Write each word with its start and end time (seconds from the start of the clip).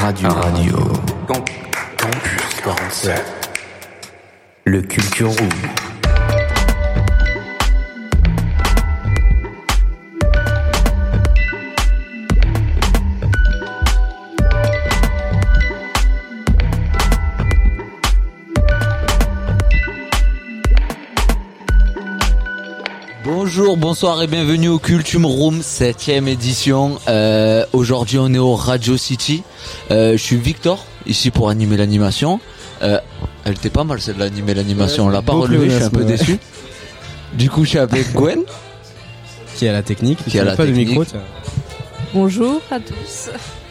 Radio. 0.00 0.28
Radio. 0.30 0.76
Campus 1.26 2.60
47. 2.62 3.22
Le 4.64 4.80
Culture 4.82 5.28
Room. 5.28 5.48
Bonjour, 23.24 23.76
bonsoir 23.76 24.22
et 24.22 24.26
bienvenue 24.26 24.68
au 24.68 24.78
Culture 24.78 25.20
Room, 25.20 25.60
7 25.62 26.08
édition. 26.08 26.98
Euh, 27.08 27.66
Aujourd'hui 27.72 28.18
on 28.18 28.32
est 28.32 28.38
au 28.38 28.54
Radio 28.54 28.96
City. 28.96 29.42
Euh, 29.90 30.12
je 30.12 30.22
suis 30.22 30.36
Victor, 30.36 30.84
ici 31.06 31.30
pour 31.30 31.48
animer 31.50 31.76
l'animation. 31.76 32.40
Euh, 32.82 32.98
elle 33.44 33.52
était 33.54 33.70
pas 33.70 33.84
mal 33.84 34.00
celle 34.00 34.16
d'animer 34.16 34.54
l'animation, 34.54 35.06
on 35.06 35.08
l'a 35.08 35.22
pas 35.22 35.32
relevée, 35.32 35.68
je 35.70 35.74
suis 35.76 35.84
un 35.84 35.90
peu 35.90 36.00
ouais. 36.04 36.16
déçu. 36.16 36.38
Du 37.34 37.50
coup 37.50 37.64
je 37.64 37.70
suis 37.70 37.78
avec 37.78 38.12
Gwen. 38.12 38.40
Qui 39.56 39.68
a 39.68 39.72
la 39.72 39.82
technique, 39.82 40.18
Qui 40.26 40.38
a 40.38 40.44
la 40.44 40.54
pas 40.56 40.64
technique. 40.64 40.86
de 40.86 40.90
micro. 40.90 41.04
tiens. 41.04 41.20
Bonjour 42.14 42.60
à 42.70 42.78
tous. 42.80 43.30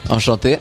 Enchanté. 0.10 0.58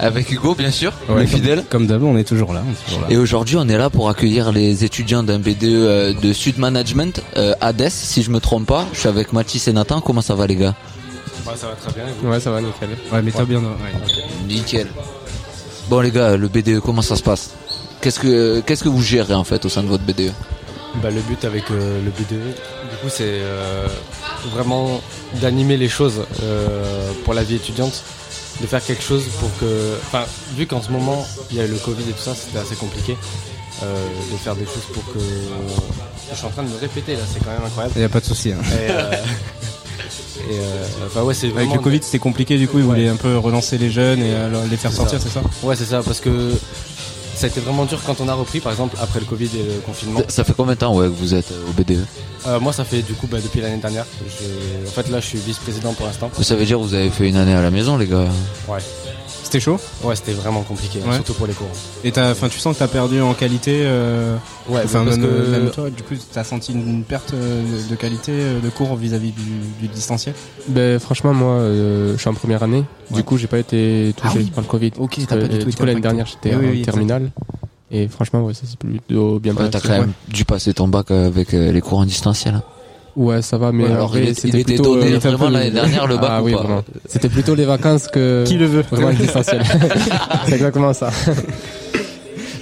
Avec 0.00 0.30
Hugo 0.32 0.54
bien 0.56 0.72
sûr, 0.72 0.92
Ouais, 1.08 1.14
le 1.14 1.20
comme- 1.20 1.26
fidèle. 1.28 1.64
Comme 1.70 1.86
d'hab, 1.86 2.02
on 2.02 2.16
est 2.16 2.24
toujours 2.24 2.52
là. 2.52 2.62
on 2.66 2.72
est 2.72 2.84
toujours 2.84 3.00
là. 3.02 3.06
Et 3.10 3.16
aujourd'hui, 3.16 3.56
on 3.56 3.68
est 3.68 3.78
là 3.78 3.90
pour 3.90 4.08
accueillir 4.08 4.50
les 4.50 4.84
étudiants 4.84 5.22
d'un 5.22 5.38
BDE 5.38 5.64
euh, 5.64 6.12
de 6.20 6.32
Sud 6.32 6.58
Management, 6.58 7.22
euh, 7.36 7.54
ADES, 7.60 7.90
si 7.90 8.22
je 8.24 8.30
me 8.30 8.40
trompe 8.40 8.66
pas. 8.66 8.86
Je 8.92 8.98
suis 9.00 9.08
avec 9.08 9.32
Mathis 9.32 9.68
et 9.68 9.72
Nathan. 9.72 10.00
Comment 10.00 10.20
ça 10.22 10.34
va, 10.34 10.48
les 10.48 10.56
gars? 10.56 10.74
Ça 11.56 11.68
va 11.68 11.74
très 11.74 11.92
bien. 11.92 12.06
et 12.08 12.12
vous 12.20 12.28
Ouais, 12.30 12.40
ça 12.40 12.50
va, 12.50 12.60
nickel. 12.60 12.90
Ouais, 13.12 13.22
mais 13.22 13.30
toi 13.30 13.44
bien. 13.44 13.60
Ouais. 13.60 13.74
Nickel. 14.48 14.88
Bon, 15.88 16.00
les 16.00 16.10
gars, 16.10 16.36
le 16.36 16.48
BDE, 16.48 16.80
comment 16.80 17.02
ça 17.02 17.16
se 17.16 17.22
passe? 17.22 17.50
Qu'est-ce 18.00 18.18
que 18.20 18.60
qu'est-ce 18.60 18.84
que 18.84 18.88
vous 18.88 19.02
gérez 19.02 19.34
en 19.34 19.44
fait 19.44 19.64
au 19.64 19.68
sein 19.68 19.82
de 19.82 19.88
votre? 19.88 20.04
BDE 20.04 20.32
Bah, 21.02 21.10
le 21.10 21.20
but 21.22 21.44
avec 21.44 21.70
euh, 21.70 22.00
le 22.04 22.10
BDE, 22.10 22.42
du 22.42 22.96
coup, 23.02 23.08
c'est 23.08 23.22
euh, 23.40 23.86
vraiment 24.52 25.00
d'animer 25.40 25.76
les 25.76 25.88
choses 25.88 26.22
euh, 26.42 27.10
pour 27.24 27.34
la 27.34 27.42
vie 27.42 27.56
étudiante, 27.56 28.02
de 28.60 28.66
faire 28.66 28.84
quelque 28.84 29.02
chose 29.02 29.24
pour 29.40 29.50
que, 29.58 29.96
enfin, 30.06 30.24
vu 30.56 30.66
qu'en 30.66 30.80
ce 30.82 30.90
moment 30.90 31.26
il 31.50 31.56
y 31.56 31.60
a 31.60 31.66
le 31.66 31.76
Covid 31.76 32.02
et 32.08 32.12
tout 32.12 32.22
ça, 32.22 32.34
c'était 32.34 32.58
assez 32.58 32.76
compliqué, 32.76 33.16
euh, 33.82 34.06
de 34.32 34.36
faire 34.36 34.54
des 34.56 34.64
choses 34.66 34.86
pour 34.92 35.04
que. 35.12 35.18
Je 36.30 36.36
suis 36.36 36.46
en 36.46 36.50
train 36.50 36.62
de 36.62 36.68
me 36.70 36.78
répéter 36.78 37.14
là, 37.14 37.22
c'est 37.30 37.40
quand 37.44 37.50
même 37.52 37.64
incroyable. 37.66 37.94
Il 37.96 38.02
y 38.02 38.04
a 38.04 38.08
pas 38.08 38.20
de 38.20 38.24
souci. 38.26 38.52
hein. 38.52 38.56
Et, 40.50 40.54
euh, 40.58 40.84
enfin 41.06 41.22
ouais, 41.22 41.34
c'est 41.34 41.50
Avec 41.56 41.72
le 41.72 41.78
Covid, 41.80 42.00
c'était 42.02 42.18
compliqué. 42.18 42.58
Du 42.58 42.68
coup, 42.68 42.78
ils 42.78 42.82
Ouais. 42.84 42.88
voulaient 42.94 43.08
un 43.08 43.16
peu 43.16 43.36
relancer 43.38 43.78
les 43.78 43.90
jeunes 43.90 44.20
et 44.20 44.32
euh, 44.34 44.66
les 44.70 44.76
faire 44.76 44.92
sortir, 44.92 45.20
ça. 45.20 45.26
c'est 45.28 45.34
ça 45.34 45.42
Ouais, 45.62 45.76
c'est 45.76 45.84
ça, 45.84 46.02
parce 46.02 46.20
que 46.20 46.52
ça 47.34 47.46
a 47.46 47.48
été 47.48 47.60
vraiment 47.60 47.84
dur 47.84 48.00
quand 48.06 48.20
on 48.20 48.28
a 48.28 48.34
repris, 48.34 48.60
par 48.60 48.72
exemple, 48.72 48.96
après 49.00 49.20
le 49.20 49.26
Covid 49.26 49.46
et 49.54 49.62
le 49.62 49.80
confinement. 49.84 50.20
Ça 50.28 50.44
fait 50.44 50.52
combien 50.54 50.74
de 50.74 50.78
temps 50.78 50.94
ouais, 50.96 51.06
que 51.06 51.12
vous 51.12 51.34
êtes 51.34 51.50
euh, 51.52 51.64
au 51.68 51.72
BDE 51.72 52.04
Euh, 52.46 52.60
moi, 52.60 52.72
ça 52.72 52.84
fait 52.84 53.02
du 53.02 53.14
coup 53.14 53.26
bah, 53.26 53.38
depuis 53.42 53.60
l'année 53.60 53.78
dernière. 53.78 54.06
Je- 54.26 54.86
En 54.88 54.90
fait, 54.90 55.08
là, 55.10 55.20
je 55.20 55.26
suis 55.26 55.38
vice-président 55.38 55.92
pour 55.94 56.06
l'instant. 56.06 56.30
Ça 56.40 56.54
veut 56.56 56.64
dire 56.64 56.78
que 56.78 56.82
vous 56.82 56.94
avez 56.94 57.10
fait 57.10 57.28
une 57.28 57.36
année 57.36 57.54
à 57.54 57.62
la 57.62 57.70
maison, 57.70 57.96
les 57.96 58.06
gars 58.06 58.26
Ouais. 58.68 58.78
C'était 59.42 59.60
chaud? 59.60 59.78
Ouais, 60.02 60.16
c'était 60.16 60.32
vraiment 60.32 60.62
compliqué, 60.62 60.98
hein, 61.04 61.10
Ouais. 61.10 61.14
surtout 61.16 61.34
pour 61.34 61.46
les 61.46 61.52
cours. 61.52 61.68
Et 62.02 62.10
t'as, 62.10 62.32
enfin, 62.32 62.48
tu 62.48 62.58
sens 62.58 62.74
que 62.74 62.80
t'as 62.80 62.88
perdu 62.88 63.20
en 63.20 63.34
qualité. 63.34 63.82
euh, 63.84 64.34
Ouais, 64.68 64.80
Enfin, 64.84 65.04
parce 65.04 65.16
même, 65.16 65.26
que 65.26 65.50
même 65.50 65.70
toi, 65.70 65.90
du 65.90 66.02
coup, 66.02 66.14
t'as 66.32 66.42
senti 66.44 66.72
une 66.72 67.04
perte 67.04 67.34
euh, 67.34 67.62
de 67.88 67.94
qualité 67.94 68.32
de 68.62 68.68
cours 68.70 68.96
vis-à-vis 68.96 69.30
du, 69.32 69.42
du 69.80 69.88
distanciel? 69.88 70.34
Ben 70.68 70.98
franchement 70.98 71.34
moi 71.34 71.52
euh, 71.56 72.14
je 72.14 72.18
suis 72.20 72.28
en 72.28 72.34
première 72.34 72.62
année. 72.62 72.84
Ouais. 73.10 73.16
Du 73.18 73.22
coup 73.24 73.36
j'ai 73.36 73.46
pas 73.46 73.58
été 73.58 74.14
touché 74.16 74.32
Ah 74.34 74.38
oui. 74.38 74.50
par 74.54 74.62
le 74.64 74.68
Covid. 74.68 74.92
Ok, 74.98 75.18
t'as 75.28 75.36
pas 75.36 75.46
du 75.46 75.58
tout 75.58 75.70
du 75.70 75.76
coup 75.76 75.84
l'année 75.84 76.00
dernière 76.00 76.24
j'étais 76.26 76.56
Oui, 76.56 76.66
en 76.66 76.70
oui, 76.70 76.82
terminale. 76.82 77.30
Et 77.96 78.08
franchement 78.08 78.42
ouais 78.42 78.54
ça 78.54 78.62
c'est 78.68 78.76
plutôt 78.78 79.38
bien 79.38 79.54
Ouais, 79.54 79.70
T'as 79.70 79.78
quand 79.80 79.88
même 79.90 80.12
dû 80.28 80.44
passer 80.44 80.74
ton 80.74 80.88
bac 80.88 81.10
avec 81.12 81.54
euh, 81.54 81.70
les 81.70 81.80
cours 81.80 81.98
en 81.98 82.04
distanciel. 82.04 82.60
Ouais 83.14 83.40
ça 83.40 83.56
va 83.56 83.70
mais 83.70 83.84
Ouais, 83.84 83.92
alors, 83.92 84.08
vrai, 84.08 84.22
il, 84.24 84.28
est- 84.30 84.34
c'était 84.34 84.48
il 84.48 84.60
était 84.60 84.74
plutôt, 84.74 84.96
donné 84.96 85.12
euh, 85.14 85.18
vraiment 85.20 85.48
l'année 85.48 85.70
dernière 85.70 86.06
le 86.08 86.16
bac 86.16 86.30
ah, 86.32 86.42
ou 86.42 86.46
oui, 86.46 86.52
pas 86.54 86.62
vraiment. 86.62 86.82
C'était 87.06 87.28
plutôt 87.28 87.54
les 87.54 87.64
vacances 87.64 88.08
que 88.08 88.42
Qui 88.48 88.58
le 88.58 88.66
veut 88.66 88.82
vraiment 88.90 89.10
le 89.10 89.14
distanciel. 89.14 89.62
c'est 90.46 90.54
exactement 90.54 90.92
ça. 90.92 91.10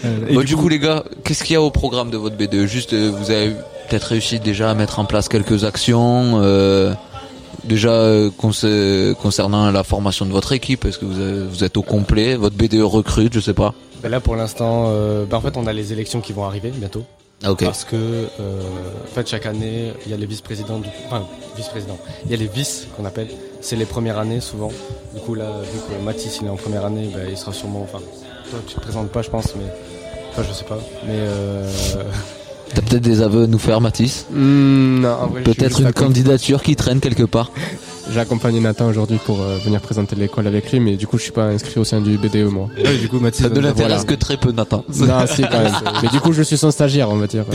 Euh, 0.04 0.26
et 0.28 0.34
Bon, 0.34 0.42
du 0.42 0.56
coup, 0.56 0.68
les 0.68 0.80
gars, 0.80 1.04
qu'est-ce 1.22 1.44
qu'il 1.44 1.54
y 1.54 1.56
a 1.56 1.62
au 1.62 1.70
programme 1.70 2.10
de 2.10 2.16
votre 2.16 2.36
BDE 2.36 2.66
Juste, 2.66 2.92
euh, 2.92 3.12
vous 3.16 3.30
avez 3.30 3.50
peut-être 3.88 4.02
réussi 4.04 4.40
déjà 4.40 4.68
à 4.70 4.74
mettre 4.74 4.98
en 4.98 5.04
place 5.04 5.28
quelques 5.28 5.62
actions. 5.64 6.40
euh, 6.42 6.92
déjà 7.64 7.90
euh, 7.92 8.28
conce- 8.36 9.14
concernant 9.14 9.70
la 9.70 9.84
formation 9.84 10.26
de 10.26 10.32
votre 10.32 10.50
équipe, 10.52 10.84
est-ce 10.86 10.98
que 10.98 11.04
vous, 11.04 11.20
avez- 11.20 11.44
vous 11.46 11.62
êtes 11.62 11.76
au 11.76 11.82
complet? 11.82 12.34
Votre 12.34 12.56
BDE 12.56 12.82
recrute, 12.82 13.32
je 13.32 13.38
sais 13.38 13.54
pas. 13.54 13.74
Bah, 14.02 14.08
là, 14.08 14.20
pour 14.20 14.36
l'instant, 14.36 14.86
euh, 14.88 15.24
bah, 15.24 15.36
en 15.36 15.40
fait, 15.40 15.56
on 15.56 15.66
a 15.66 15.72
les 15.72 15.92
élections 15.92 16.20
qui 16.20 16.32
vont 16.32 16.44
arriver 16.44 16.70
bientôt. 16.70 17.04
Ah, 17.44 17.52
ok. 17.52 17.64
Parce 17.64 17.84
que, 17.84 17.96
euh, 17.96 18.60
en 19.04 19.14
fait, 19.14 19.28
chaque 19.28 19.46
année, 19.46 19.92
il 20.04 20.10
y 20.10 20.14
a 20.14 20.16
les 20.16 20.26
vice-présidents, 20.26 20.78
du... 20.78 20.88
enfin, 21.06 21.26
vice-présidents. 21.56 21.98
Il 22.24 22.30
y 22.30 22.34
a 22.34 22.36
les 22.36 22.46
vices 22.46 22.86
qu'on 22.96 23.04
appelle. 23.04 23.28
C'est 23.60 23.76
les 23.76 23.84
premières 23.84 24.18
années, 24.18 24.40
souvent. 24.40 24.70
Du 25.14 25.20
coup, 25.20 25.34
là, 25.34 25.50
vu 25.62 25.78
que 25.78 26.04
Mathis, 26.04 26.38
il 26.40 26.46
est 26.46 26.50
en 26.50 26.56
première 26.56 26.84
année, 26.84 27.10
bah, 27.12 27.20
il 27.28 27.36
sera 27.36 27.52
sûrement, 27.52 27.82
enfin, 27.82 27.98
toi, 28.50 28.60
tu 28.66 28.74
te 28.74 28.80
présentes 28.80 29.08
pas, 29.10 29.22
je 29.22 29.30
pense, 29.30 29.54
mais, 29.56 29.64
enfin, 30.30 30.42
je 30.48 30.52
sais 30.52 30.64
pas. 30.64 30.78
Mais, 31.04 31.14
euh, 31.14 31.68
T'as 32.74 32.82
peut-être 32.82 33.02
des 33.02 33.20
aveux 33.20 33.44
à 33.44 33.46
nous 33.46 33.58
faire, 33.58 33.80
Mathis? 33.80 34.26
Hmm, 34.30 35.00
non, 35.00 35.10
en 35.10 35.26
vrai, 35.26 35.42
je 35.44 35.50
suis 35.50 35.58
Peut-être 35.58 35.80
une 35.80 35.92
candidature 35.92 36.62
qui 36.62 36.74
traîne 36.74 37.00
quelque 37.00 37.24
part 37.24 37.50
J'ai 38.12 38.20
accompagné 38.20 38.60
Nathan 38.60 38.86
aujourd'hui 38.88 39.18
pour 39.24 39.40
euh, 39.40 39.56
venir 39.64 39.80
présenter 39.80 40.14
l'école 40.16 40.46
avec 40.46 40.70
lui 40.70 40.80
mais 40.80 40.96
du 40.96 41.06
coup 41.06 41.16
je 41.18 41.22
suis 41.22 41.32
pas 41.32 41.44
inscrit 41.46 41.80
au 41.80 41.84
sein 41.84 42.00
du 42.00 42.18
BDE 42.18 42.44
moi. 42.50 42.68
ouais, 42.76 42.98
du 42.98 43.08
coup, 43.08 43.18
Mathis. 43.20 43.42
Ça 43.42 43.48
ne 43.48 43.54
l'intéresse 43.60 43.76
voilà. 44.00 44.04
que 44.04 44.14
très 44.14 44.36
peu, 44.36 44.52
Nathan. 44.52 44.84
non 44.98 45.26
si 45.26 45.42
quand 45.42 45.62
même. 45.62 45.72
mais 46.02 46.08
du 46.10 46.20
coup 46.20 46.32
je 46.32 46.42
suis 46.42 46.58
son 46.58 46.70
stagiaire 46.70 47.08
on 47.10 47.16
va 47.16 47.26
dire. 47.26 47.44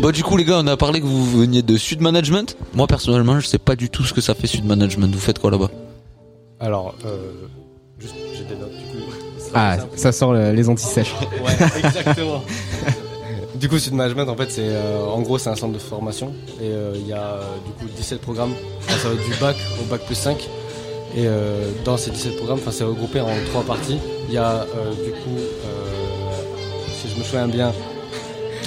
Bon, 0.00 0.12
du 0.12 0.22
coup, 0.22 0.36
les 0.36 0.44
gars, 0.44 0.60
on 0.62 0.66
a 0.68 0.76
parlé 0.76 1.00
que 1.00 1.06
vous 1.06 1.40
veniez 1.40 1.62
de 1.62 1.76
Sud 1.76 2.00
Management. 2.00 2.56
Moi, 2.74 2.86
personnellement, 2.86 3.40
je 3.40 3.46
sais 3.48 3.58
pas 3.58 3.74
du 3.74 3.90
tout 3.90 4.04
ce 4.04 4.14
que 4.14 4.20
ça 4.20 4.34
fait 4.36 4.46
Sud 4.46 4.64
Management. 4.64 5.12
Vous 5.12 5.18
faites 5.20 5.40
quoi 5.40 5.50
là-bas? 5.50 5.70
Alors, 6.60 6.94
euh, 7.04 7.32
juste, 7.98 8.14
j'ai 8.34 8.44
des 8.44 8.54
notes, 8.60 8.70
du 8.70 8.84
coup. 9.02 9.10
Ah, 9.54 9.78
ça 9.96 10.12
sort 10.12 10.32
le- 10.32 10.52
les 10.52 10.68
antisèches. 10.68 11.12
Ouais, 11.44 11.66
exactement. 11.84 12.44
du 13.58 13.68
coup, 13.68 13.78
Sud 13.78 13.94
Management, 13.94 14.28
en 14.28 14.36
fait, 14.36 14.50
c'est 14.50 14.62
euh, 14.62 15.06
en 15.06 15.20
gros, 15.20 15.38
c'est 15.38 15.50
un 15.50 15.56
centre 15.56 15.72
de 15.72 15.78
formation. 15.78 16.32
Et 16.60 16.66
euh, 16.66 16.92
il 16.96 17.06
y 17.06 17.12
a 17.12 17.22
euh, 17.22 17.42
du 17.66 17.72
coup 17.72 17.92
17 17.96 18.20
programmes. 18.20 18.52
Enfin, 18.78 18.98
ça 18.98 19.08
va 19.08 19.14
du 19.14 19.34
bac 19.40 19.56
au 19.80 19.84
bac 19.84 20.00
plus 20.06 20.14
5. 20.14 20.48
Et 21.16 21.26
euh, 21.26 21.70
dans 21.84 21.96
ces 21.96 22.10
17 22.10 22.36
programmes, 22.36 22.58
enfin, 22.60 22.70
c'est 22.70 22.84
regroupé 22.84 23.20
en 23.20 23.28
trois 23.50 23.62
parties. 23.62 23.98
Il 24.28 24.34
y 24.34 24.38
a 24.38 24.66
du 25.04 25.10
coup, 25.10 25.38
si 26.92 27.08
je 27.08 27.18
me 27.18 27.24
souviens 27.24 27.48
bien, 27.48 27.72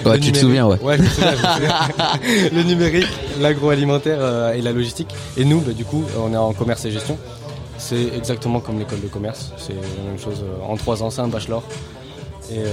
Ouais, 0.03 0.17
tu 0.19 0.31
te 0.31 0.39
souviens, 0.39 0.65
ouais. 0.65 0.79
Ouais, 0.81 0.97
je 0.97 1.03
me 1.03 1.07
souviens, 1.07 1.35
je 1.35 1.47
me 1.47 1.53
souviens. 1.53 2.49
le 2.53 2.63
numérique, 2.63 3.07
l'agroalimentaire 3.39 4.49
et 4.55 4.61
la 4.61 4.71
logistique. 4.71 5.13
Et 5.37 5.45
nous, 5.45 5.59
bah, 5.59 5.73
du 5.73 5.85
coup, 5.85 6.03
on 6.19 6.33
est 6.33 6.37
en 6.37 6.53
commerce 6.53 6.83
et 6.85 6.91
gestion. 6.91 7.19
C'est 7.77 8.07
exactement 8.17 8.59
comme 8.61 8.79
l'école 8.79 9.01
de 9.01 9.07
commerce. 9.07 9.51
C'est 9.57 9.73
la 9.73 10.09
même 10.09 10.19
chose. 10.19 10.43
En 10.67 10.75
trois 10.75 11.03
ans, 11.03 11.11
c'est 11.11 11.21
un 11.21 11.27
bachelor. 11.27 11.61
Et 12.51 12.63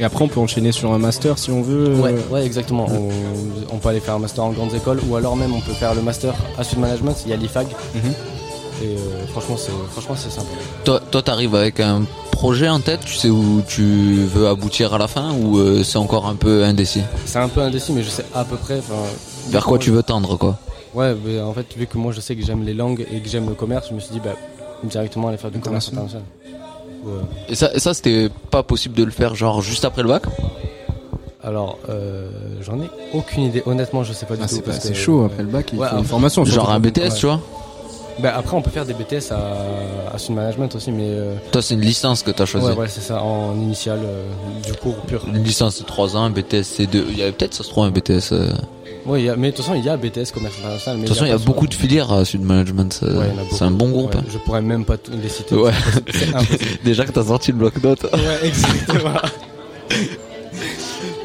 Et 0.00 0.04
après, 0.04 0.24
on 0.24 0.28
peut 0.28 0.40
enchaîner 0.40 0.72
sur 0.72 0.92
un 0.92 0.98
master 0.98 1.38
si 1.38 1.50
on 1.50 1.62
veut. 1.62 1.88
euh, 1.90 2.00
ouais, 2.00 2.14
ouais, 2.30 2.44
exactement. 2.46 2.86
On, 2.90 3.74
on 3.74 3.78
peut 3.78 3.88
aller 3.90 4.00
faire 4.00 4.14
un 4.14 4.18
master 4.18 4.42
en 4.44 4.50
grandes 4.50 4.74
écoles 4.74 5.00
ou 5.08 5.16
alors 5.16 5.36
même 5.36 5.54
on 5.54 5.60
peut 5.60 5.72
faire 5.72 5.94
le 5.94 6.02
master 6.02 6.34
à 6.58 6.64
Sud 6.64 6.78
Management. 6.80 7.14
Il 7.24 7.30
y 7.30 7.32
a 7.32 7.36
l'IFAG. 7.36 7.68
Mhm. 7.94 8.02
Et 8.82 8.86
euh, 8.86 9.26
franchement, 9.28 9.56
c'est 9.56 9.70
franchement 9.92 10.16
c'est 10.16 10.30
sympa. 10.30 10.48
Toi, 10.84 11.00
toi, 11.10 11.22
t'arrives 11.22 11.54
avec 11.54 11.78
un 11.78 12.02
projet 12.32 12.68
en 12.68 12.80
tête. 12.80 13.00
Tu 13.04 13.14
sais 13.14 13.28
où 13.30 13.62
tu 13.68 14.24
veux 14.24 14.48
aboutir 14.48 14.92
à 14.94 14.98
la 14.98 15.06
fin 15.06 15.32
ou 15.32 15.58
euh, 15.58 15.84
c'est 15.84 15.98
encore 15.98 16.26
un 16.26 16.34
peu 16.34 16.64
indécis? 16.64 17.02
C'est 17.24 17.38
un 17.38 17.48
peu 17.48 17.60
indécis, 17.60 17.92
mais 17.92 18.02
je 18.02 18.10
sais 18.10 18.24
à 18.34 18.44
peu 18.44 18.56
près. 18.56 18.80
Vers 19.50 19.64
quoi 19.64 19.78
tu 19.78 19.90
veux 19.90 20.02
tendre, 20.02 20.36
quoi? 20.36 20.58
Ouais, 20.92 21.14
mais 21.24 21.40
en 21.40 21.52
fait, 21.52 21.66
vu 21.76 21.86
que 21.86 21.98
moi 21.98 22.12
je 22.12 22.20
sais 22.20 22.34
que 22.36 22.44
j'aime 22.44 22.64
les 22.64 22.74
langues 22.74 23.06
et 23.12 23.20
que 23.20 23.28
j'aime 23.28 23.48
le 23.48 23.54
commerce, 23.54 23.86
je 23.90 23.94
me 23.94 24.00
suis 24.00 24.12
dit 24.12 24.20
bah, 24.20 24.34
directement 24.82 25.28
aller 25.28 25.38
faire 25.38 25.50
du 25.50 25.58
commerce 25.60 25.88
International. 25.92 26.22
Et 27.48 27.54
ça, 27.54 27.70
et 27.74 27.78
ça 27.80 27.94
c'était 27.94 28.28
pas 28.50 28.62
possible 28.62 28.94
de 28.94 29.04
le 29.04 29.10
faire 29.10 29.34
genre 29.34 29.60
juste 29.62 29.84
après 29.84 30.02
le 30.02 30.08
bac 30.08 30.22
Alors, 31.42 31.78
euh, 31.90 32.28
j'en 32.62 32.78
ai 32.80 32.88
aucune 33.12 33.44
idée. 33.44 33.62
Honnêtement, 33.66 34.02
je 34.04 34.12
sais 34.12 34.26
pas 34.26 34.36
du 34.36 34.42
Ah, 34.44 34.48
tout. 34.48 34.62
c'est 34.64 34.72
c'est 34.80 34.94
chaud 34.94 35.24
après 35.24 35.42
le 35.42 35.48
bac. 35.50 35.70
Il 35.72 35.78
Ouais, 35.78 35.88
faut 35.88 35.98
une 35.98 36.04
formation. 36.04 36.44
Genre 36.44 36.70
un 36.70 36.80
BTS, 36.80 36.98
ouais. 37.00 37.10
tu 37.18 37.26
vois 37.26 37.40
Bah, 38.20 38.32
après, 38.36 38.56
on 38.56 38.62
peut 38.62 38.70
faire 38.70 38.86
des 38.86 38.94
BTS 38.94 39.32
à, 39.32 39.36
à 40.14 40.32
Management 40.32 40.74
aussi, 40.74 40.90
mais 40.92 41.04
euh, 41.08 41.34
Toi, 41.52 41.60
c'est 41.62 41.74
une 41.74 41.80
licence 41.82 42.22
que 42.22 42.30
t'as 42.30 42.46
choisi. 42.46 42.66
ouais, 42.66 42.72
ouais, 42.74 42.88
c'est 42.88 43.00
ça, 43.02 43.22
en 43.22 43.54
initial, 43.56 43.98
euh, 44.02 44.24
du 44.64 44.72
cours 44.74 44.96
pur. 45.02 45.24
Une 45.26 45.42
licence 45.42 45.80
de 45.80 45.84
3 45.84 46.16
ans, 46.16 46.24
un 46.24 46.30
BTS 46.30 46.62
c'est 46.62 46.86
2. 46.86 47.06
Il 47.10 47.18
y 47.18 47.22
a 47.22 47.30
peut-être, 47.32 47.54
ça 47.54 47.62
se 47.64 47.68
trouve, 47.68 47.84
un 47.84 47.90
BTS. 47.90 48.32
Euh. 49.04 49.08
De 49.08 49.12
Ouais, 49.12 49.28
a- 49.28 49.36
mais 49.36 49.50
de 49.50 49.56
toute 49.56 49.64
façon, 49.64 49.76
il 49.78 49.84
y 49.84 49.88
a 49.88 49.96
BTS 49.96 50.32
commerce 50.32 50.54
international. 50.58 50.98
mais 50.98 51.04
toute 51.06 51.14
façon, 51.16 51.26
il 51.26 51.30
y 51.30 51.32
a 51.32 51.38
beaucoup 51.38 51.66
de 51.66 51.74
filières 51.74 52.12
à 52.12 52.24
Sud 52.24 52.42
Management. 52.42 52.92
c'est- 52.92 53.06
Ouais, 53.06 53.26
a 53.26 53.54
c'est 53.54 53.64
un 53.64 53.70
bon 53.70 53.90
groupe. 53.90 54.14
Ouais, 54.14 54.20
hein. 54.20 54.24
Je 54.32 54.38
pourrais 54.38 54.62
même 54.62 54.84
pas 54.84 54.96
tous 54.96 55.12
les 55.22 55.28
citer. 55.28 55.54
Ouais. 55.54 55.72
Déjà 56.84 57.04
que 57.04 57.12
t'as 57.12 57.24
sorti 57.24 57.52
le 57.52 57.58
bloc-notes. 57.58 58.04
ouais, 58.12 58.48
exactement. 58.48 59.10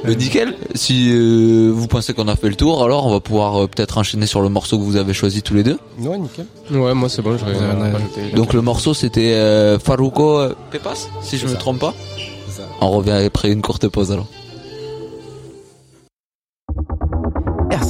Mais 0.06 0.16
nickel. 0.16 0.56
Si 0.76 1.10
euh, 1.12 1.72
vous 1.74 1.88
pensez 1.88 2.14
qu'on 2.14 2.28
a 2.28 2.36
fait 2.36 2.50
le 2.50 2.56
tour, 2.56 2.84
alors 2.84 3.06
on 3.06 3.12
va 3.12 3.20
pouvoir 3.20 3.64
euh, 3.64 3.68
peut-être 3.68 3.98
enchaîner 3.98 4.26
sur 4.28 4.42
le 4.42 4.50
morceau 4.50 4.78
que 4.78 4.84
vous 4.84 4.96
avez 4.96 5.14
choisi 5.14 5.42
tous 5.42 5.54
les 5.54 5.64
deux. 5.64 5.78
Ouais, 6.00 6.18
nickel. 6.18 6.46
Ouais, 6.72 6.94
moi 6.94 7.10
c'est 7.10 7.22
bon, 7.22 7.38
j'aurais 7.38 7.52
Ouais, 7.54 7.60
on 7.78 7.82
a- 7.82 7.92
rajouté. 7.92 8.22
Donc 8.36 8.54
le 8.54 8.62
morceau 8.62 8.94
c'était 8.94 9.34
euh, 9.34 9.78
Faruko 9.80 10.40
euh, 10.40 10.56
Pepas, 10.72 11.08
si 11.22 11.38
je 11.38 11.48
me 11.48 11.56
trompe 11.56 11.80
pas. 11.80 11.94
Ça. 12.50 12.64
On 12.82 12.92
revient 12.92 13.12
après 13.26 13.52
une 13.52 13.62
courte 13.62 13.88
pause 13.90 14.12
alors. 14.12 14.28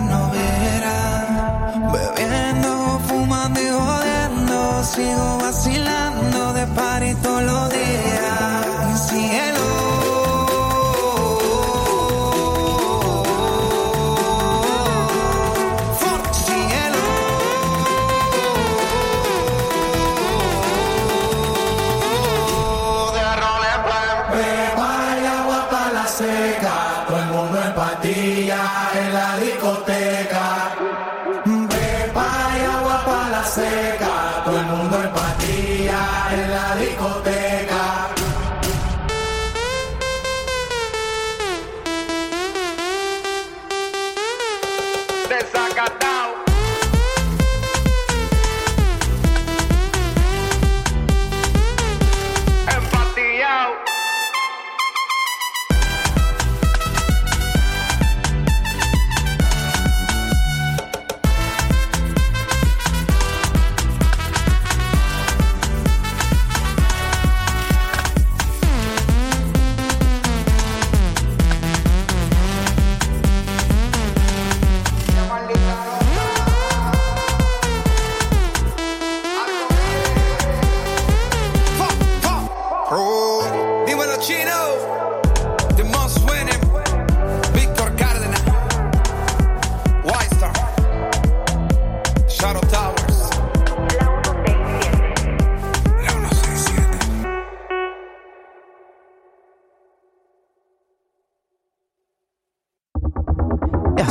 Y 0.00 0.27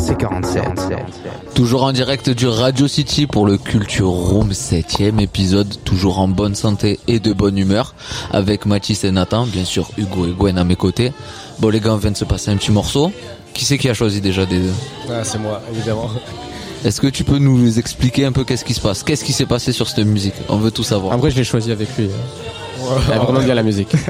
RC47. 0.07 0.63
Toujours 1.53 1.83
en 1.83 1.91
direct 1.91 2.29
du 2.29 2.47
Radio 2.47 2.87
City 2.87 3.27
pour 3.27 3.45
le 3.45 3.57
Culture 3.57 4.07
Room 4.07 4.51
7ème 4.51 5.19
épisode, 5.19 5.67
toujours 5.83 6.19
en 6.19 6.29
bonne 6.29 6.55
santé 6.55 6.97
et 7.07 7.19
de 7.19 7.33
bonne 7.33 7.57
humeur, 7.57 7.93
avec 8.31 8.65
Mathis 8.65 9.03
et 9.03 9.11
Nathan, 9.11 9.45
bien 9.45 9.65
sûr 9.65 9.89
Hugo 9.97 10.25
et 10.25 10.31
Gwen 10.31 10.57
à 10.57 10.63
mes 10.63 10.77
côtés. 10.77 11.11
Bon 11.59 11.67
les 11.67 11.81
gars, 11.81 11.93
on 11.93 11.97
vient 11.97 12.11
de 12.11 12.17
se 12.17 12.23
passer 12.23 12.51
un 12.51 12.55
petit 12.55 12.71
morceau. 12.71 13.11
Qui 13.53 13.65
c'est 13.65 13.77
qui 13.77 13.89
a 13.89 13.93
choisi 13.93 14.21
déjà 14.21 14.45
des 14.45 14.59
deux? 14.59 14.73
Ah, 15.09 15.23
c'est 15.23 15.39
moi, 15.39 15.61
évidemment. 15.73 16.09
Est-ce 16.85 17.01
que 17.01 17.07
tu 17.07 17.25
peux 17.25 17.39
nous 17.39 17.77
expliquer 17.77 18.23
un 18.23 18.31
peu 18.31 18.45
qu'est-ce 18.45 18.63
qui 18.63 18.75
se 18.75 18.81
passe? 18.81 19.03
Qu'est-ce 19.03 19.25
qui 19.25 19.33
s'est 19.33 19.45
passé 19.45 19.73
sur 19.73 19.89
cette 19.89 20.05
musique? 20.05 20.35
On 20.47 20.57
veut 20.57 20.71
tout 20.71 20.83
savoir. 20.83 21.13
En 21.15 21.17
vrai, 21.17 21.31
je 21.31 21.35
l'ai 21.35 21.43
choisi 21.43 21.69
avec 21.71 21.89
lui. 21.97 22.07
Il 22.79 23.13
a 23.13 23.19
vraiment 23.19 23.41
bien 23.41 23.55
la 23.55 23.63
musique. 23.63 23.91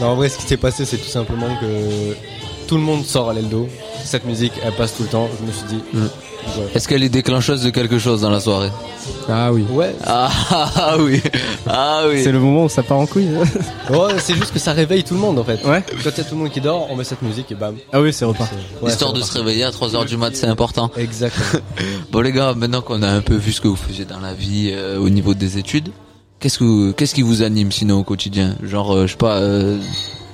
Non, 0.00 0.08
en 0.08 0.14
vrai, 0.16 0.28
ce 0.28 0.36
qui 0.36 0.46
s'est 0.46 0.56
passé, 0.56 0.84
c'est 0.84 0.96
tout 0.96 1.08
simplement 1.08 1.46
que 1.60 2.16
tout 2.66 2.76
le 2.76 2.82
monde 2.82 3.04
sort 3.04 3.28
à 3.28 3.34
l'Eldo. 3.34 3.68
Cette 4.12 4.26
musique, 4.26 4.52
elle 4.62 4.72
passe 4.74 4.94
tout 4.94 5.04
le 5.04 5.08
temps. 5.08 5.26
Je 5.40 5.46
me 5.46 5.50
suis 5.50 5.66
dit, 5.68 5.82
Mm. 5.94 6.00
ouais. 6.02 6.68
Est-ce 6.74 6.86
qu'elle 6.86 7.02
est 7.02 7.08
déclencheuse 7.08 7.62
de 7.62 7.70
quelque 7.70 7.98
chose 7.98 8.20
dans 8.20 8.28
la 8.28 8.40
soirée 8.40 8.68
Ah 9.26 9.50
oui. 9.50 9.64
Ouais, 9.70 9.94
ah, 10.04 10.28
ah 10.50 10.96
oui, 10.98 11.22
ah 11.66 12.02
oui. 12.06 12.22
C'est 12.22 12.30
le 12.30 12.38
moment 12.38 12.64
où 12.64 12.68
ça 12.68 12.82
part 12.82 12.98
en 12.98 13.06
couille. 13.06 13.28
ouais, 13.88 14.18
c'est 14.18 14.34
juste 14.34 14.52
que 14.52 14.58
ça 14.58 14.74
réveille 14.74 15.02
tout 15.02 15.14
le 15.14 15.20
monde 15.20 15.38
en 15.38 15.44
fait. 15.44 15.64
Ouais. 15.64 15.82
Quand 16.04 16.10
il 16.10 16.18
y 16.18 16.20
a 16.20 16.24
tout 16.24 16.34
le 16.34 16.40
monde 16.42 16.50
qui 16.50 16.60
dort, 16.60 16.88
on 16.90 16.96
met 16.96 17.04
cette 17.04 17.22
musique 17.22 17.50
et 17.52 17.54
bam. 17.54 17.74
Ah 17.90 18.02
oui, 18.02 18.12
c'est 18.12 18.26
reparti. 18.26 18.54
Ouais, 18.82 18.90
Histoire 18.90 19.14
de 19.14 19.22
se 19.22 19.32
réveiller 19.38 19.64
à 19.64 19.70
3h 19.70 20.04
du 20.04 20.18
mat, 20.18 20.36
c'est 20.36 20.46
important. 20.46 20.90
Exactement. 20.98 21.62
Bon 22.12 22.20
les 22.20 22.32
gars, 22.32 22.52
maintenant 22.54 22.82
qu'on 22.82 23.02
a 23.02 23.08
un 23.08 23.22
peu 23.22 23.36
vu 23.36 23.50
ce 23.52 23.62
que 23.62 23.68
vous 23.68 23.76
faisiez 23.76 24.04
dans 24.04 24.20
la 24.20 24.34
vie 24.34 24.72
euh, 24.74 24.98
au 24.98 25.08
niveau 25.08 25.32
des 25.32 25.56
études, 25.56 25.88
qu'est-ce 26.38 26.58
que 26.58 26.92
qu'est-ce 26.92 27.14
qui 27.14 27.22
vous 27.22 27.40
anime 27.40 27.72
sinon 27.72 28.00
au 28.00 28.04
quotidien? 28.04 28.56
Genre 28.62 28.94
euh, 28.94 29.06
je 29.06 29.12
sais 29.12 29.16
pas 29.16 29.36
euh, 29.38 29.78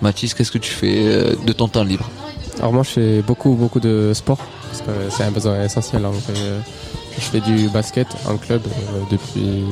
Mathis, 0.02 0.35
qu'est-ce 0.35 0.50
que 0.50 0.58
tu 0.58 0.73
fais 0.73 0.97
euh, 1.06 1.35
de 1.47 1.52
ton 1.52 1.68
temps 1.68 1.85
libre? 1.85 2.11
Alors 2.61 2.73
moi, 2.73 2.83
je 2.83 2.91
fais 2.91 3.23
beaucoup, 3.23 3.55
beaucoup 3.55 3.81
de 3.81 4.12
sport. 4.15 4.38
Parce 4.71 4.83
que 4.83 4.91
c'est 5.11 5.23
un 5.25 5.31
besoin 5.31 5.62
essentiel. 5.65 6.05
En 6.07 6.11
vrai. 6.11 6.35
Euh, 6.38 6.61
Je 7.17 7.25
fais 7.25 7.41
du 7.41 7.69
basket 7.69 8.07
en 8.29 8.37
club 8.37 8.62
euh, 8.67 9.00
depuis 9.11 9.65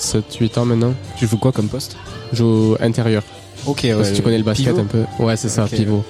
7-8 0.00 0.58
ans 0.58 0.64
maintenant. 0.64 0.94
Tu 1.16 1.26
joues 1.26 1.38
quoi 1.38 1.52
comme 1.52 1.68
poste? 1.68 1.96
Je 2.32 2.38
joue 2.38 2.76
intérieur. 2.80 3.22
Ok, 3.66 3.86
si 4.04 4.12
tu 4.14 4.22
connais 4.22 4.38
le 4.38 4.44
basket 4.44 4.66
pivot? 4.68 4.80
un 4.80 4.84
peu. 4.84 5.04
Ouais, 5.18 5.36
c'est 5.36 5.48
ça, 5.48 5.64
pivot. 5.66 6.04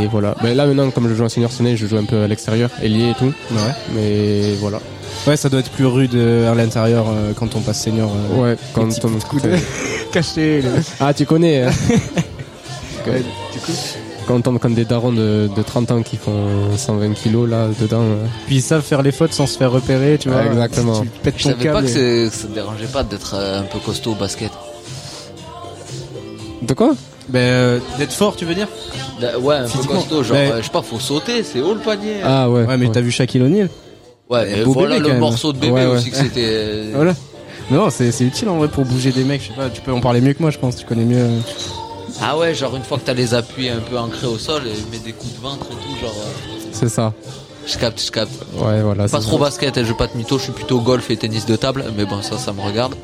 Et 0.00 0.06
voilà. 0.06 0.34
Mais 0.42 0.54
là 0.54 0.66
maintenant, 0.66 0.90
comme 0.90 1.08
je 1.08 1.14
joue 1.14 1.24
en 1.24 1.28
senior 1.28 1.50
ciné, 1.52 1.76
je 1.76 1.86
joue 1.86 1.96
un 1.98 2.04
peu 2.04 2.22
à 2.22 2.26
l'extérieur, 2.28 2.70
ailier 2.82 3.10
et 3.10 3.14
tout. 3.14 3.32
Ouais. 3.50 3.72
Mais 3.94 4.54
voilà. 4.60 4.80
Ouais, 5.26 5.36
ça 5.36 5.48
doit 5.48 5.60
être 5.60 5.70
plus 5.70 5.84
rude 5.86 6.14
euh, 6.14 6.50
à 6.50 6.54
l'intérieur 6.54 7.06
euh, 7.08 7.32
quand 7.34 7.54
on 7.56 7.60
passe 7.60 7.82
senior. 7.82 8.10
euh, 8.32 8.40
Ouais, 8.52 8.56
quand 8.72 8.88
on 9.04 9.18
coups 9.18 9.42
de 9.48 9.50
caché. 10.12 10.62
le- 10.62 10.70
Ah, 11.00 11.12
tu 11.12 11.26
connais. 11.26 11.64
hein. 11.64 11.70
Quand 14.28 14.34
on 14.36 14.40
tombe 14.42 14.58
comme 14.58 14.74
des 14.74 14.84
darons 14.84 15.10
de, 15.10 15.48
de 15.56 15.62
30 15.62 15.90
ans 15.90 16.02
qui 16.02 16.18
font 16.18 16.76
120 16.76 17.14
kilos 17.14 17.48
là 17.48 17.66
dedans. 17.80 18.02
euh. 18.02 18.26
Puis 18.46 18.56
ils 18.56 18.62
savent 18.62 18.82
faire 18.82 19.00
les 19.00 19.10
fautes 19.10 19.32
sans 19.32 19.46
se 19.46 19.56
faire 19.56 19.72
repérer, 19.72 20.18
tu 20.20 20.28
vois. 20.28 20.44
Exactement. 20.44 21.00
Tu 21.00 21.08
pètes 21.22 21.34
Je 21.38 21.42
savais 21.44 21.54
pas 21.56 21.62
câble. 21.62 21.86
que, 21.86 22.26
et- 22.26 22.30
ça 22.30 22.46
te 22.46 22.52
dérangeait 22.52 22.86
pas 22.92 23.02
d'être 23.04 23.34
euh, 23.34 23.60
un 23.60 23.64
peu 23.64 23.78
costaud 23.78 24.12
au 24.12 24.14
basket. 24.16 24.50
De 26.60 26.74
quoi? 26.74 26.94
Ben, 27.30 27.38
euh, 27.40 27.78
d'être 27.98 28.12
fort, 28.12 28.36
tu 28.36 28.44
veux 28.44 28.54
dire? 28.54 28.68
Bah, 29.20 29.38
Ouais, 29.40 29.56
un 29.56 29.64
peu 29.68 29.78
costaud, 29.82 30.22
genre 30.22 30.36
Mais- 30.36 30.50
euh, 30.52 30.58
je 30.58 30.64
sais 30.64 30.70
pas, 30.72 30.82
faut 30.82 30.98
sauter, 30.98 31.42
c'est 31.42 31.60
haut 31.62 31.72
le 31.74 31.80
panier. 31.80 32.16
Ah 32.22 32.50
ouais. 32.50 32.64
Ouais, 32.66 32.76
mais 32.76 32.90
t'as 32.90 33.00
vu 33.00 33.10
Shaquille 33.10 33.42
O'Neal? 33.42 33.70
Ouais, 34.28 34.62
beau 34.64 34.72
voilà 34.74 34.96
bébé, 34.96 35.00
quand 35.00 35.06
le 35.08 35.12
même. 35.14 35.20
morceau 35.20 35.52
de 35.54 35.58
bébé 35.58 35.72
Ouais, 35.72 35.86
ouais. 35.86 35.96
aussi 35.96 36.10
que 36.10 36.16
c'était. 36.18 36.84
Voilà. 36.94 37.14
Non, 37.70 37.88
c'est 37.90 38.12
c'est 38.12 38.24
utile 38.24 38.48
en 38.50 38.56
vrai 38.58 38.68
pour 38.68 38.84
bouger 38.84 39.10
des 39.10 39.24
mecs. 39.24 39.40
Je 39.42 39.48
sais 39.48 39.54
pas, 39.54 39.70
tu 39.70 39.80
peux 39.80 39.92
en 39.92 40.00
parler 40.00 40.20
mieux 40.20 40.34
que 40.34 40.42
moi, 40.42 40.50
je 40.50 40.58
pense. 40.58 40.76
Tu 40.76 40.84
connais 40.84 41.04
mieux. 41.04 41.26
Euh. 42.20 42.24
Ah 42.24 42.38
ouais, 42.38 42.54
genre 42.54 42.74
une 42.76 42.82
fois 42.82 42.98
que 42.98 43.04
t'as 43.04 43.14
les 43.14 43.34
appuis 43.34 43.68
un 43.68 43.80
peu 43.80 43.98
ancrés 43.98 44.26
au 44.26 44.38
sol, 44.38 44.62
et 44.66 44.90
mets 44.90 44.98
des 45.02 45.12
coups 45.12 45.34
de 45.34 45.40
ventre 45.40 45.66
et 45.70 45.74
tout, 45.74 46.00
genre. 46.00 46.14
euh, 46.16 46.58
C'est 46.72 46.88
ça. 46.88 47.12
Je 47.66 47.76
capte, 47.76 48.02
je 48.04 48.10
capte. 48.10 48.32
Ouais, 48.54 48.80
voilà. 48.82 49.08
Pas 49.08 49.20
trop 49.20 49.36
ça. 49.38 49.44
basket, 49.44 49.78
je 49.80 49.84
joue 49.84 49.94
pas 49.96 50.06
de 50.06 50.16
mytho, 50.16 50.38
je 50.38 50.44
suis 50.44 50.52
plutôt 50.52 50.80
golf 50.80 51.10
et 51.10 51.16
tennis 51.16 51.44
de 51.46 51.54
table, 51.56 51.84
mais 51.96 52.04
bon, 52.06 52.22
ça, 52.22 52.38
ça 52.38 52.52
me 52.52 52.60
regarde. 52.62 52.94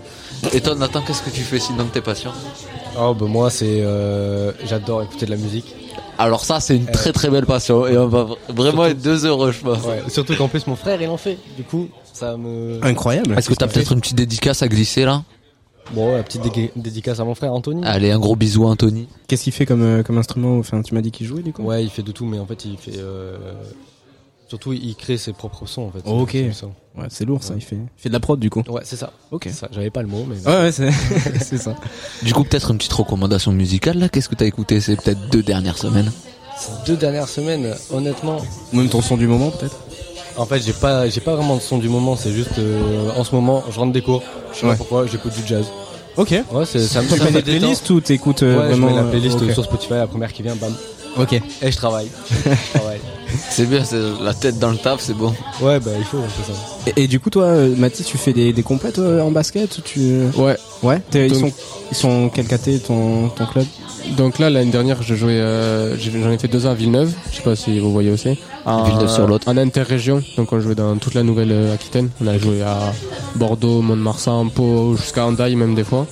Et 0.52 0.60
toi, 0.60 0.74
Nathan, 0.74 1.02
qu'est-ce 1.02 1.22
que 1.22 1.30
tu 1.30 1.42
fais 1.42 1.58
sinon 1.58 1.84
de 1.84 1.88
tes 1.90 2.00
passions 2.00 2.32
Oh, 2.98 3.12
bah 3.14 3.26
moi, 3.26 3.50
c'est. 3.50 3.80
euh, 3.82 4.52
J'adore 4.66 5.02
écouter 5.02 5.26
de 5.26 5.30
la 5.32 5.36
musique. 5.36 5.74
Alors 6.16 6.44
ça, 6.44 6.60
c'est 6.60 6.76
une 6.76 6.86
très 6.86 7.12
très 7.12 7.28
belle 7.28 7.44
passion, 7.44 7.86
et 7.88 7.98
on 7.98 8.06
va 8.06 8.22
vr- 8.24 8.36
vraiment 8.48 8.86
être 8.86 9.02
deux 9.02 9.26
heureux, 9.26 9.50
je 9.52 9.60
pense. 9.60 9.82
Ouais. 9.84 10.02
Surtout 10.08 10.36
qu'en 10.36 10.46
plus, 10.48 10.66
mon 10.68 10.76
frère, 10.76 11.02
il 11.02 11.08
en 11.08 11.16
fait. 11.16 11.36
Du 11.56 11.64
coup, 11.64 11.88
ça 12.12 12.36
me. 12.36 12.78
Incroyable. 12.82 13.36
Est-ce 13.36 13.48
que 13.48 13.54
t'as 13.54 13.66
peut-être 13.66 13.92
une 13.92 14.00
petite 14.00 14.16
dédicace 14.16 14.62
à 14.62 14.68
glisser 14.68 15.04
là? 15.04 15.22
Bon, 15.92 16.16
la 16.16 16.22
petite 16.22 16.42
dé- 16.42 16.72
dédicace 16.76 17.20
à 17.20 17.24
mon 17.24 17.34
frère 17.34 17.52
Anthony. 17.52 17.82
Allez, 17.84 18.10
un 18.10 18.18
gros 18.18 18.36
bisou, 18.36 18.64
Anthony. 18.64 19.06
Qu'est-ce 19.28 19.44
qu'il 19.44 19.52
fait 19.52 19.66
comme, 19.66 19.82
euh, 19.82 20.02
comme 20.02 20.18
instrument? 20.18 20.58
Enfin, 20.58 20.82
tu 20.82 20.94
m'as 20.94 21.02
dit 21.02 21.10
qu'il 21.10 21.26
jouait 21.26 21.42
du 21.42 21.52
coup? 21.52 21.62
Ouais, 21.62 21.84
il 21.84 21.90
fait 21.90 22.02
de 22.02 22.10
tout, 22.12 22.24
mais 22.24 22.38
en 22.38 22.46
fait, 22.46 22.64
il 22.64 22.76
fait. 22.76 22.96
euh, 22.98 23.36
Surtout, 24.48 24.72
il 24.74 24.94
crée 24.94 25.16
ses 25.16 25.32
propres 25.32 25.66
sons 25.66 25.82
en 25.82 25.90
fait. 25.90 26.08
Ok. 26.08 26.30
C'est 26.32 26.52
ça. 26.52 26.66
Ouais, 26.96 27.06
c'est 27.08 27.24
lourd 27.24 27.42
ça. 27.42 27.54
Il 27.56 27.62
fait, 27.62 27.76
il 27.76 27.88
fait 27.96 28.08
de 28.08 28.12
la 28.14 28.20
prod 28.20 28.38
du 28.38 28.50
coup. 28.50 28.62
Ouais, 28.68 28.82
c'est 28.84 28.96
ça. 28.96 29.12
Ok. 29.30 29.48
J'avais 29.72 29.90
pas 29.90 30.02
le 30.02 30.08
mot, 30.08 30.24
mais. 30.28 30.36
Ouais, 30.46 30.62
ouais, 30.64 30.70
c'est 30.72 30.90
c'est 31.40 31.58
ça. 31.58 31.74
Du 32.22 32.32
coup, 32.34 32.44
peut-être 32.44 32.70
une 32.70 32.76
petite 32.78 32.92
recommandation 32.92 33.52
musicale 33.52 33.98
là 33.98 34.08
Qu'est-ce 34.08 34.28
que 34.28 34.34
t'as 34.34 34.44
écouté 34.46 34.80
ces 34.80 34.96
peut-être 34.96 35.28
deux 35.30 35.42
dernières 35.42 35.78
semaines? 35.78 36.12
Ces 36.56 36.70
deux 36.86 36.96
dernières 36.96 37.28
semaines, 37.28 37.74
honnêtement, 37.90 38.36
Ou 38.72 38.76
Même 38.76 38.88
ton 38.88 39.00
son 39.00 39.16
du 39.16 39.26
moment 39.26 39.50
peut-être? 39.50 39.76
En 40.36 40.46
fait, 40.46 40.60
j'ai 40.60 40.72
pas, 40.72 41.08
j'ai 41.08 41.20
pas 41.20 41.34
vraiment 41.34 41.56
de 41.56 41.60
son 41.62 41.78
du 41.78 41.88
moment. 41.88 42.16
C'est 42.16 42.32
juste, 42.32 42.58
euh, 42.58 43.10
en 43.16 43.24
ce 43.24 43.34
moment, 43.34 43.62
je 43.70 43.78
rentre 43.78 43.92
des 43.92 44.02
cours. 44.02 44.22
Je 44.52 44.58
sais 44.60 44.64
Ouais. 44.66 44.72
pas 44.72 44.76
pourquoi, 44.78 45.06
j'écoute 45.06 45.32
du 45.34 45.46
jazz. 45.46 45.66
Ok. 46.16 46.30
Ouais, 46.30 46.64
c'est, 46.64 46.80
ça 46.80 47.02
me 47.02 47.08
Tu 47.08 47.18
mets 47.20 47.30
me 47.30 47.42
des 47.42 47.58
playlists 47.58 47.90
ou 47.90 48.00
t'écoutes 48.00 48.42
euh, 48.42 48.56
Ouais, 48.58 48.66
vraiment 48.68 48.88
je 48.88 48.92
mets 48.94 49.00
la 49.00 49.06
euh, 49.06 49.10
playlist 49.10 49.52
sur 49.52 49.64
Spotify, 49.64 49.94
la 49.94 50.06
première 50.06 50.32
qui 50.32 50.42
vient, 50.42 50.54
bam. 50.56 50.74
Ok. 51.16 51.32
Et 51.32 51.70
je 51.70 51.76
travaille. 51.76 52.08
je 52.44 52.78
travaille. 52.78 53.00
C'est 53.50 53.66
bien, 53.66 53.84
c'est 53.84 53.98
la 54.22 54.32
tête 54.34 54.58
dans 54.60 54.70
le 54.70 54.76
taf, 54.76 55.00
c'est 55.00 55.14
bon. 55.14 55.32
Ouais, 55.60 55.80
bah 55.80 55.90
il 55.98 56.04
faut, 56.04 56.18
c'est 56.36 56.52
ça. 56.52 56.58
Et, 56.96 57.04
et 57.04 57.08
du 57.08 57.18
coup, 57.18 57.30
toi, 57.30 57.52
Mathis, 57.76 58.06
tu 58.06 58.16
fais 58.16 58.32
des, 58.32 58.52
des 58.52 58.62
compètes 58.62 58.98
euh, 59.00 59.20
en 59.20 59.30
basket 59.32 59.78
ou 59.78 59.80
tu... 59.80 60.22
Ouais. 60.36 60.56
Ouais. 60.82 61.00
Ils 61.14 61.34
sont 61.34 61.52
ils 61.90 61.96
sont 61.96 62.30
quel 62.32 62.46
caté 62.46 62.78
ton 62.78 63.28
ton 63.28 63.46
club? 63.46 63.66
Donc 64.16 64.38
là, 64.38 64.50
l'année 64.50 64.70
dernière, 64.70 65.02
je 65.02 65.14
jouais, 65.14 65.32
euh, 65.32 65.96
j'en 65.98 66.30
ai 66.30 66.38
fait 66.38 66.48
deux 66.48 66.66
ans 66.66 66.70
à 66.70 66.74
Villeneuve. 66.74 67.12
Je 67.30 67.36
sais 67.36 67.42
pas 67.42 67.56
si 67.56 67.78
vous 67.78 67.92
voyez 67.92 68.10
aussi. 68.10 68.38
En, 68.64 68.84
Villeneuve-sur-Lot. 68.84 69.46
En 69.46 69.56
interrégion. 69.56 70.22
Donc 70.36 70.52
on 70.52 70.60
jouait 70.60 70.74
dans 70.74 70.96
toute 70.96 71.14
la 71.14 71.22
nouvelle 71.22 71.52
euh, 71.52 71.74
Aquitaine. 71.74 72.10
On 72.22 72.26
a 72.26 72.38
joué 72.38 72.62
à 72.62 72.92
Bordeaux, 73.34 73.82
Mont-de-Marsan, 73.82 74.48
Pau, 74.48 74.96
jusqu'à 74.96 75.26
Andaille 75.26 75.56
même 75.56 75.74
des 75.74 75.84
fois. 75.84 76.06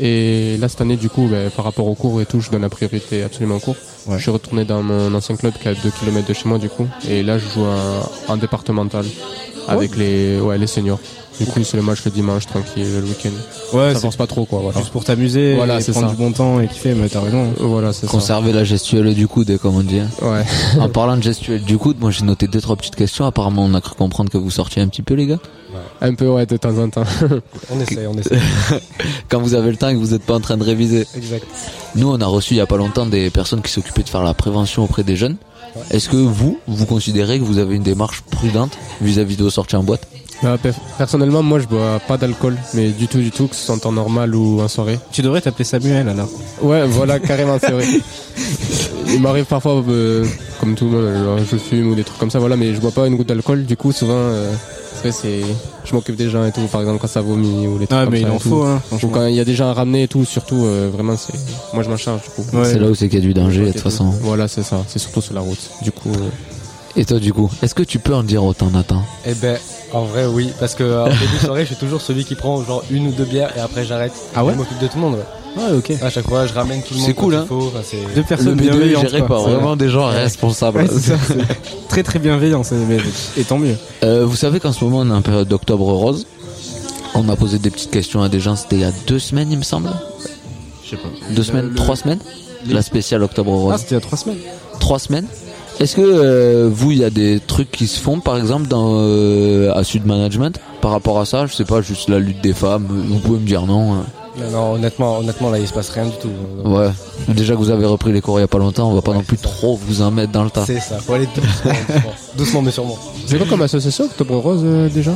Et 0.00 0.56
là, 0.58 0.68
cette 0.68 0.80
année, 0.80 0.96
du 0.96 1.10
coup, 1.10 1.26
ben, 1.26 1.50
par 1.50 1.64
rapport 1.64 1.86
aux 1.86 1.94
cours 1.94 2.20
et 2.20 2.26
tout, 2.26 2.40
je 2.40 2.50
donne 2.50 2.62
la 2.62 2.68
priorité 2.68 3.22
absolument 3.24 3.56
aux 3.56 3.60
cours. 3.60 3.76
Ouais. 4.06 4.16
Je 4.16 4.22
suis 4.22 4.30
retourné 4.30 4.64
dans 4.64 4.82
mon 4.82 5.12
ancien 5.12 5.36
club 5.36 5.54
qui 5.60 5.66
est 5.66 5.72
à 5.72 5.74
2 5.74 5.90
km 5.90 6.26
de 6.26 6.34
chez 6.34 6.48
moi, 6.48 6.58
du 6.58 6.68
coup. 6.68 6.86
Et 7.08 7.22
là, 7.24 7.38
je 7.38 7.48
joue 7.48 7.64
en, 7.64 8.32
en 8.32 8.36
départemental 8.36 9.04
avec 9.66 9.96
les, 9.96 10.40
ouais, 10.40 10.56
les 10.56 10.66
seniors. 10.66 11.00
Du 11.38 11.46
coup, 11.46 11.62
c'est 11.62 11.76
le 11.76 11.82
match 11.84 12.04
le 12.04 12.10
dimanche, 12.10 12.46
tranquille, 12.46 12.86
le 13.00 13.02
week-end. 13.04 13.76
Ouais, 13.76 13.94
Ça 13.94 14.00
force 14.00 14.16
pas 14.16 14.26
trop, 14.26 14.44
quoi. 14.44 14.58
Voilà, 14.60 14.78
juste 14.80 14.90
pour 14.90 15.04
t'amuser, 15.04 15.54
Voilà, 15.54 15.80
et 15.80 15.84
prendre 15.84 16.08
ça. 16.08 16.12
du 16.12 16.18
bon 16.18 16.32
temps 16.32 16.60
et 16.60 16.66
kiffer, 16.66 16.94
mais 16.94 17.08
t'as 17.08 17.20
raison. 17.20 17.52
voilà 17.60 17.92
c'est 17.92 18.06
ça. 18.06 18.12
Conserver 18.12 18.52
la 18.52 18.64
gestuelle 18.64 19.14
du 19.14 19.28
coude, 19.28 19.56
comme 19.58 19.76
on 19.76 19.82
dit. 19.82 20.00
hein. 20.00 20.08
Ouais. 20.22 20.44
en 20.80 20.88
parlant 20.88 21.16
de 21.16 21.22
gestuelle 21.22 21.62
du 21.62 21.78
coude, 21.78 21.98
moi 22.00 22.10
j'ai 22.10 22.24
noté 22.24 22.48
deux 22.48 22.60
trois 22.60 22.74
petites 22.76 22.96
questions. 22.96 23.24
Apparemment, 23.24 23.64
on 23.64 23.74
a 23.74 23.80
cru 23.80 23.94
comprendre 23.94 24.30
que 24.30 24.38
vous 24.38 24.50
sortiez 24.50 24.82
un 24.82 24.88
petit 24.88 25.02
peu, 25.02 25.14
les 25.14 25.26
gars. 25.26 25.38
Un 26.00 26.14
peu, 26.14 26.28
ouais, 26.28 26.46
de 26.46 26.56
temps 26.56 26.76
en 26.78 26.88
temps. 26.88 27.02
On 27.70 27.80
essaye, 27.80 28.06
on 28.06 28.14
essaye. 28.16 28.38
Quand 29.28 29.40
vous 29.40 29.54
avez 29.54 29.70
le 29.70 29.76
temps 29.76 29.88
et 29.88 29.94
que 29.94 29.98
vous 29.98 30.12
n'êtes 30.12 30.22
pas 30.22 30.34
en 30.34 30.40
train 30.40 30.56
de 30.56 30.62
réviser. 30.64 31.06
exact. 31.16 31.44
Nous, 31.94 32.08
on 32.08 32.20
a 32.20 32.26
reçu 32.26 32.54
il 32.54 32.56
y 32.56 32.60
a 32.60 32.66
pas 32.66 32.76
longtemps 32.76 33.04
des 33.06 33.30
personnes 33.30 33.62
qui 33.62 33.70
s'occupaient 33.72 34.02
de 34.04 34.08
faire 34.08 34.22
la 34.22 34.32
prévention 34.34 34.84
auprès 34.84 35.02
des 35.02 35.16
jeunes. 35.16 35.36
Est-ce 35.90 36.08
que 36.08 36.16
vous, 36.16 36.58
vous 36.66 36.86
considérez 36.86 37.38
que 37.38 37.44
vous 37.44 37.58
avez 37.58 37.74
une 37.76 37.82
démarche 37.82 38.22
prudente 38.30 38.72
vis-à-vis 39.00 39.36
de 39.36 39.42
vos 39.44 39.50
sorties 39.50 39.76
en 39.76 39.82
boîte? 39.82 40.06
Bah, 40.42 40.56
per- 40.62 40.70
personnellement, 40.96 41.42
moi, 41.42 41.58
je 41.58 41.66
bois 41.66 42.00
pas 42.06 42.16
d'alcool, 42.16 42.56
mais 42.74 42.90
du 42.90 43.08
tout, 43.08 43.18
du 43.18 43.30
tout, 43.32 43.48
que 43.48 43.56
ce 43.56 43.64
soit 43.66 43.74
en 43.74 43.78
temps 43.78 43.90
normal 43.92 44.34
ou 44.36 44.60
en 44.60 44.68
soirée. 44.68 44.98
Tu 45.10 45.20
devrais 45.22 45.40
t'appeler 45.40 45.64
Samuel 45.64 46.08
alors. 46.08 46.28
Ouais, 46.62 46.86
voilà, 46.86 47.18
carrément, 47.18 47.58
c'est 47.60 47.72
vrai. 47.72 47.84
Il 49.08 49.20
m'arrive 49.20 49.46
parfois, 49.46 49.82
euh, 49.88 50.24
comme 50.60 50.74
tout 50.74 50.84
le 50.84 50.90
monde, 50.90 51.24
genre, 51.24 51.38
je 51.38 51.56
fume 51.56 51.90
ou 51.90 51.94
des 51.94 52.04
trucs 52.04 52.18
comme 52.18 52.30
ça, 52.30 52.38
voilà, 52.38 52.56
mais 52.56 52.74
je 52.74 52.80
bois 52.80 52.90
pas 52.90 53.06
une 53.06 53.16
goutte 53.16 53.28
d'alcool. 53.28 53.64
Du 53.64 53.76
coup, 53.76 53.90
souvent, 53.90 54.12
euh, 54.14 54.52
c'est 55.10 55.40
je 55.84 55.94
m'occupe 55.94 56.16
des 56.16 56.28
gens 56.28 56.44
et 56.44 56.52
tout. 56.52 56.60
Par 56.70 56.82
exemple, 56.82 56.98
quand 57.00 57.06
ça 57.08 57.20
vomit 57.22 57.66
ou 57.66 57.78
les 57.78 57.86
trucs 57.86 57.98
Ah, 57.98 58.04
comme 58.04 58.12
mais 58.12 58.20
ça 58.20 58.28
il 58.28 58.32
en 58.32 58.38
tout. 58.38 58.48
faut, 58.50 58.62
hein, 58.64 58.82
Ou 59.02 59.08
quand 59.08 59.26
il 59.26 59.34
y 59.34 59.40
a 59.40 59.44
des 59.44 59.54
gens 59.54 59.68
à 59.70 59.72
ramener 59.72 60.02
et 60.04 60.08
tout, 60.08 60.24
surtout, 60.24 60.64
euh, 60.66 60.90
vraiment, 60.92 61.16
c'est, 61.16 61.32
moi, 61.72 61.82
je 61.82 61.88
m'en 61.88 61.96
charge, 61.96 62.20
du 62.22 62.28
coup. 62.30 62.56
Ouais. 62.56 62.64
C'est 62.64 62.78
là 62.78 62.88
où 62.88 62.94
c'est 62.94 63.08
qu'il 63.08 63.18
y 63.18 63.22
a 63.22 63.26
du 63.26 63.32
danger, 63.34 63.66
de 63.66 63.72
toute 63.72 63.80
façon. 63.80 64.10
Voilà, 64.22 64.46
c'est 64.46 64.62
ça. 64.62 64.84
C'est 64.86 64.98
surtout 64.98 65.22
sur 65.22 65.34
la 65.34 65.40
route. 65.40 65.70
Du 65.82 65.90
coup, 65.90 66.10
euh, 66.10 66.28
Et 67.00 67.04
toi, 67.06 67.18
du 67.18 67.32
coup, 67.32 67.50
est-ce 67.62 67.74
que 67.74 67.82
tu 67.82 67.98
peux 67.98 68.14
en 68.14 68.22
dire 68.22 68.44
autant, 68.44 68.68
Nathan? 68.70 69.02
Eh 69.26 69.34
ben, 69.34 69.56
en 69.92 70.04
vrai, 70.04 70.26
oui. 70.26 70.50
Parce 70.60 70.74
que 70.74 70.82
euh, 70.84 71.04
en 71.04 71.08
début 71.08 71.34
de 71.40 71.44
soirée, 71.46 71.62
je 71.62 71.68
suis 71.68 71.76
toujours 71.76 72.00
celui 72.00 72.24
qui 72.24 72.34
prend 72.34 72.62
genre 72.62 72.84
une 72.90 73.08
ou 73.08 73.12
deux 73.12 73.24
bières 73.24 73.56
et 73.56 73.60
après 73.60 73.84
j'arrête. 73.84 74.12
Ah 74.34 74.44
ouais 74.44 74.52
Je 74.52 74.58
m'occupe 74.58 74.78
de 74.78 74.86
tout 74.86 74.96
le 74.96 75.00
monde, 75.02 75.14
ouais. 75.14 75.62
Ouais, 75.62 75.76
ok. 75.76 75.92
À 76.02 76.10
chaque 76.10 76.28
fois, 76.28 76.46
je 76.46 76.52
ramène 76.52 76.82
tout 76.82 76.92
le 76.94 76.98
monde. 77.00 77.06
C'est 77.08 77.14
cool, 77.14 77.34
hein. 77.34 77.40
il 77.44 77.48
faut. 77.48 77.66
Enfin, 77.68 77.80
c'est- 77.82 78.14
Deux 78.14 78.22
personnes 78.22 78.54
bienveillantes. 78.54 79.08
géré 79.08 79.22
Ouais. 79.22 79.26
vraiment 79.28 79.76
des 79.76 79.88
gens 79.88 80.06
responsables. 80.06 80.78
Ouais, 80.78 80.88
c'est 80.90 81.00
ça, 81.00 81.14
c'est 81.26 81.88
très 81.88 82.02
très 82.02 82.18
bienveillant, 82.18 82.62
et 83.36 83.44
tant 83.44 83.58
mieux. 83.58 83.76
Euh, 84.04 84.24
vous 84.26 84.36
savez 84.36 84.60
qu'en 84.60 84.72
ce 84.72 84.84
moment, 84.84 84.98
on 85.00 85.10
est 85.10 85.14
en 85.18 85.22
période 85.22 85.48
d'octobre 85.48 85.86
rose. 85.86 86.26
On 87.14 87.28
a 87.28 87.34
posé 87.36 87.58
des 87.58 87.70
petites 87.70 87.90
questions 87.90 88.22
à 88.22 88.28
des 88.28 88.38
gens, 88.38 88.54
c'était 88.54 88.76
il 88.76 88.82
y 88.82 88.84
a 88.84 88.92
deux 89.06 89.18
semaines, 89.18 89.50
il 89.50 89.58
me 89.58 89.62
semble. 89.64 89.90
Je 90.84 90.90
sais 90.90 90.96
pas. 90.96 91.08
Deux 91.30 91.42
semaines, 91.42 91.74
trois 91.74 91.96
semaines 91.96 92.20
La 92.68 92.82
spéciale 92.82 93.22
octobre 93.22 93.50
Ah, 93.52 93.72
rose. 93.72 93.80
c'était 93.80 93.92
il 93.92 93.94
y 93.94 93.96
a 93.96 94.00
trois 94.00 94.18
semaines. 94.18 94.38
trois 94.78 94.98
semaines. 94.98 95.26
Est-ce 95.80 95.94
que 95.94 96.02
euh, 96.02 96.68
vous, 96.72 96.90
il 96.90 96.98
y 96.98 97.04
a 97.04 97.10
des 97.10 97.38
trucs 97.38 97.70
qui 97.70 97.86
se 97.86 98.00
font, 98.00 98.18
par 98.18 98.36
exemple, 98.36 98.66
dans 98.66 98.94
euh, 99.00 99.72
à 99.74 99.84
Sud 99.84 100.06
Management 100.06 100.58
par 100.80 100.90
rapport 100.90 101.20
à 101.20 101.24
ça? 101.24 101.46
Je 101.46 101.54
sais 101.54 101.64
pas, 101.64 101.82
juste 101.82 102.08
la 102.08 102.18
lutte 102.18 102.40
des 102.40 102.52
femmes. 102.52 102.86
Vous 102.88 103.18
pouvez 103.20 103.38
me 103.38 103.46
dire 103.46 103.64
non. 103.64 103.94
hein. 103.94 104.04
Non, 104.40 104.50
non, 104.50 104.72
honnêtement, 104.74 105.18
honnêtement, 105.18 105.50
là, 105.50 105.58
il 105.58 105.66
se 105.66 105.72
passe 105.72 105.90
rien 105.90 106.06
du 106.06 106.16
tout. 106.20 106.30
Ouais. 106.64 106.90
Déjà 107.28 107.54
que 107.54 107.58
vous 107.58 107.70
avez 107.70 107.86
repris 107.86 108.12
les 108.12 108.20
cours 108.20 108.38
il 108.38 108.42
y 108.42 108.44
a 108.44 108.48
pas 108.48 108.58
longtemps, 108.58 108.90
on 108.90 108.94
va 108.94 109.02
pas 109.02 109.12
non 109.12 109.22
plus 109.22 109.36
trop 109.36 109.76
vous 109.76 110.00
en 110.02 110.10
mettre 110.12 110.32
dans 110.32 110.44
le 110.44 110.50
tas. 110.50 110.64
C'est 110.64 110.78
ça, 110.80 110.98
faut 110.98 111.14
aller 111.14 111.26
doucement, 111.34 111.72
doucement, 111.72 112.12
doucement 112.36 112.62
mais 112.62 112.70
sûrement. 112.70 112.98
C'est 113.26 113.36
quoi 113.36 113.46
comme 113.48 113.62
association 113.62 114.04
Octobre 114.04 114.36
Rose 114.36 114.62
euh, 114.64 114.88
déjà? 114.88 115.12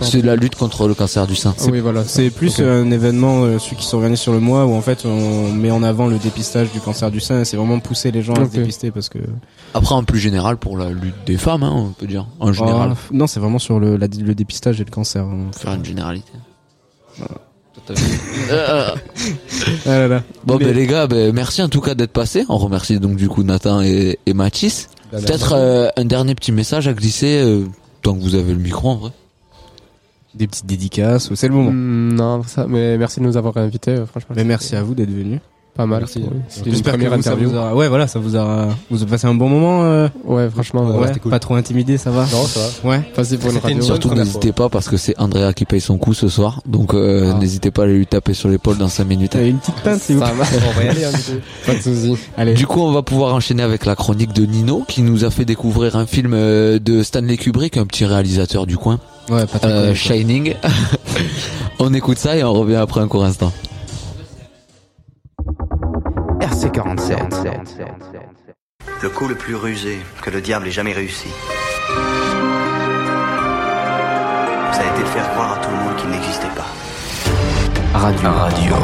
C'est 0.00 0.22
la 0.22 0.36
lutte 0.36 0.54
contre 0.56 0.88
le 0.88 0.94
cancer 0.94 1.26
du 1.26 1.34
sein. 1.36 1.54
Oui, 1.70 1.80
voilà. 1.80 2.04
C'est 2.04 2.30
plus 2.30 2.58
Ok. 2.58 2.60
un 2.66 2.90
événement, 2.90 3.44
euh, 3.44 3.58
celui 3.58 3.76
qui 3.76 3.86
s'organise 3.86 4.18
sur 4.18 4.32
le 4.32 4.40
mois, 4.40 4.66
où 4.66 4.74
en 4.74 4.80
fait 4.82 5.04
on 5.04 5.52
met 5.52 5.70
en 5.70 5.82
avant 5.82 6.06
le 6.06 6.18
dépistage 6.18 6.70
du 6.72 6.80
cancer 6.80 7.10
du 7.10 7.20
sein. 7.20 7.44
C'est 7.44 7.56
vraiment 7.56 7.78
pousser 7.80 8.10
les 8.10 8.22
gens 8.22 8.34
à 8.34 8.44
se 8.44 8.50
dépister 8.50 8.90
parce 8.90 9.08
que. 9.08 9.18
Après, 9.74 9.94
en 9.94 10.04
plus 10.04 10.18
général, 10.18 10.56
pour 10.56 10.76
la 10.76 10.90
lutte 10.90 11.14
des 11.26 11.36
femmes, 11.36 11.62
hein, 11.62 11.72
on 11.74 11.92
peut 11.92 12.06
dire. 12.06 12.26
En 12.40 12.52
général. 12.52 12.92
Ah, 12.94 12.98
non, 13.12 13.26
c'est 13.26 13.40
vraiment 13.40 13.58
sur 13.58 13.78
le, 13.80 13.96
la- 13.96 14.06
le 14.06 14.34
dépistage 14.34 14.80
et 14.80 14.84
le 14.84 14.90
cancer. 14.90 15.24
Faire 15.56 15.74
une 15.74 15.84
généralité. 15.84 16.32
Euh, 17.20 17.24
Ah 19.86 19.98
là 19.98 20.08
là. 20.08 20.22
Bon, 20.44 20.58
Mais- 20.58 20.66
ben 20.66 20.74
les 20.74 20.86
gars, 20.86 21.06
ben, 21.06 21.32
merci 21.34 21.62
en 21.62 21.68
tout 21.68 21.80
cas 21.80 21.94
d'être 21.94 22.12
passés. 22.12 22.44
On 22.48 22.56
remercie 22.58 22.98
donc 23.00 23.16
du 23.16 23.28
coup 23.28 23.42
Nathan 23.42 23.80
et, 23.82 24.18
et 24.26 24.34
Mathis. 24.34 24.88
Bah, 25.10 25.18
Peut-être 25.18 25.52
euh, 25.54 25.88
un 25.96 26.04
dernier 26.04 26.34
petit 26.34 26.52
message 26.52 26.86
à 26.88 26.92
glisser, 26.92 27.42
euh, 27.44 27.64
tant 28.02 28.14
que 28.14 28.20
vous 28.20 28.34
avez 28.34 28.52
le 28.52 28.58
micro 28.58 28.88
en 28.90 28.96
vrai. 28.96 29.10
Des 30.34 30.46
petites 30.46 30.66
dédicaces, 30.66 31.32
c'est 31.34 31.48
le 31.48 31.54
moment. 31.54 31.70
Hmm, 31.72 32.14
Non, 32.14 32.42
ça, 32.42 32.66
mais 32.66 32.96
merci 32.96 33.20
de 33.20 33.24
nous 33.26 33.36
avoir 33.36 33.56
invités, 33.58 33.92
euh, 33.92 34.06
franchement. 34.06 34.34
Mais 34.36 34.44
merci 34.44 34.74
à 34.76 34.82
vous 34.82 34.94
d'être 34.94 35.10
venus. 35.10 35.40
Pas 35.74 35.86
mal. 35.86 36.00
Merci. 36.00 36.22
C'était 36.48 36.66
une 36.68 36.72
J'espère 36.74 36.92
que 36.92 36.98
première 36.98 37.16
vous, 37.16 37.22
ça 37.22 37.30
interview. 37.30 37.48
vous 37.50 37.56
aura... 37.56 37.74
Ouais, 37.74 37.88
voilà, 37.88 38.06
ça 38.06 38.18
vous 38.18 38.36
aura. 38.36 38.68
Vous 38.90 39.00
avez 39.00 39.10
passé 39.10 39.26
un 39.26 39.34
bon 39.34 39.48
moment. 39.48 39.84
euh, 39.84 40.06
Ouais, 40.24 40.50
franchement, 40.50 40.82
Ouais, 40.84 41.06
ouais. 41.06 41.18
cool. 41.18 41.30
Pas 41.30 41.38
trop 41.38 41.54
intimidé, 41.54 41.96
ça 41.96 42.10
va. 42.10 42.26
Non, 42.30 42.44
ça 42.44 42.60
va. 42.84 42.90
Ouais. 42.90 43.00
Passé 43.14 43.38
pour 43.38 43.48
une 43.48 43.56
une 43.56 43.62
radio. 43.62 43.76
bonne 43.78 43.86
Surtout 43.86 44.14
n'hésitez 44.14 44.52
pas 44.52 44.68
parce 44.68 44.88
que 44.90 44.98
c'est 44.98 45.18
Andrea 45.18 45.54
qui 45.54 45.64
paye 45.64 45.80
son 45.80 45.96
coup 45.96 46.12
ce 46.12 46.28
soir. 46.28 46.60
Donc 46.66 46.92
euh, 46.92 47.32
Ah. 47.34 47.38
n'hésitez 47.38 47.70
pas 47.70 47.82
à 47.82 47.84
aller 47.86 47.94
lui 47.96 48.06
taper 48.06 48.34
sur 48.34 48.50
l'épaule 48.50 48.76
dans 48.76 48.88
5 48.88 49.04
minutes. 49.06 49.30
T'as 49.32 49.46
une 49.46 49.56
petite 49.56 49.76
pinte, 49.76 49.98
s'il 50.02 50.16
vous 50.16 50.20
Ça 50.22 50.28
plaît. 50.32 50.44
va. 50.44 50.68
On 50.68 50.72
va 50.78 50.84
y 50.84 50.88
aller, 50.88 51.04
hein, 51.04 51.10
du 51.10 51.16
coup. 51.36 51.40
Pas 51.66 51.74
de 51.74 51.80
soucis. 51.80 52.16
Allez. 52.36 52.52
Du 52.52 52.66
coup, 52.66 52.80
on 52.82 52.92
va 52.92 53.00
pouvoir 53.02 53.34
enchaîner 53.34 53.62
avec 53.62 53.86
la 53.86 53.96
chronique 53.96 54.34
de 54.34 54.44
Nino 54.44 54.84
qui 54.86 55.00
nous 55.00 55.24
a 55.24 55.30
fait 55.30 55.46
découvrir 55.46 55.96
un 55.96 56.04
film 56.04 56.32
euh, 56.34 56.78
de 56.80 57.02
Stanley 57.02 57.38
Kubrick, 57.38 57.78
un 57.78 57.86
petit 57.86 58.04
réalisateur 58.04 58.66
du 58.66 58.76
coin, 58.76 58.98
Ouais, 59.30 59.46
pas 59.46 59.58
très 59.58 59.70
euh. 59.70 59.94
Shining. 59.94 60.52
on 61.78 61.94
écoute 61.94 62.18
ça 62.18 62.36
et 62.36 62.44
on 62.44 62.52
revient 62.52 62.74
après 62.76 63.00
un 63.00 63.08
court 63.08 63.24
instant. 63.24 63.52
RC47. 66.62 67.16
Le 69.02 69.08
coup 69.08 69.26
le 69.26 69.34
plus 69.34 69.56
rusé 69.56 69.98
que 70.22 70.30
le 70.30 70.40
diable 70.40 70.68
ait 70.68 70.70
jamais 70.70 70.92
réussi. 70.92 71.28
Ça 74.72 74.80
a 74.80 74.94
été 74.94 75.02
de 75.02 75.08
faire 75.08 75.28
croire 75.32 75.54
à 75.54 75.56
tout 75.56 75.70
le 75.70 75.76
monde 75.76 75.96
qu'il 75.96 76.10
n'existait 76.10 76.46
pas. 76.54 76.68
Radio. 77.98 78.30
Radio. 78.30 78.74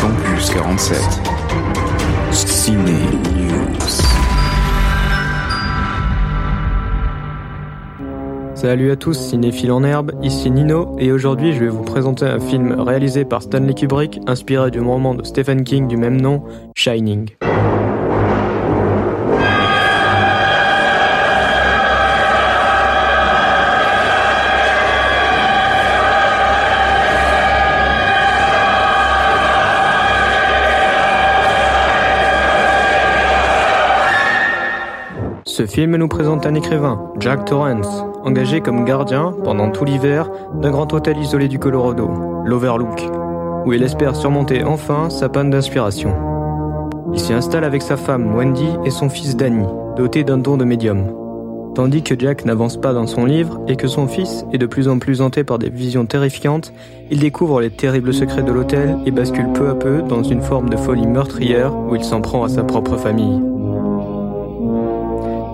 Campus 0.00 0.50
47. 0.50 0.98
Ciné 2.32 2.92
News. 3.34 4.15
Salut 8.66 8.90
à 8.90 8.96
tous, 8.96 9.14
cinéphiles 9.14 9.70
en 9.70 9.84
herbe, 9.84 10.10
ici 10.24 10.50
Nino 10.50 10.96
et 10.98 11.12
aujourd'hui 11.12 11.52
je 11.52 11.60
vais 11.60 11.68
vous 11.68 11.84
présenter 11.84 12.24
un 12.24 12.40
film 12.40 12.72
réalisé 12.80 13.24
par 13.24 13.40
Stanley 13.40 13.74
Kubrick 13.74 14.18
inspiré 14.26 14.72
du 14.72 14.80
roman 14.80 15.14
de 15.14 15.22
Stephen 15.22 15.62
King 15.62 15.86
du 15.86 15.96
même 15.96 16.20
nom, 16.20 16.42
Shining. 16.74 17.28
Film 35.76 35.94
nous 35.96 36.08
présente 36.08 36.46
un 36.46 36.54
écrivain, 36.54 37.12
Jack 37.20 37.44
Torrance, 37.44 38.02
engagé 38.24 38.62
comme 38.62 38.86
gardien 38.86 39.34
pendant 39.44 39.70
tout 39.70 39.84
l'hiver 39.84 40.30
d'un 40.54 40.70
grand 40.70 40.90
hôtel 40.94 41.18
isolé 41.18 41.48
du 41.48 41.58
Colorado, 41.58 42.08
l'Overlook, 42.46 43.06
où 43.66 43.74
il 43.74 43.82
espère 43.82 44.16
surmonter 44.16 44.64
enfin 44.64 45.10
sa 45.10 45.28
panne 45.28 45.50
d'inspiration. 45.50 46.14
Il 47.12 47.20
s'y 47.20 47.34
installe 47.34 47.62
avec 47.62 47.82
sa 47.82 47.98
femme 47.98 48.34
Wendy 48.34 48.70
et 48.86 48.90
son 48.90 49.10
fils 49.10 49.36
Danny, 49.36 49.66
doté 49.98 50.24
d'un 50.24 50.38
don 50.38 50.56
de 50.56 50.64
médium. 50.64 51.12
Tandis 51.74 52.02
que 52.02 52.18
Jack 52.18 52.46
n'avance 52.46 52.78
pas 52.78 52.94
dans 52.94 53.06
son 53.06 53.26
livre 53.26 53.60
et 53.68 53.76
que 53.76 53.86
son 53.86 54.06
fils 54.06 54.46
est 54.54 54.58
de 54.58 54.64
plus 54.64 54.88
en 54.88 54.98
plus 54.98 55.20
hanté 55.20 55.44
par 55.44 55.58
des 55.58 55.68
visions 55.68 56.06
terrifiantes, 56.06 56.72
il 57.10 57.18
découvre 57.18 57.60
les 57.60 57.68
terribles 57.68 58.14
secrets 58.14 58.42
de 58.42 58.50
l'hôtel 58.50 58.96
et 59.04 59.10
bascule 59.10 59.52
peu 59.52 59.68
à 59.68 59.74
peu 59.74 60.00
dans 60.00 60.22
une 60.22 60.40
forme 60.40 60.70
de 60.70 60.76
folie 60.78 61.06
meurtrière 61.06 61.76
où 61.76 61.94
il 61.94 62.02
s'en 62.02 62.22
prend 62.22 62.44
à 62.44 62.48
sa 62.48 62.64
propre 62.64 62.96
famille. 62.96 63.42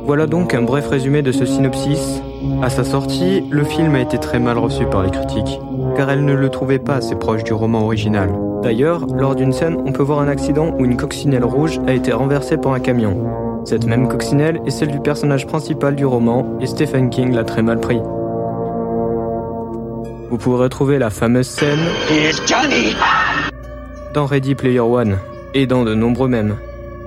Voilà 0.04 0.26
donc 0.26 0.52
un 0.52 0.62
bref 0.62 0.88
résumé 0.88 1.22
de 1.22 1.30
ce 1.30 1.46
synopsis. 1.46 2.20
À 2.60 2.70
sa 2.70 2.82
sortie, 2.82 3.44
le 3.50 3.64
film 3.64 3.94
a 3.94 4.00
été 4.00 4.18
très 4.18 4.40
mal 4.40 4.58
reçu 4.58 4.84
par 4.84 5.04
les 5.04 5.10
critiques, 5.10 5.60
car 5.96 6.10
elles 6.10 6.24
ne 6.24 6.34
le 6.34 6.48
trouvaient 6.48 6.80
pas 6.80 6.96
assez 6.96 7.14
proche 7.14 7.44
du 7.44 7.52
roman 7.52 7.84
original. 7.84 8.30
D'ailleurs, 8.62 9.06
lors 9.06 9.36
d'une 9.36 9.52
scène, 9.52 9.76
on 9.86 9.92
peut 9.92 10.02
voir 10.02 10.20
un 10.20 10.28
accident 10.28 10.74
où 10.76 10.84
une 10.84 10.96
coccinelle 10.96 11.44
rouge 11.44 11.80
a 11.86 11.92
été 11.92 12.12
renversée 12.12 12.56
par 12.56 12.72
un 12.72 12.80
camion. 12.80 13.62
Cette 13.64 13.86
même 13.86 14.08
coccinelle 14.08 14.60
est 14.66 14.70
celle 14.70 14.90
du 14.90 15.00
personnage 15.00 15.46
principal 15.46 15.94
du 15.94 16.04
roman, 16.04 16.58
et 16.60 16.66
Stephen 16.66 17.08
King 17.08 17.32
l'a 17.32 17.44
très 17.44 17.62
mal 17.62 17.78
pris. 17.78 18.00
Vous 20.30 20.38
pourrez 20.38 20.64
retrouver 20.64 20.98
la 20.98 21.10
fameuse 21.10 21.46
scène 21.46 21.80
dans 24.14 24.26
Ready 24.26 24.56
Player 24.56 24.80
One, 24.80 25.18
et 25.54 25.66
dans 25.66 25.84
de 25.84 25.94
nombreux 25.94 26.28
mèmes. 26.28 26.56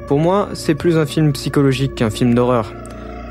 Pour 0.07 0.19
moi, 0.19 0.49
c'est 0.53 0.75
plus 0.75 0.97
un 0.97 1.05
film 1.05 1.33
psychologique 1.33 1.95
qu'un 1.95 2.09
film 2.09 2.35
d'horreur, 2.35 2.71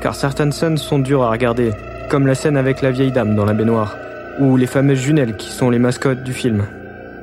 car 0.05 0.13
certaines 0.13 0.51
scènes 0.51 0.77
sont 0.77 0.99
dures 0.99 1.23
à 1.23 1.31
regarder, 1.31 1.71
comme 2.09 2.27
la 2.27 2.35
scène 2.35 2.57
avec 2.57 2.83
la 2.83 2.91
vieille 2.91 3.11
dame 3.11 3.35
dans 3.35 3.43
la 3.43 3.55
baignoire, 3.55 3.97
ou 4.39 4.55
les 4.55 4.67
fameuses 4.67 4.99
jumelles 4.99 5.35
qui 5.35 5.49
sont 5.49 5.71
les 5.71 5.79
mascottes 5.79 6.23
du 6.23 6.31
film. 6.31 6.67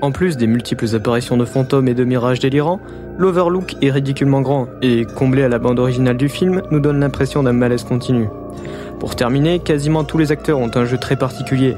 En 0.01 0.11
plus 0.11 0.37
des 0.37 0.49
multiples 0.49 0.93
apparitions 0.97 1.37
de 1.37 1.45
fantômes 1.45 1.87
et 1.87 1.95
de 1.95 2.03
mirages 2.03 2.41
délirants, 2.41 2.81
l'Overlook 3.19 3.77
est 3.83 3.93
ridiculement 3.93 4.41
grand 4.41 4.67
et, 4.83 5.05
comblé 5.05 5.45
à 5.45 5.49
la 5.49 5.61
bande 5.61 5.79
originale 5.79 6.17
du 6.17 6.29
film, 6.29 6.61
nous 6.73 6.81
donne 6.81 6.99
l'impression 6.99 7.45
d'un 7.45 7.53
malaise 7.53 7.85
continu. 7.85 8.27
Pour 8.99 9.15
terminer, 9.15 9.61
quasiment 9.61 10.03
tous 10.03 10.19
les 10.19 10.33
acteurs 10.33 10.59
ont 10.59 10.73
un 10.75 10.85
jeu 10.85 10.99
très 10.99 11.15
particulier. 11.15 11.77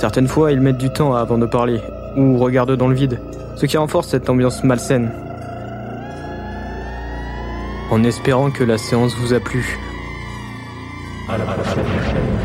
Certaines 0.00 0.26
fois, 0.26 0.50
ils 0.50 0.60
mettent 0.60 0.78
du 0.78 0.90
temps 0.90 1.14
avant 1.14 1.38
de 1.38 1.46
parler, 1.46 1.80
ou 2.16 2.38
regardent 2.38 2.76
dans 2.76 2.88
le 2.88 2.96
vide, 2.96 3.20
ce 3.54 3.66
qui 3.66 3.76
renforce 3.76 4.08
cette 4.08 4.28
ambiance 4.28 4.64
malsaine. 4.64 5.12
En 7.92 8.02
espérant 8.02 8.50
que 8.50 8.64
la 8.64 8.78
séance 8.78 9.14
vous 9.14 9.32
a 9.32 9.38
plu. 9.38 9.78
Out 11.30 11.40
of, 11.40 11.48
out 11.48 11.60
of, 11.60 11.68
out 11.68 11.78
of 11.78 12.39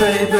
baby. 0.00 0.39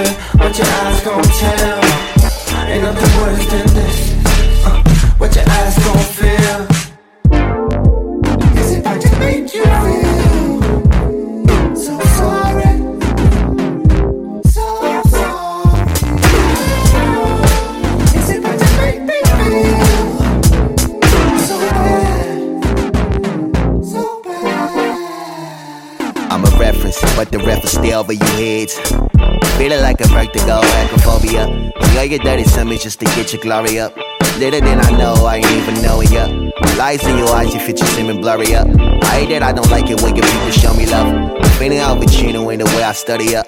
Just 32.81 32.99
to 33.01 33.05
get 33.07 33.33
your 33.33 33.43
glory 33.43 33.79
up. 33.79 33.95
Little 34.39 34.61
than 34.61 34.81
I 34.81 34.91
know, 34.97 35.13
I 35.27 35.37
ain't 35.37 35.47
even 35.47 35.83
know 35.83 36.01
it 36.01 36.11
yet. 36.11 36.31
Lies 36.79 37.07
in 37.07 37.19
your 37.19 37.29
eyes, 37.29 37.53
your 37.53 37.63
features 37.63 37.89
seeming 37.91 38.23
blurry 38.23 38.55
up. 38.55 38.67
I 39.05 39.21
hate 39.21 39.29
that 39.31 39.43
I 39.43 39.53
don't 39.53 39.71
like 39.71 39.91
it 39.91 40.01
when 40.01 40.17
your 40.17 40.25
people 40.25 40.51
show 40.51 40.73
me 40.75 40.87
love. 40.87 41.37
Feeling 41.59 41.79
out 41.79 42.01
you 42.01 42.49
in 42.49 42.59
the 42.59 42.65
way 42.65 42.83
I 42.83 42.93
study 42.93 43.37
up. 43.37 43.47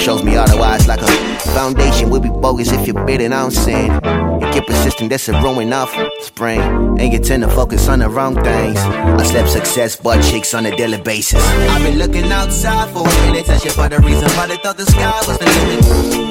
Shows 0.00 0.22
me 0.22 0.36
otherwise 0.36 0.86
like 0.86 1.00
a 1.00 1.06
foundation 1.54 2.10
would 2.10 2.22
be 2.22 2.28
bogus 2.28 2.72
if 2.72 2.86
you're 2.86 3.06
bidding 3.06 3.32
on 3.32 3.50
sin. 3.50 3.90
You 3.94 4.52
get 4.52 4.66
persistent, 4.66 5.08
that's 5.08 5.28
a 5.30 5.32
ruin 5.40 5.72
off 5.72 5.94
spring. 6.20 6.60
And 6.98 7.10
you 7.10 7.20
tend 7.20 7.42
to 7.42 7.48
focus 7.48 7.88
on 7.88 8.00
the 8.00 8.10
wrong 8.10 8.34
things. 8.34 8.78
I 8.78 9.22
slept 9.22 9.48
success, 9.48 9.96
butt 9.96 10.22
cheeks 10.22 10.52
on 10.52 10.66
a 10.66 10.76
daily 10.76 11.00
basis. 11.00 11.42
I've 11.42 11.82
been 11.82 11.98
looking 11.98 12.30
outside 12.30 12.90
for 12.92 13.08
a 13.08 13.32
minute, 13.32 13.46
searching 13.46 13.72
for 13.72 13.88
the 13.88 13.98
reason, 14.00 14.28
why 14.36 14.46
they 14.46 14.58
thought 14.58 14.76
the 14.76 14.84
sky 14.84 15.22
was 15.26 15.38
the 15.38 15.46
limit. 15.46 16.23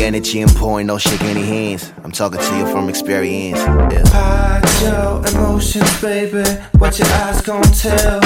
Energy 0.00 0.40
and 0.40 0.50
pouring, 0.56 0.86
no 0.86 0.96
shake 0.98 1.22
any 1.22 1.42
hands. 1.42 1.92
I'm 2.02 2.10
talking 2.10 2.40
to 2.40 2.56
you 2.56 2.66
from 2.72 2.88
experience. 2.88 3.58
Yeah. 3.58 4.02
Hide 4.06 4.64
your 4.82 5.26
emotions, 5.28 6.00
baby. 6.00 6.42
What 6.78 6.98
your 6.98 7.06
eyes 7.08 7.42
gon' 7.42 7.62
tell? 7.62 8.20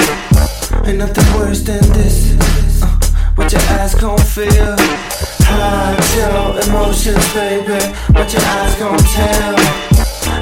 Ain't 0.87 0.97
nothing 0.97 1.39
worse 1.39 1.61
than 1.61 1.83
this. 1.91 2.33
Uh, 2.81 2.87
what 3.35 3.51
your 3.51 3.61
ass 3.61 3.93
gon' 3.93 4.17
feel? 4.17 4.75
Hide 5.45 5.99
your 6.15 6.59
emotions, 6.65 7.33
baby. 7.33 7.79
What 8.13 8.31
your 8.31 8.41
eyes 8.41 8.75
gon' 8.79 8.97
tell? 8.97 9.55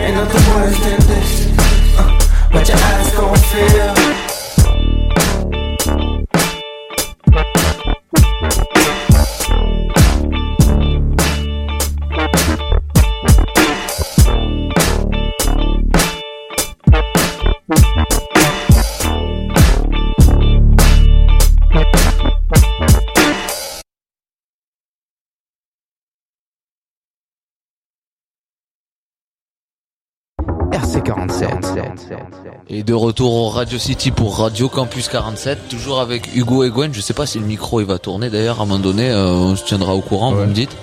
Ain't 0.02 0.16
nothing 0.16 0.56
worse 0.56 0.80
than 0.80 1.00
this. 1.08 1.48
Uh, 1.98 2.50
what 2.52 2.68
your 2.70 2.78
eyes 2.78 3.12
gon' 3.16 3.36
feel? 3.36 4.33
Et 32.70 32.84
de 32.84 32.94
retour 32.94 33.34
au 33.34 33.50
Radio 33.50 33.78
City 33.78 34.12
pour 34.12 34.38
Radio 34.38 34.70
Campus 34.70 35.08
47, 35.10 35.70
toujours 35.70 36.00
avec 36.00 36.36
Hugo 36.36 36.64
et 36.64 36.70
Gwen. 36.70 36.94
Je 36.94 37.02
sais 37.02 37.14
pas 37.14 37.26
si 37.26 37.40
le 37.40 37.46
micro 37.46 37.80
il 37.82 37.86
va 37.86 38.00
tourner 38.00 38.30
d'ailleurs 38.30 38.60
à 38.60 38.64
un 38.64 38.66
moment 38.66 38.80
donné, 38.84 39.10
euh, 39.10 39.30
on 39.32 39.56
se 39.56 39.64
tiendra 39.64 39.94
au 39.96 40.02
courant, 40.02 40.34
vous 40.34 40.46
me 40.46 40.54
dites. 40.54 40.76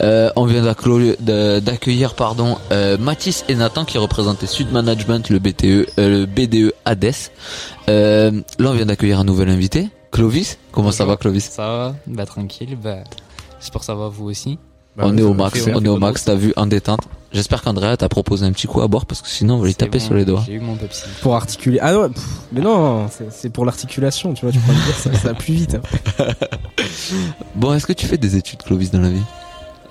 Euh, 0.00 0.30
on 0.36 0.44
vient 0.44 0.62
d'accueillir 0.62 2.14
pardon 2.14 2.58
euh, 2.72 2.96
Mathis 2.98 3.44
et 3.48 3.54
Nathan 3.54 3.84
qui 3.84 3.98
représentaient 3.98 4.46
Sud 4.46 4.70
Management, 4.72 5.28
le 5.30 5.38
BTE, 5.38 5.64
euh, 5.64 5.86
le 5.96 6.26
BDE 6.26 6.72
Hades. 6.84 7.12
Euh, 7.88 8.30
là 8.58 8.70
on 8.70 8.74
vient 8.74 8.86
d'accueillir 8.86 9.18
un 9.18 9.24
nouvel 9.24 9.48
invité, 9.48 9.88
Clovis. 10.12 10.58
Comment 10.72 10.92
ça 10.92 11.04
va 11.04 11.16
Clovis? 11.16 11.50
Ça 11.50 11.66
va? 11.66 11.94
Bah 12.06 12.26
tranquille, 12.26 12.76
bah 12.82 12.98
j'espère 13.60 13.80
que 13.80 13.86
ça 13.86 13.94
va 13.94 14.08
vous 14.08 14.26
aussi. 14.26 14.58
On 14.98 15.16
est 15.18 15.22
au 15.22 15.34
max, 15.34 15.66
on 15.74 15.84
est 15.84 15.88
au 15.88 15.98
max, 15.98 16.24
t'as 16.24 16.34
vu, 16.34 16.52
en 16.56 16.66
détente. 16.66 17.00
J'espère 17.36 17.60
qu'Andrea 17.62 17.98
t'a 17.98 18.08
proposé 18.08 18.46
un 18.46 18.52
petit 18.52 18.66
coup 18.66 18.80
à 18.80 18.88
boire 18.88 19.04
parce 19.04 19.20
que 19.20 19.28
sinon 19.28 19.56
on 19.56 19.58
va 19.58 19.66
lui 19.66 19.74
taper 19.74 19.98
sur 19.98 20.14
les 20.14 20.24
doigts. 20.24 20.42
J'ai 20.46 20.54
eu 20.54 20.60
mon 20.60 20.74
Pepsi. 20.74 21.02
Pour 21.20 21.34
articuler. 21.36 21.78
Ah 21.82 21.98
ouais, 21.98 22.08
pff, 22.08 22.24
mais 22.50 22.62
non, 22.62 23.08
c'est- 23.30 23.50
pour 23.50 23.66
l'articulation, 23.66 24.32
tu 24.32 24.46
vois, 24.46 24.52
tu 24.52 24.58
peux 24.58 24.72
me 24.72 24.84
dire, 24.86 24.94
ça, 24.94 25.12
ça 25.12 25.28
va 25.28 25.34
plus 25.34 25.52
vite. 25.52 25.76
hein. 25.76 26.24
Bon, 27.54 27.74
est-ce 27.74 27.86
que 27.86 27.92
tu 27.92 28.06
fais 28.06 28.16
des 28.18 28.36
études 28.36 28.62
Clovis 28.62 28.90
dans 28.90 29.00
la 29.00 29.10
vie? 29.10 29.22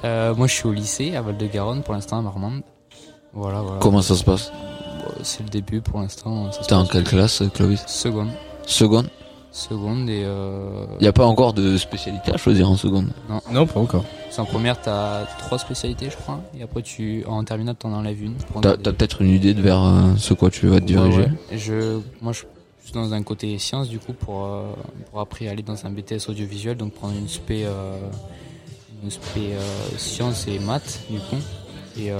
Euh, 0.03 0.33
moi 0.35 0.47
je 0.47 0.53
suis 0.53 0.67
au 0.67 0.73
lycée 0.73 1.15
à 1.15 1.21
Val-de-Garonne 1.21 1.83
pour 1.83 1.93
l'instant 1.93 2.17
à 2.17 2.21
Marmande. 2.21 2.61
Voilà, 3.33 3.61
voilà. 3.61 3.79
Comment 3.79 4.01
ça 4.01 4.15
se 4.15 4.23
passe? 4.23 4.51
Bon, 5.03 5.11
C'est 5.23 5.43
le 5.43 5.49
début 5.49 5.81
pour 5.81 5.99
l'instant. 5.99 6.49
T'es 6.67 6.73
en 6.73 6.85
quelle 6.85 7.03
classe 7.03 7.43
Clovis? 7.53 7.83
Seconde. 7.87 8.29
Seconde? 8.65 9.07
Seconde 9.55 10.09
et 10.09 10.23
euh... 10.25 10.85
Il 10.99 11.03
n'y 11.03 11.07
a 11.07 11.13
pas 11.13 11.25
encore 11.25 11.53
de 11.53 11.77
spécialité 11.77 12.33
à 12.33 12.35
choisir 12.35 12.69
en 12.69 12.75
seconde. 12.75 13.07
Non. 13.29 13.39
Non, 13.53 13.65
pas 13.65 13.79
encore. 13.79 14.03
C'est 14.29 14.41
en 14.41 14.45
première 14.45 14.81
t'as 14.81 15.23
trois 15.39 15.57
spécialités 15.57 16.09
je 16.09 16.17
crois 16.17 16.41
et 16.59 16.63
après 16.63 16.81
tu 16.81 17.23
en 17.25 17.41
terminale 17.45 17.75
t'en 17.75 17.93
enlèves 17.93 18.21
une. 18.21 18.33
T'as 18.61 18.75
t'as 18.75 18.91
peut-être 18.91 19.21
une 19.21 19.29
idée 19.29 19.53
de 19.53 19.61
vers 19.61 19.81
euh, 19.81 20.01
ce 20.17 20.33
quoi 20.33 20.49
tu 20.49 20.67
vas 20.67 20.81
te 20.81 20.85
diriger 20.85 21.19
Ouais, 21.19 21.29
ouais. 21.51 21.57
Je, 21.57 21.99
moi, 22.21 22.33
je 22.33 22.39
suis 22.83 22.93
dans 22.93 23.13
un 23.13 23.23
côté 23.23 23.57
sciences 23.57 23.87
du 23.87 23.97
coup 23.97 24.11
pour 24.11 24.43
euh, 24.43 24.63
pour 25.09 25.21
après 25.21 25.47
aller 25.47 25.63
dans 25.63 25.85
un 25.85 25.89
BTS 25.89 26.27
audiovisuel, 26.27 26.75
donc 26.75 26.91
prendre 26.91 27.13
une 27.17 27.29
spé 27.29 27.63
euh, 27.65 27.95
une 29.05 29.09
spé 29.09 29.53
euh, 29.53 29.61
sciences 29.97 30.49
et 30.49 30.59
maths 30.59 30.99
du 31.09 31.19
coup. 31.19 31.37
Et, 31.97 32.11
euh, 32.11 32.17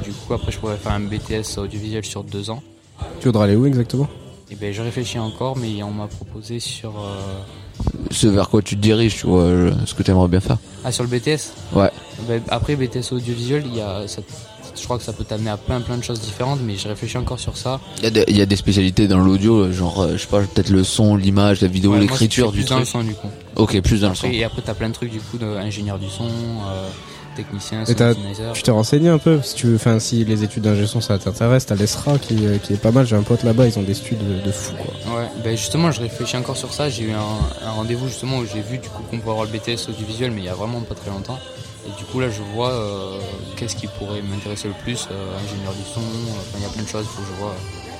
et 0.00 0.04
du 0.04 0.12
coup 0.12 0.32
après 0.32 0.52
je 0.52 0.60
pourrais 0.60 0.76
faire 0.76 0.92
un 0.92 1.00
BTS 1.00 1.58
audiovisuel 1.58 2.04
sur 2.04 2.22
deux 2.22 2.50
ans. 2.50 2.62
Tu 3.18 3.26
voudras 3.26 3.46
aller 3.46 3.56
où 3.56 3.66
exactement? 3.66 4.06
Et 4.52 4.54
ben 4.54 4.72
je 4.72 4.82
réfléchis 4.82 5.18
encore, 5.18 5.56
mais 5.56 5.82
on 5.82 5.90
m'a 5.90 6.06
proposé 6.08 6.60
sur 6.60 6.90
euh, 6.90 7.38
Ce 8.10 8.26
vers 8.26 8.50
quoi 8.50 8.60
tu 8.60 8.76
te 8.76 8.82
diriges, 8.82 9.16
tu 9.16 9.26
vois, 9.26 9.40
euh, 9.44 9.72
ce 9.86 9.94
que 9.94 10.02
tu 10.02 10.10
aimerais 10.10 10.28
bien 10.28 10.40
faire. 10.40 10.58
ah 10.84 10.92
sur 10.92 11.04
le 11.04 11.08
BTS. 11.08 11.52
Ouais. 11.74 11.90
Ben, 12.28 12.42
après 12.50 12.76
BTS 12.76 13.12
audiovisuel, 13.12 13.64
il 13.66 13.76
y 13.76 13.80
a 13.80 14.06
ça, 14.06 14.20
je 14.78 14.84
crois 14.84 14.98
que 14.98 15.04
ça 15.04 15.14
peut 15.14 15.24
t'amener 15.24 15.48
à 15.50 15.56
plein 15.56 15.80
plein 15.80 15.96
de 15.96 16.04
choses 16.04 16.20
différentes, 16.20 16.60
mais 16.62 16.76
je 16.76 16.86
réfléchis 16.86 17.16
encore 17.16 17.40
sur 17.40 17.56
ça. 17.56 17.80
Il 17.98 18.04
y, 18.04 18.06
a 18.08 18.10
des- 18.10 18.24
il 18.28 18.36
y 18.36 18.42
a 18.42 18.46
des 18.46 18.56
spécialités 18.56 19.08
dans 19.08 19.18
l'audio, 19.20 19.60
euh, 19.64 19.72
genre, 19.72 20.06
je 20.12 20.18
sais 20.18 20.26
pas, 20.26 20.40
peut-être 20.40 20.68
le 20.68 20.84
son, 20.84 21.16
l'image, 21.16 21.62
la 21.62 21.68
vidéo, 21.68 21.92
Ouais, 21.92 22.00
l'écriture 22.00 22.52
du 22.52 22.58
plus 22.60 22.68
dans 22.68 22.76
le 22.78 22.82
truc. 22.82 22.92
son 22.92 23.04
du 23.04 23.14
coup. 23.14 23.28
Ok, 23.56 23.80
plus 23.80 24.02
dans 24.02 24.10
le 24.10 24.14
son. 24.14 24.26
Et 24.28 24.44
après 24.44 24.60
t'as 24.60 24.74
plein 24.74 24.88
de 24.90 24.94
trucs 24.94 25.10
du 25.10 25.20
coup 25.20 25.38
d'ingénieur 25.38 25.98
du 25.98 26.10
son, 26.10 26.24
euh, 26.26 26.88
technicien, 27.34 27.84
tu 27.84 28.62
t'es 28.62 28.70
renseigné 28.70 29.08
un 29.08 29.18
peu 29.18 29.40
si 29.42 29.54
tu 29.54 29.66
veux, 29.66 29.76
enfin 29.76 29.98
si 29.98 30.24
les 30.24 30.42
études 30.44 30.62
d'ingé 30.62 30.86
son 30.86 31.00
ça 31.00 31.18
t'intéresse, 31.18 31.66
t'as 31.66 31.74
l'ESRA 31.74 32.18
qui, 32.18 32.46
euh, 32.46 32.58
qui 32.58 32.74
est 32.74 32.76
pas 32.76 32.90
mal. 32.90 33.06
J'ai 33.06 33.16
un 33.16 33.22
pote 33.22 33.42
là-bas, 33.42 33.66
ils 33.66 33.78
ont 33.78 33.82
des 33.82 33.98
études 33.98 34.18
de, 34.18 34.44
de 34.44 34.52
fou 34.52 34.74
quoi. 34.76 35.16
Ouais, 35.16 35.26
ben 35.42 35.56
justement, 35.56 35.90
je 35.90 36.00
réfléchis 36.00 36.36
encore 36.36 36.56
sur 36.56 36.72
ça. 36.72 36.88
J'ai 36.88 37.04
eu 37.04 37.12
un, 37.12 37.66
un 37.66 37.70
rendez-vous 37.70 38.08
justement 38.08 38.38
où 38.38 38.46
j'ai 38.46 38.60
vu 38.60 38.78
du 38.78 38.88
coup 38.88 39.02
qu'on 39.10 39.18
peut 39.18 39.30
avoir 39.30 39.44
le 39.46 39.50
BTS 39.50 39.88
audiovisuel, 39.88 40.30
mais 40.30 40.40
il 40.42 40.44
y 40.44 40.48
a 40.48 40.54
vraiment 40.54 40.80
pas 40.80 40.94
très 40.94 41.10
longtemps. 41.10 41.38
Et 41.86 41.98
du 41.98 42.04
coup 42.04 42.20
là, 42.20 42.30
je 42.30 42.42
vois 42.54 42.70
euh, 42.70 43.18
qu'est-ce 43.56 43.74
qui 43.76 43.86
pourrait 43.88 44.22
m'intéresser 44.22 44.68
le 44.68 44.74
plus, 44.84 45.08
euh, 45.10 45.38
ingénieur 45.44 45.72
du 45.72 45.82
son. 45.82 46.00
Enfin, 46.00 46.58
il 46.58 46.62
y 46.62 46.66
a 46.66 46.68
plein 46.68 46.82
de 46.82 46.88
choses. 46.88 47.06
Faut 47.06 47.22
que 47.22 47.28
je 47.28 47.40
vois. 47.40 47.54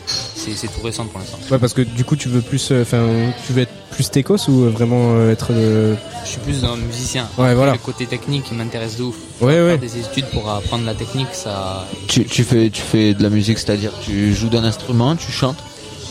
C'est 0.06 0.66
tout 0.72 0.80
récent 0.84 1.04
pour 1.06 1.20
l'instant. 1.20 1.38
Ouais, 1.50 1.58
parce 1.58 1.72
que 1.72 1.82
du 1.82 2.04
coup 2.04 2.16
tu 2.16 2.28
veux 2.28 2.40
plus, 2.40 2.70
euh, 2.72 2.82
enfin 2.82 3.06
tu 3.46 3.52
veux 3.52 3.62
être 3.62 3.72
plus 3.90 4.10
techos 4.10 4.36
ou 4.48 4.62
euh, 4.64 4.70
vraiment 4.70 5.12
euh, 5.14 5.32
être 5.32 5.52
Je 5.52 6.28
suis 6.28 6.38
plus 6.40 6.62
le 6.62 6.76
musicien. 6.86 7.28
Ouais, 7.38 7.54
voilà. 7.54 7.72
Le 7.72 7.78
côté 7.78 8.06
technique 8.06 8.46
il 8.50 8.56
m'intéresse 8.58 8.96
de 8.96 9.04
ouf. 9.04 9.16
Ouais, 9.40 9.54
Faire 9.54 9.64
ouais. 9.66 9.78
Des 9.78 9.98
études 9.98 10.26
pour 10.26 10.50
apprendre 10.50 10.84
la 10.84 10.94
technique, 10.94 11.28
ça. 11.32 11.86
Tu, 12.08 12.24
tu 12.24 12.42
fais, 12.44 12.70
tu 12.70 12.82
fais 12.82 13.14
de 13.14 13.22
la 13.22 13.28
musique, 13.30 13.58
c'est-à-dire 13.58 13.92
tu 14.04 14.34
joues 14.34 14.48
d'un 14.48 14.64
instrument, 14.64 15.14
tu 15.16 15.30
chantes? 15.30 15.58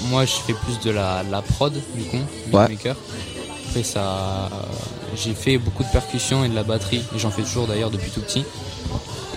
Moi, 0.09 0.25
je 0.25 0.31
fais 0.31 0.53
plus 0.53 0.79
de 0.83 0.91
la, 0.91 1.23
la 1.29 1.41
prod, 1.41 1.73
du 1.95 2.03
coup, 2.05 2.17
Ouais. 2.51 2.67
beatmaker. 2.67 2.95
Après, 3.69 3.83
ça, 3.83 4.49
j'ai 5.15 5.33
fait 5.33 5.57
beaucoup 5.57 5.83
de 5.83 5.89
percussions 5.89 6.43
et 6.43 6.49
de 6.49 6.55
la 6.55 6.63
batterie, 6.63 7.01
et 7.15 7.19
j'en 7.19 7.29
fais 7.29 7.43
toujours 7.43 7.67
d'ailleurs 7.67 7.91
depuis 7.91 8.09
tout 8.11 8.19
petit. 8.21 8.43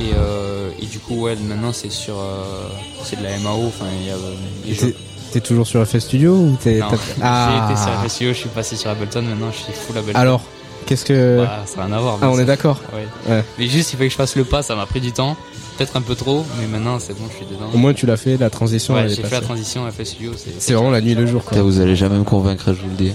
Et, 0.00 0.11
euh, 0.16 0.70
et 0.80 0.87
du 0.87 0.98
coup, 0.98 1.20
ouais, 1.22 1.37
maintenant 1.37 1.72
c'est 1.72 1.90
sur, 1.90 2.14
euh, 2.18 2.68
c'est 3.04 3.18
de 3.18 3.22
la 3.24 3.38
MAO. 3.38 3.66
Enfin, 3.68 3.85
il 4.00 4.07
y 4.07 4.11
a. 4.11 4.14
euh, 4.14 4.90
T'es 5.33 5.40
toujours 5.40 5.66
sur 5.66 5.85
FS 5.85 5.98
Studio 6.00 6.35
ou 6.35 6.57
t'es 6.62 6.78
Non, 6.78 6.87
t'as- 6.90 7.50
j'ai 7.68 7.72
été 7.72 7.80
sur 7.80 7.90
FSIO, 8.09 8.28
je 8.28 8.38
suis 8.38 8.48
passé 8.48 8.76
sur 8.76 8.90
Ableton, 8.90 9.22
maintenant 9.22 9.50
je 9.50 9.57
suis 9.64 9.72
full 9.72 9.98
Ableton. 9.98 10.18
Alors, 10.18 10.42
qu'est-ce 10.87 11.04
que 11.04 11.38
Bah, 11.44 11.64
ça 11.66 11.78
n'a 11.78 11.87
rien 11.87 11.96
à 11.96 12.00
voir. 12.00 12.18
Ah, 12.22 12.28
on 12.30 12.37
ça- 12.37 12.42
est 12.42 12.44
d'accord. 12.44 12.80
Ouais. 12.92 13.33
Ouais. 13.33 13.44
Mais 13.59 13.66
juste, 13.66 13.92
il 13.92 13.96
fallait 13.96 14.09
que 14.09 14.12
je 14.12 14.16
fasse 14.16 14.37
le 14.37 14.44
pas, 14.44 14.62
ça 14.62 14.76
m'a 14.76 14.87
pris 14.87 15.00
du 15.00 15.11
temps. 15.12 15.37
Peut-être 15.76 15.96
un 15.96 16.02
peu 16.02 16.14
trop, 16.14 16.44
mais 16.61 16.68
maintenant 16.68 17.00
c'est 17.00 17.14
bon, 17.18 17.24
je 17.33 17.37
suis 17.37 17.46
dedans. 17.46 17.68
Au 17.74 17.78
moins 17.78 17.92
tu 17.94 18.07
l'as 18.07 18.16
fait, 18.16 18.37
la 18.37 18.48
transition. 18.48 18.94
Ouais, 18.94 19.09
j'ai 19.09 19.22
fait 19.24 19.30
la 19.35 19.40
transition 19.40 19.90
FS 19.90 20.04
Studio. 20.11 20.30
c'est- 20.61 20.72
vraiment 20.72 20.92
la 20.92 21.00
nuit 21.00 21.12
et 21.12 21.16
le 21.16 21.26
jour 21.26 21.42
quoi. 21.44 21.61
Vous 21.62 21.80
allez 21.80 21.96
jamais 21.96 22.16
me 22.18 22.22
convaincre, 22.24 22.66
je 22.68 22.80
vous 22.80 22.90
le 22.90 22.94
dis. 22.96 23.12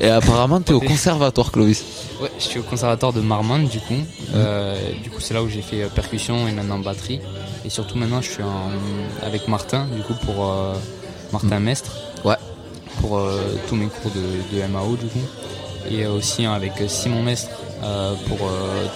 Et 0.00 0.08
apparemment, 0.08 0.60
t'es 0.60 0.72
au 0.72 0.80
conservatoire, 0.80 1.52
Clovis. 1.52 1.84
Ouais, 2.20 2.30
je 2.38 2.44
suis 2.44 2.58
au 2.58 2.62
conservatoire 2.62 3.12
de 3.12 3.20
Marmande 3.20 3.68
du 3.68 3.78
coup. 3.78 3.94
Euh, 4.34 4.76
du 5.02 5.10
coup, 5.10 5.20
c'est 5.20 5.34
là 5.34 5.42
où 5.42 5.48
j'ai 5.48 5.62
fait 5.62 5.82
euh, 5.82 5.88
percussion 5.88 6.48
et 6.48 6.52
maintenant 6.52 6.78
batterie. 6.78 7.20
Et 7.64 7.70
surtout 7.70 7.96
maintenant, 7.98 8.20
je 8.22 8.30
suis 8.30 8.42
en- 8.42 8.70
avec 9.26 9.48
Martin 9.48 9.86
du 9.94 10.02
coup 10.02 10.14
pour 10.24 10.50
euh, 10.50 10.74
Martin 11.32 11.60
Mestre. 11.60 11.92
Ouais. 12.24 12.36
Pour 13.00 13.18
euh, 13.18 13.40
tous 13.68 13.76
mes 13.76 13.86
cours 13.86 14.10
de, 14.12 14.56
de 14.56 14.66
MAO 14.66 14.96
du 14.96 15.06
coup. 15.06 15.20
Et 15.90 16.06
aussi 16.06 16.44
hein, 16.44 16.52
avec 16.52 16.72
Simon 16.88 17.22
Mestre 17.22 17.50
pour 18.26 18.38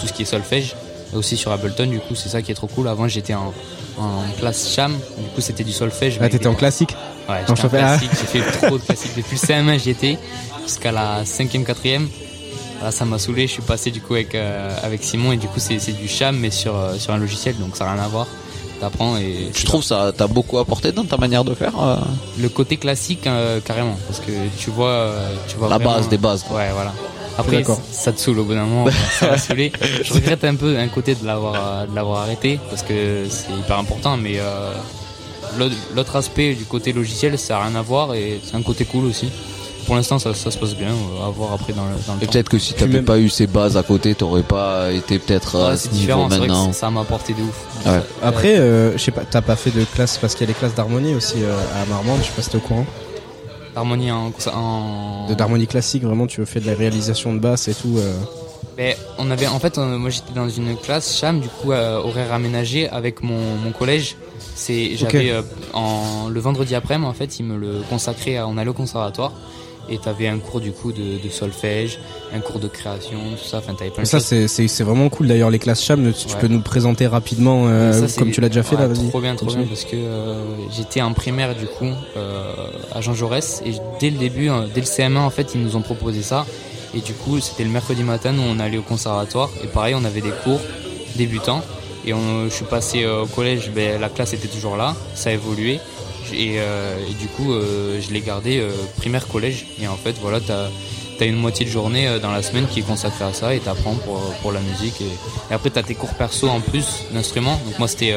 tout 0.00 0.06
ce 0.08 0.12
qui 0.12 0.22
est 0.22 0.26
solfège. 0.26 0.74
Et 1.12 1.16
aussi 1.16 1.36
sur 1.36 1.52
Ableton 1.52 1.86
du 1.86 2.00
coup, 2.00 2.14
c'est 2.14 2.28
ça 2.30 2.42
qui 2.42 2.50
est 2.50 2.54
trop 2.54 2.66
cool. 2.66 2.88
Avant, 2.88 3.06
j'étais 3.06 3.34
en, 3.34 3.52
en 3.98 4.22
classe 4.38 4.72
cham. 4.74 4.92
Du 5.18 5.28
coup, 5.34 5.40
c'était 5.40 5.64
du 5.64 5.72
solfège. 5.72 6.18
Ah, 6.20 6.24
t'étais 6.28 6.38
des- 6.44 6.46
en 6.48 6.54
classique 6.54 6.96
Ouais, 7.28 7.36
En 7.48 7.54
j'étais 7.54 7.76
en 7.76 7.80
ah. 7.84 7.96
classique, 7.98 8.10
j'ai 8.12 8.40
fait 8.40 8.52
trop 8.66 8.78
de 8.78 8.82
classiques. 8.82 9.12
Depuis 9.16 9.36
le 9.40 9.46
CM1, 9.46 9.78
j'y 9.78 9.90
étais 9.90 10.18
jusqu'à 10.66 10.90
la 10.92 11.24
5ème, 11.24 11.64
4ème. 11.64 12.08
Là, 12.82 12.90
ça 12.90 13.04
m'a 13.04 13.18
saoulé. 13.18 13.46
Je 13.46 13.52
suis 13.52 13.62
passé 13.62 13.90
du 13.90 14.00
coup 14.00 14.14
avec, 14.14 14.34
euh, 14.34 14.74
avec 14.82 15.04
Simon 15.04 15.32
et 15.32 15.36
du 15.36 15.46
coup, 15.46 15.58
c'est 15.60 15.78
c'est 15.78 15.92
du 15.92 16.08
cham, 16.08 16.36
mais 16.36 16.50
sur, 16.50 16.74
euh, 16.76 16.96
sur 16.98 17.12
un 17.12 17.18
logiciel, 17.18 17.56
donc 17.58 17.76
ça 17.76 17.84
n'a 17.84 17.92
rien 17.92 18.02
à 18.04 18.08
voir. 18.08 18.26
T'apprends 18.80 19.18
et. 19.18 19.50
Je 19.54 19.64
trouve 19.66 19.82
ça 19.84 20.10
t'a 20.16 20.26
beaucoup 20.26 20.56
apporté 20.56 20.90
dans 20.90 21.04
ta 21.04 21.18
manière 21.18 21.44
de 21.44 21.54
faire. 21.54 21.78
euh. 21.78 21.96
Le 22.38 22.48
côté 22.48 22.78
classique, 22.78 23.26
euh, 23.26 23.60
carrément, 23.60 23.96
parce 24.08 24.20
que 24.20 24.32
tu 24.58 24.70
vois. 24.70 24.88
euh, 24.88 25.28
tu 25.46 25.56
vois 25.58 25.68
La 25.68 25.76
vraiment- 25.76 25.96
base 25.96 26.08
des 26.08 26.16
bases, 26.16 26.42
quoi. 26.42 26.56
Ouais, 26.56 26.70
voilà. 26.72 26.92
Après, 27.38 27.64
ça 27.90 28.12
te 28.12 28.20
saoule 28.20 28.38
au 28.40 28.44
bout 28.44 28.54
d'un 28.54 28.64
moment, 28.64 28.90
ça 29.18 29.28
va 29.28 29.38
saouler. 29.38 29.72
Je 30.02 30.12
regrette 30.12 30.44
un 30.44 30.54
peu 30.56 30.76
un 30.78 30.88
côté 30.88 31.14
de 31.14 31.24
l'avoir 31.26 31.54
euh, 31.54 31.86
de 31.86 31.94
l'avoir 31.94 32.22
arrêté 32.22 32.58
parce 32.68 32.82
que 32.82 33.24
c'est 33.30 33.52
hyper 33.58 33.78
important, 33.78 34.16
mais 34.16 34.34
euh, 34.38 34.72
l'autre- 35.94 36.16
aspect 36.16 36.54
du 36.54 36.64
côté 36.64 36.92
logiciel, 36.92 37.38
ça 37.38 37.54
n'a 37.54 37.64
rien 37.66 37.74
à 37.76 37.82
voir 37.82 38.14
et 38.14 38.40
c'est 38.44 38.56
un 38.56 38.62
côté 38.62 38.84
cool 38.84 39.06
aussi. 39.06 39.30
Pour 39.86 39.96
l'instant, 39.96 40.18
ça, 40.18 40.34
ça 40.34 40.50
se 40.50 40.58
passe 40.58 40.76
bien. 40.76 40.88
euh, 40.90 41.26
À 41.26 41.30
voir 41.30 41.52
après 41.54 41.72
dans 41.72 41.84
le, 41.84 41.92
dans 42.06 42.14
le 42.14 42.22
Et 42.22 42.26
temps. 42.26 42.32
peut-être 42.32 42.48
que 42.50 42.58
si 42.58 42.74
t'avais 42.74 42.92
même- 42.94 43.04
pas 43.04 43.18
eu 43.18 43.28
ces 43.30 43.46
bases 43.46 43.76
à 43.76 43.82
côté, 43.82 44.14
t'aurais 44.14 44.42
pas 44.42 44.92
été 44.92 45.18
peut-être 45.18 45.58
Ouais, 45.58 45.70
à 45.72 45.76
ce 45.76 45.88
niveau 45.88 45.98
différent, 46.00 46.28
c'est 46.30 46.36
vrai 46.38 46.46
que 46.48 46.52
maintenant. 46.52 46.72
ça- 46.72 46.80
ça 46.80 46.90
m'a 46.90 47.00
apporté 47.00 47.32
de 47.32 47.40
ouf. 47.42 47.64
Ouais. 47.86 48.00
Après, 48.22 48.58
euh, 48.58 48.92
je 48.92 48.98
sais 48.98 49.10
pas, 49.10 49.22
t'as 49.28 49.40
pas 49.40 49.56
fait 49.56 49.70
de 49.70 49.82
classe 49.84 50.18
parce 50.18 50.34
qu'il 50.34 50.42
y 50.46 50.50
a 50.50 50.52
les 50.52 50.58
classes 50.58 50.74
d'harmonie 50.74 51.14
aussi 51.14 51.36
euh, 51.42 51.56
à 51.82 51.86
Marmande, 51.88 52.18
je 52.20 52.26
sais 52.26 52.32
pas 52.36 52.42
si 52.42 52.50
t'es 52.50 52.56
au 52.58 52.60
courant. 52.60 52.84
Harmonie 53.76 54.10
en, 54.10 54.32
en... 54.52 55.26
De 55.28 55.34
d'harmonie 55.34 55.66
classique, 55.66 56.02
vraiment, 56.02 56.26
tu 56.26 56.44
fais 56.46 56.60
de 56.60 56.66
la 56.66 56.74
réalisation 56.74 57.32
de 57.34 57.38
basse 57.38 57.68
et 57.68 57.74
tout. 57.74 57.96
euh. 57.98 58.12
Ben, 58.76 58.94
on 59.18 59.30
avait, 59.30 59.46
en 59.46 59.58
fait, 59.60 59.78
on- 59.78 59.98
moi 59.98 60.10
j'étais 60.10 60.32
dans 60.34 60.48
une 60.48 60.76
classe 60.76 61.16
cham, 61.18 61.40
du 61.40 61.48
coup 61.48 61.72
euh, 61.72 61.98
horaire 61.98 62.32
aménagé 62.32 62.88
avec 62.88 63.22
mon, 63.22 63.38
mon 63.62 63.72
collège. 63.72 64.16
C'est, 64.54 64.96
j'avais 64.96 65.30
euh, 65.30 65.42
en 65.74 66.28
le 66.28 66.40
vendredi 66.40 66.74
après-midi 66.74 67.08
en 67.08 67.12
fait, 67.14 67.38
il 67.38 67.44
me 67.44 67.56
le 67.56 67.80
consacrait. 67.88 68.36
à- 68.38 68.46
on 68.46 68.56
allait 68.58 68.70
au 68.70 68.74
conservatoire 68.74 69.32
et 69.90 69.98
t'avais 69.98 70.28
un 70.28 70.38
cours 70.38 70.60
du 70.60 70.72
coup 70.72 70.92
de, 70.92 71.18
de 71.22 71.28
solfège, 71.28 71.98
un 72.34 72.40
cours 72.40 72.60
de 72.60 72.68
création, 72.68 73.18
tout 73.36 73.44
ça. 73.44 73.58
Enfin, 73.58 73.74
t'avais 73.74 73.90
plein 73.90 74.02
de 74.04 74.08
Ça, 74.08 74.20
c'est 74.20 74.82
vraiment 74.84 75.08
cool 75.08 75.26
d'ailleurs, 75.28 75.50
les 75.50 75.58
classes 75.58 75.82
cham, 75.82 76.12
tu 76.12 76.28
Ouais. 76.28 76.34
peux 76.40 76.46
nous 76.48 76.60
présenter 76.60 77.06
rapidement 77.06 77.64
euh, 77.66 78.06
Ça, 78.06 78.18
comme 78.18 78.30
tu 78.30 78.40
l'as 78.40 78.48
déjà 78.48 78.62
fait 78.62 78.76
ouais, 78.76 78.82
là, 78.82 78.88
vas-y. 78.88 79.08
Trop 79.08 79.20
bien, 79.20 79.34
trop 79.34 79.46
continue. 79.46 79.64
bien, 79.64 79.72
parce 79.74 79.84
que 79.84 79.96
euh, 79.96 80.44
j'étais 80.70 81.00
en 81.02 81.12
primaire 81.12 81.54
du 81.54 81.66
coup 81.66 81.90
euh, 82.16 82.52
à 82.94 83.00
Jean 83.00 83.14
Jaurès 83.14 83.62
et 83.66 83.72
dès 84.00 84.10
le 84.10 84.18
début, 84.18 84.48
dès 84.74 84.80
le 84.80 84.86
CM1 84.86 85.18
en 85.18 85.30
fait, 85.30 85.54
ils 85.54 85.60
nous 85.62 85.76
ont 85.76 85.82
proposé 85.82 86.22
ça. 86.22 86.46
Et 86.94 87.00
du 87.00 87.12
coup, 87.12 87.38
c'était 87.40 87.64
le 87.64 87.70
mercredi 87.70 88.02
matin 88.02 88.34
où 88.36 88.42
on 88.42 88.58
allait 88.58 88.78
au 88.78 88.82
conservatoire 88.82 89.48
et 89.62 89.66
pareil, 89.66 89.94
on 89.96 90.04
avait 90.04 90.20
des 90.20 90.32
cours 90.44 90.60
débutants. 91.16 91.62
Et 92.06 92.14
on, 92.14 92.44
je 92.46 92.50
suis 92.50 92.64
passé 92.64 93.06
au 93.06 93.26
collège, 93.26 93.70
ben, 93.74 94.00
la 94.00 94.08
classe 94.08 94.32
était 94.32 94.48
toujours 94.48 94.76
là, 94.76 94.96
ça 95.14 95.30
a 95.30 95.32
évolué. 95.34 95.78
Et, 96.32 96.56
euh, 96.58 96.96
et 97.08 97.14
du 97.14 97.26
coup, 97.26 97.52
euh, 97.52 98.00
je 98.00 98.12
l'ai 98.12 98.20
gardé 98.20 98.58
euh, 98.58 98.70
primaire 98.96 99.26
collège. 99.26 99.66
Et 99.80 99.88
en 99.88 99.96
fait, 99.96 100.16
voilà, 100.20 100.40
t'as 100.40 100.68
as 101.20 101.24
une 101.26 101.36
moitié 101.36 101.66
de 101.66 101.70
journée 101.70 102.18
dans 102.22 102.30
la 102.30 102.42
semaine 102.42 102.66
qui 102.66 102.80
est 102.80 102.82
consacrée 102.82 103.26
à 103.26 103.34
ça 103.34 103.54
et 103.54 103.60
t'apprends 103.60 103.94
pour, 103.94 104.22
pour 104.40 104.52
la 104.52 104.60
musique. 104.60 105.02
Et, 105.02 105.52
après, 105.54 105.68
t'as 105.68 105.82
tes 105.82 105.94
cours 105.94 106.14
perso 106.14 106.48
en 106.48 106.60
plus 106.60 107.04
d'instruments. 107.12 107.60
Donc 107.66 107.78
moi, 107.78 107.88
c'était 107.88 108.14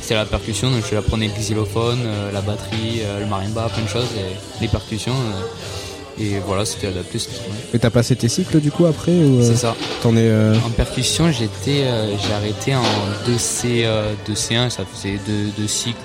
c'était 0.00 0.14
la 0.14 0.24
percussion. 0.24 0.70
Donc 0.70 0.82
je 0.90 0.96
apprenais 0.96 1.26
le 1.26 1.34
xylophone, 1.34 1.98
la 2.32 2.40
batterie, 2.40 3.02
le 3.20 3.26
marimba, 3.26 3.68
plein 3.68 3.82
de 3.82 3.88
choses. 3.88 4.08
Et 4.16 4.62
les 4.62 4.68
percussions. 4.68 5.12
Et 6.22 6.38
voilà, 6.46 6.64
c'était 6.64 6.86
adapté. 6.86 7.18
Et 7.74 7.78
t'as 7.78 7.90
passé 7.90 8.14
tes 8.16 8.28
cycles 8.28 8.60
du 8.60 8.70
coup 8.70 8.86
après 8.86 9.12
ou, 9.12 9.40
euh, 9.40 9.42
C'est 9.48 9.56
ça. 9.56 9.74
T'en 10.02 10.16
es. 10.16 10.20
euh, 10.20 10.54
En 10.66 10.70
percussion, 10.70 11.30
j'étais, 11.32 11.82
euh, 11.84 12.16
j'ai 12.18 12.32
arrêté 12.32 12.74
en 12.74 12.82
2C, 13.26 13.84
euh, 13.84 14.12
2C1, 14.28 14.70
ça 14.70 14.84
faisait 14.84 15.18
deux, 15.26 15.50
deux 15.56 15.66
cycles. 15.66 15.98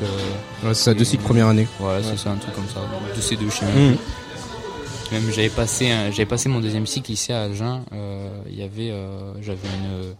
Ouais, 0.63 0.73
c'est 0.73 0.83
ça, 0.83 0.93
deux 0.93 1.03
cycles 1.05 1.23
première 1.23 1.47
année. 1.47 1.67
Voilà, 1.79 2.01
c'est 2.03 2.17
ça, 2.17 2.31
un 2.31 2.35
truc 2.37 2.53
comme 2.55 2.67
ça. 2.73 2.81
2C2 3.15 3.49
chez 3.49 3.65
Mhm. 3.65 3.89
moi. 3.91 3.97
Même 5.11 5.23
j'avais 5.33 5.49
passé, 5.49 5.89
un- 5.89 6.11
j'avais 6.11 6.25
passé 6.25 6.49
mon 6.49 6.59
deuxième 6.59 6.85
cycle 6.85 7.11
ici 7.11 7.31
à 7.31 7.43
Agen. 7.43 7.81
Il 8.49 8.57
y 8.57 8.63
avait, 8.63 8.93
j'avais 9.41 9.59
une, 9.81 10.13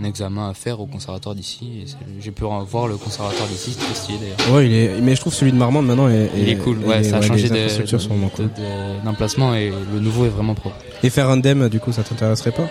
un 0.00 0.04
examen 0.04 0.50
à 0.50 0.54
faire 0.54 0.80
au 0.80 0.86
conservatoire 0.86 1.34
d'ici. 1.34 1.82
et 1.82 1.86
c'est- 1.86 1.96
J'ai 2.20 2.30
pu 2.32 2.42
voir 2.44 2.86
le 2.88 2.96
conservatoire 2.96 3.46
d'ici, 3.48 3.72
c'était 3.72 3.84
très 3.86 3.94
stylé 3.94 4.18
d'ailleurs. 4.18 4.54
Ouais, 4.56 4.66
il 4.66 4.72
est. 4.74 5.00
Mais 5.00 5.14
je 5.14 5.20
trouve 5.20 5.32
celui 5.34 5.52
de 5.52 5.56
Marmande 5.56 5.86
maintenant 5.86 6.08
est. 6.08 6.30
Il 6.36 6.48
est 6.48 6.56
cool, 6.56 6.78
ouais, 6.78 7.00
est- 7.00 7.04
ça 7.04 7.18
a 7.18 7.22
changé 7.22 7.44
les 7.44 7.48
de- 7.50 7.54
de- 7.54 7.68
et 9.54 9.70
le 9.92 10.00
nouveau 10.00 10.24
est 10.26 10.30
vraiment 10.30 10.54
propre. 10.54 10.76
Et 11.02 11.10
faire 11.10 11.28
un 11.30 11.36
DEM, 11.36 11.68
du 11.68 11.78
coup, 11.80 11.92
ça 11.92 12.02
t'intéresserait 12.02 12.50
pas? 12.52 12.68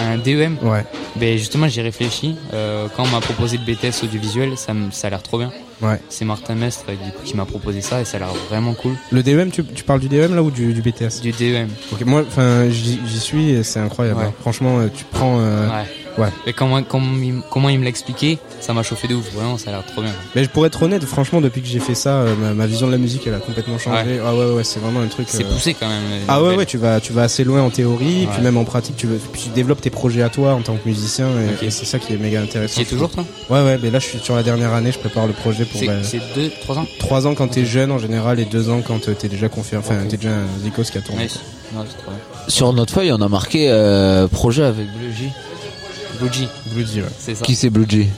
Un 0.00 0.16
DEM 0.18 0.56
Ouais. 0.62 0.84
Ben 1.16 1.36
justement, 1.36 1.66
j'y 1.68 1.80
réfléchi. 1.82 2.36
Euh, 2.54 2.86
quand 2.96 3.02
on 3.04 3.08
m'a 3.08 3.20
proposé 3.20 3.58
le 3.58 3.64
BTS 3.64 4.04
audiovisuel, 4.04 4.56
ça, 4.56 4.72
ça 4.92 5.08
a 5.08 5.10
l'air 5.10 5.22
trop 5.22 5.38
bien. 5.38 5.52
Ouais. 5.82 6.00
C'est 6.08 6.24
Martin 6.24 6.54
Mestre 6.54 6.86
du 6.92 6.96
coup, 7.12 7.22
qui 7.24 7.36
m'a 7.36 7.44
proposé 7.44 7.80
ça 7.82 8.00
et 8.00 8.04
ça 8.04 8.16
a 8.16 8.20
l'air 8.20 8.28
vraiment 8.48 8.72
cool. 8.74 8.92
Le 9.10 9.22
DEM, 9.22 9.50
tu, 9.50 9.64
tu 9.64 9.82
parles 9.84 10.00
du 10.00 10.08
DEM 10.08 10.34
là 10.34 10.42
ou 10.42 10.50
du, 10.50 10.72
du 10.72 10.80
BTS 10.80 11.20
Du 11.20 11.32
DEM. 11.32 11.68
Ok, 11.92 12.02
moi, 12.06 12.22
enfin, 12.26 12.70
j'y 12.70 13.20
suis 13.20 13.50
et 13.50 13.62
c'est 13.64 13.80
incroyable. 13.80 14.20
Ouais. 14.20 14.26
hein. 14.26 14.34
Franchement, 14.40 14.78
euh, 14.78 14.88
tu 14.94 15.04
prends. 15.10 15.38
euh, 15.40 15.68
Ouais. 15.68 15.84
Ouais. 16.18 16.28
Et 16.46 16.52
comment, 16.52 16.82
comment, 16.82 17.16
il- 17.22 17.42
comment 17.50 17.68
il 17.68 17.78
me 17.78 17.84
l'a 17.84 17.88
expliqué, 17.90 18.38
ça 18.60 18.72
m'a 18.74 18.82
chauffé 18.82 19.08
de 19.08 19.14
ouf. 19.14 19.32
Vraiment, 19.32 19.56
ça 19.58 19.70
a 19.70 19.72
l'air 19.74 19.86
trop 19.86 20.02
bien. 20.02 20.12
Mais 20.34 20.46
pour 20.46 20.66
être 20.66 20.82
honnête, 20.82 21.04
franchement, 21.04 21.40
depuis 21.40 21.62
que 21.62 21.66
j'ai 21.68 21.78
fait 21.78 21.94
ça, 21.94 22.10
euh, 22.16 22.34
ma, 22.36 22.52
ma 22.52 22.66
vision 22.66 22.86
de 22.86 22.92
la 22.92 22.98
musique, 22.98 23.26
elle 23.26 23.34
a 23.34 23.38
complètement 23.38 23.78
changé. 23.78 24.20
Ah 24.24 24.34
ouais, 24.34 24.52
ouais, 24.52 24.64
c'est 24.64 24.78
vraiment 24.80 25.00
un 25.00 25.06
truc. 25.06 25.26
C'est 25.30 25.44
euh, 25.44 25.48
poussé 25.50 25.74
quand 25.74 25.88
même. 25.88 26.02
Ah 26.28 26.42
ouais, 26.42 26.54
ouais, 26.54 26.66
tu 26.66 26.76
vas, 26.78 27.00
tu 27.00 27.12
vas 27.12 27.22
assez 27.22 27.44
loin 27.44 27.62
en 27.62 27.70
théorie, 27.70 28.22
Ouais. 28.22 28.28
puis 28.32 28.42
même 28.42 28.56
en 28.58 28.64
pratique, 28.64 28.96
tu, 28.96 29.06
veux, 29.06 29.16
puis 29.16 29.42
tu 29.42 29.48
développes 29.50 29.80
tes 29.80 29.90
projets 29.90 30.22
à 30.22 30.28
toi 30.28 30.52
en 30.54 30.60
tant 30.62 30.76
que 30.76 30.86
musicien, 30.86 31.28
et, 31.62 31.70
c'est 31.70 31.86
ça 31.86 31.98
qui 31.98 32.12
est 32.12 32.18
méga 32.18 32.40
intéressant. 32.42 32.74
Tu 32.76 32.82
es 32.82 32.84
toujours, 32.90 33.10
toi 33.10 33.24
Ouais, 33.48 33.62
ouais, 33.62 33.78
mais 33.82 33.90
là, 33.90 33.98
je 33.98 34.06
suis 34.06 34.18
sur 34.18 34.36
la 34.36 34.42
dernière 34.42 34.72
année, 34.74 34.92
je 34.92 34.98
prépare 34.98 35.26
le 35.26 35.32
projet 35.32 35.64
pour. 35.64 35.80
C'est 35.80 35.86
bah, 35.86 36.24
deux, 36.34 36.50
trois 36.60 36.78
ans 36.78 36.86
Trois 36.98 37.26
ans 37.26 37.34
quand 37.34 37.48
t'es 37.48 37.64
jeune 37.64 37.90
en 37.90 37.98
général 37.98 38.38
et 38.38 38.44
deux 38.44 38.68
ans 38.68 38.80
quand 38.86 39.08
euh, 39.08 39.14
t'es 39.14 39.28
déjà 39.28 39.48
confié, 39.48 39.78
enfin 39.78 39.94
t'es 40.08 40.16
déjà 40.16 40.30
un 40.30 40.62
Zikos 40.62 40.84
qui 40.84 40.98
a 40.98 41.00
tourné. 41.00 41.24
Nice. 41.24 41.40
Ouais, 41.74 41.82
c'est 41.88 41.96
trop 42.02 42.10
bien. 42.10 42.20
Sur 42.48 42.72
notre 42.74 42.92
feuille, 42.92 43.12
on 43.12 43.20
a 43.22 43.28
marqué 43.28 43.70
euh, 43.70 44.28
projet 44.28 44.62
avec 44.62 44.86
Blue 44.94 45.12
J. 45.12 45.30
Blue 46.22 46.32
G. 46.32 46.48
Blue 46.66 46.86
G, 46.86 47.02
ouais. 47.02 47.08
C'est 47.18 47.34
ça. 47.34 47.44
Qui 47.44 47.54
c'est 47.54 47.70
Blue 47.70 47.86
G, 47.88 48.08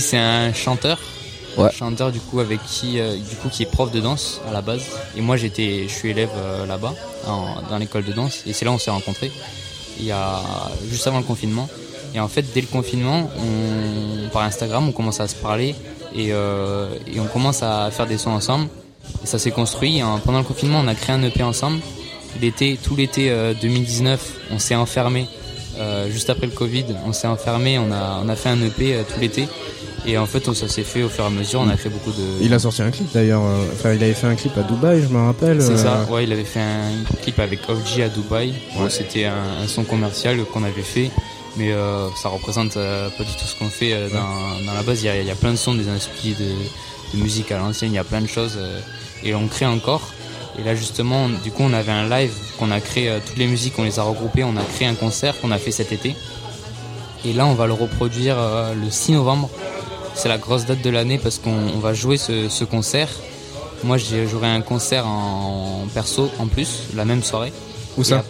c'est 0.00 0.16
un 0.18 0.52
chanteur. 0.52 0.98
Ouais. 1.56 1.70
Chanteur 1.72 2.12
du 2.12 2.20
coup 2.20 2.38
avec 2.38 2.60
qui, 2.64 3.00
euh, 3.00 3.16
du 3.16 3.34
coup, 3.36 3.48
qui 3.48 3.64
est 3.64 3.70
prof 3.70 3.90
de 3.90 3.98
danse 4.00 4.40
à 4.48 4.52
la 4.52 4.62
base. 4.62 4.82
Et 5.16 5.20
moi, 5.20 5.36
j'étais, 5.36 5.86
je 5.88 5.92
suis 5.92 6.10
élève 6.10 6.28
euh, 6.36 6.66
là-bas, 6.66 6.94
en- 7.26 7.56
dans 7.68 7.78
l'école 7.78 8.04
de 8.04 8.12
danse. 8.12 8.42
Et 8.46 8.52
c'est 8.52 8.64
là 8.64 8.70
où 8.70 8.74
on 8.74 8.78
s'est 8.78 8.92
rencontrés. 8.92 9.32
Il 9.98 10.04
y 10.06 10.12
a 10.12 10.40
juste 10.88 11.06
avant 11.08 11.18
le 11.18 11.24
confinement. 11.24 11.68
Et 12.14 12.20
en 12.20 12.28
fait, 12.28 12.44
dès 12.54 12.60
le 12.60 12.68
confinement, 12.68 13.28
on, 13.38 14.28
par 14.28 14.42
Instagram, 14.42 14.88
on 14.88 14.92
commence 14.92 15.18
à 15.20 15.26
se 15.26 15.34
parler 15.34 15.74
et, 16.14 16.28
euh, 16.32 16.88
et 17.12 17.18
on 17.18 17.26
commence 17.26 17.62
à 17.64 17.90
faire 17.90 18.06
des 18.06 18.18
sons 18.18 18.30
ensemble. 18.30 18.68
Et 19.24 19.26
ça 19.26 19.38
s'est 19.40 19.50
construit. 19.50 19.98
Et, 19.98 20.02
pendant 20.24 20.38
le 20.38 20.44
confinement, 20.44 20.80
on 20.80 20.86
a 20.86 20.94
créé 20.94 21.16
un 21.16 21.22
EP 21.24 21.42
ensemble. 21.42 21.80
L'été, 22.40 22.78
tout 22.80 22.94
l'été 22.94 23.30
euh, 23.30 23.52
2019, 23.60 24.20
on 24.52 24.58
s'est 24.60 24.76
enfermé. 24.76 25.26
Euh, 25.78 26.08
juste 26.10 26.30
après 26.30 26.46
le 26.46 26.52
Covid, 26.52 26.86
on 27.06 27.12
s'est 27.12 27.26
enfermé. 27.28 27.78
On 27.78 27.92
a, 27.92 28.20
on 28.24 28.28
a 28.28 28.36
fait 28.36 28.48
un 28.48 28.60
EP 28.62 28.94
euh, 28.94 29.02
tout 29.02 29.20
l'été. 29.20 29.48
Et 30.06 30.16
en 30.16 30.26
fait, 30.26 30.44
ça 30.54 30.68
s'est 30.68 30.84
fait 30.84 31.02
au 31.02 31.08
fur 31.08 31.24
et 31.24 31.26
à 31.26 31.30
mesure. 31.30 31.60
On 31.60 31.68
a 31.68 31.76
fait 31.76 31.88
beaucoup 31.88 32.12
de. 32.12 32.22
Il 32.40 32.54
a 32.54 32.58
sorti 32.58 32.82
un 32.82 32.90
clip 32.90 33.08
d'ailleurs, 33.12 33.42
euh, 33.44 33.64
enfin 33.74 33.92
il 33.92 34.02
avait 34.02 34.14
fait 34.14 34.28
un 34.28 34.36
clip 34.36 34.56
à 34.56 34.62
Dubaï, 34.62 35.02
je 35.02 35.08
me 35.08 35.18
rappelle. 35.26 35.60
C'est 35.60 35.76
ça, 35.76 36.06
ouais, 36.10 36.24
il 36.24 36.32
avait 36.32 36.44
fait 36.44 36.60
un 36.60 36.90
clip 37.22 37.38
avec 37.40 37.60
OG 37.68 38.00
à 38.02 38.08
Dubaï. 38.08 38.54
Bon, 38.76 38.88
C'était 38.88 39.24
un, 39.26 39.34
un 39.62 39.66
son 39.66 39.84
commercial 39.84 40.38
qu'on 40.52 40.62
avait 40.62 40.82
fait, 40.82 41.10
mais 41.56 41.72
euh, 41.72 42.08
ça 42.22 42.28
représente 42.28 42.76
euh, 42.76 43.08
pas 43.18 43.24
du 43.24 43.32
tout 43.32 43.44
ce 43.44 43.58
qu'on 43.58 43.68
fait 43.68 43.92
euh, 43.92 44.08
dans, 44.08 44.64
dans 44.64 44.72
la 44.72 44.82
base. 44.82 45.02
Il 45.02 45.06
y, 45.06 45.10
a, 45.10 45.20
y 45.20 45.30
a 45.30 45.34
plein 45.34 45.50
de 45.50 45.56
sons, 45.56 45.74
des 45.74 45.88
inspirations 45.88 46.44
de, 47.12 47.16
de 47.18 47.22
musique 47.22 47.50
à 47.52 47.58
l'ancienne, 47.58 47.92
il 47.92 47.96
y 47.96 47.98
a 47.98 48.04
plein 48.04 48.20
de 48.22 48.28
choses 48.28 48.56
et 49.24 49.34
on 49.34 49.46
crée 49.48 49.66
encore. 49.66 50.12
Et 50.58 50.64
là 50.64 50.74
justement, 50.74 51.28
du 51.28 51.50
coup, 51.52 51.62
on 51.62 51.72
avait 51.72 51.92
un 51.92 52.08
live 52.08 52.32
qu'on 52.58 52.70
a 52.70 52.80
créé, 52.80 53.08
euh, 53.08 53.18
toutes 53.24 53.36
les 53.38 53.46
musiques, 53.46 53.74
on 53.78 53.84
les 53.84 53.98
a 53.98 54.02
regroupées, 54.02 54.42
on 54.44 54.56
a 54.56 54.62
créé 54.62 54.88
un 54.88 54.94
concert 54.94 55.40
qu'on 55.40 55.50
a 55.52 55.58
fait 55.58 55.70
cet 55.70 55.92
été. 55.92 56.16
Et 57.24 57.32
là, 57.32 57.46
on 57.46 57.54
va 57.54 57.66
le 57.66 57.72
reproduire 57.72 58.36
euh, 58.38 58.74
le 58.74 58.90
6 58.90 59.12
novembre. 59.12 59.48
C'est 60.14 60.28
la 60.28 60.38
grosse 60.38 60.64
date 60.66 60.82
de 60.82 60.90
l'année 60.90 61.18
parce 61.18 61.38
qu'on 61.38 61.52
on 61.74 61.78
va 61.78 61.94
jouer 61.94 62.16
ce, 62.16 62.48
ce 62.48 62.64
concert. 62.64 63.08
Moi, 63.84 63.96
j'ai- 63.98 64.26
j'aurai 64.26 64.48
un 64.48 64.60
concert 64.62 65.06
en, 65.06 65.86
perso 65.94 66.30
en 66.40 66.46
plus, 66.46 66.84
la 66.96 67.04
même 67.04 67.22
soirée. 67.22 67.52
Où 67.96 68.02
ça 68.04 68.24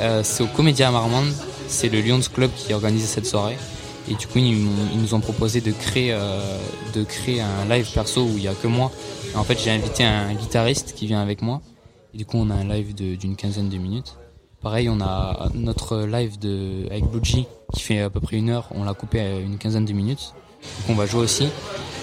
euh, 0.00 0.20
C'est 0.22 0.42
au 0.42 0.46
Comédia 0.48 0.90
Marmande. 0.90 1.32
C'est 1.68 1.88
le 1.88 2.02
Lions 2.02 2.20
Club 2.34 2.50
qui 2.54 2.74
organisé 2.74 3.06
cette 3.06 3.24
soirée. 3.26 3.56
Et 4.10 4.14
du 4.14 4.26
coup, 4.26 4.38
ils, 4.38 4.58
nous 5.00 5.14
ont 5.14 5.20
proposé 5.20 5.60
de 5.60 5.70
créer, 5.70 6.12
euh, 6.12 6.58
de 6.94 7.04
créer 7.04 7.40
un 7.40 7.64
live 7.68 7.88
perso 7.92 8.22
où 8.24 8.34
il 8.36 8.42
y 8.42 8.48
a 8.48 8.54
que 8.54 8.66
moi. 8.66 8.90
En 9.34 9.44
fait, 9.44 9.58
j'ai 9.62 9.70
invité 9.70 10.04
un 10.04 10.34
guitariste 10.34 10.94
qui 10.96 11.06
vient 11.06 11.22
avec 11.22 11.40
moi. 11.40 11.60
Et 12.14 12.18
du 12.18 12.26
coup, 12.26 12.36
on 12.36 12.50
a 12.50 12.54
un 12.54 12.64
live 12.68 12.94
d'une 12.94 13.36
quinzaine 13.36 13.68
de 13.68 13.78
minutes. 13.78 14.16
Pareil, 14.60 14.88
on 14.88 15.00
a 15.00 15.48
notre 15.54 15.98
live 16.04 16.38
de 16.38 16.86
avec 16.90 17.04
Buji 17.06 17.46
qui 17.72 17.82
fait 17.82 18.00
à 18.00 18.10
peu 18.10 18.20
près 18.20 18.36
une 18.36 18.50
heure. 18.50 18.68
On 18.72 18.84
l'a 18.84 18.94
coupé 18.94 19.20
à 19.20 19.38
une 19.38 19.58
quinzaine 19.58 19.84
de 19.84 19.92
minutes. 19.92 20.34
Donc 20.62 20.90
on 20.90 20.94
va 20.94 21.06
jouer 21.06 21.22
aussi. 21.22 21.48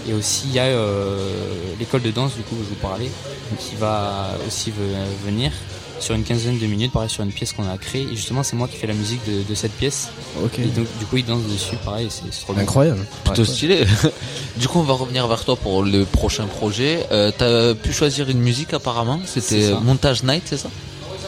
Et 0.07 0.13
aussi, 0.13 0.47
il 0.47 0.53
y 0.53 0.59
a 0.59 0.63
euh, 0.65 1.75
l'école 1.79 2.01
de 2.01 2.11
danse, 2.11 2.35
du 2.35 2.41
coup, 2.43 2.55
où 2.55 2.63
je 2.63 2.69
vous 2.69 2.75
parlais, 2.81 3.11
qui 3.59 3.75
va 3.75 4.29
aussi 4.47 4.71
ve- 4.71 5.25
venir 5.25 5.51
sur 5.99 6.15
une 6.15 6.23
quinzaine 6.23 6.57
de 6.57 6.65
minutes, 6.65 6.91
pareil, 6.91 7.09
sur 7.09 7.23
une 7.23 7.31
pièce 7.31 7.53
qu'on 7.53 7.69
a 7.69 7.77
créée. 7.77 8.03
Et 8.11 8.15
justement, 8.15 8.43
c'est 8.43 8.55
moi 8.55 8.67
qui 8.67 8.77
fais 8.77 8.87
la 8.87 8.93
musique 8.93 9.21
de, 9.27 9.43
de 9.47 9.55
cette 9.55 9.73
pièce. 9.73 10.09
Ok. 10.43 10.59
Et 10.59 10.65
donc, 10.65 10.87
du 10.99 11.05
coup, 11.05 11.17
ils 11.17 11.25
dansent 11.25 11.43
dessus, 11.51 11.75
pareil, 11.83 12.07
c'est 12.09 12.29
trop 12.43 12.53
bien. 12.53 12.63
Incroyable. 12.63 13.05
Plutôt 13.23 13.41
Ouais. 13.41 13.47
stylé. 13.47 13.85
du 14.57 14.67
coup, 14.67 14.79
on 14.79 14.83
va 14.83 14.93
revenir 14.93 15.27
vers 15.27 15.43
toi 15.43 15.55
pour 15.55 15.83
le 15.83 16.05
prochain 16.05 16.45
projet. 16.45 17.05
Euh, 17.11 17.31
T'as 17.37 17.73
pu 17.75 17.91
choisir 17.93 18.29
une 18.29 18.39
musique 18.39 18.73
apparemment. 18.73 19.19
C'était. 19.25 19.71
Montage 19.81 20.23
Night, 20.23 20.43
c'est 20.45 20.57
ça? 20.57 20.69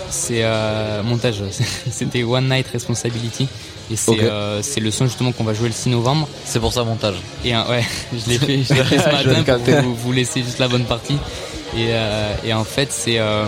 C'est 0.09 0.43
euh, 0.43 1.03
montage, 1.03 1.41
c'était 1.91 2.23
One 2.23 2.49
Night 2.49 2.67
Responsibility. 2.67 3.47
Et 3.89 3.95
c'est 3.95 4.21
euh, 4.21 4.61
c'est 4.61 4.79
le 4.79 4.89
son 4.91 5.05
justement 5.05 5.31
qu'on 5.31 5.43
va 5.45 5.53
jouer 5.53 5.67
le 5.67 5.73
6 5.73 5.89
novembre. 5.89 6.27
C'est 6.45 6.59
pour 6.59 6.71
ça 6.73 6.83
montage. 6.83 7.15
Et 7.45 7.55
euh, 7.55 7.61
ouais, 7.69 7.83
je 8.13 8.29
l'ai 8.29 8.37
fait, 8.37 8.63
je 8.63 8.73
l'ai 8.73 8.83
fait 8.83 8.97
ce 8.99 9.23
Je 9.23 9.29
l'ai 9.29 9.35
matin 9.37 9.59
pour 9.59 9.81
vous, 9.83 9.95
vous 9.95 10.11
laisser 10.11 10.43
juste 10.43 10.59
la 10.59 10.67
bonne 10.67 10.83
partie. 10.85 11.15
Et, 11.77 11.87
euh, 11.91 12.33
et 12.43 12.53
en 12.53 12.63
fait, 12.65 12.89
c'est 12.91 13.19
euh, 13.19 13.45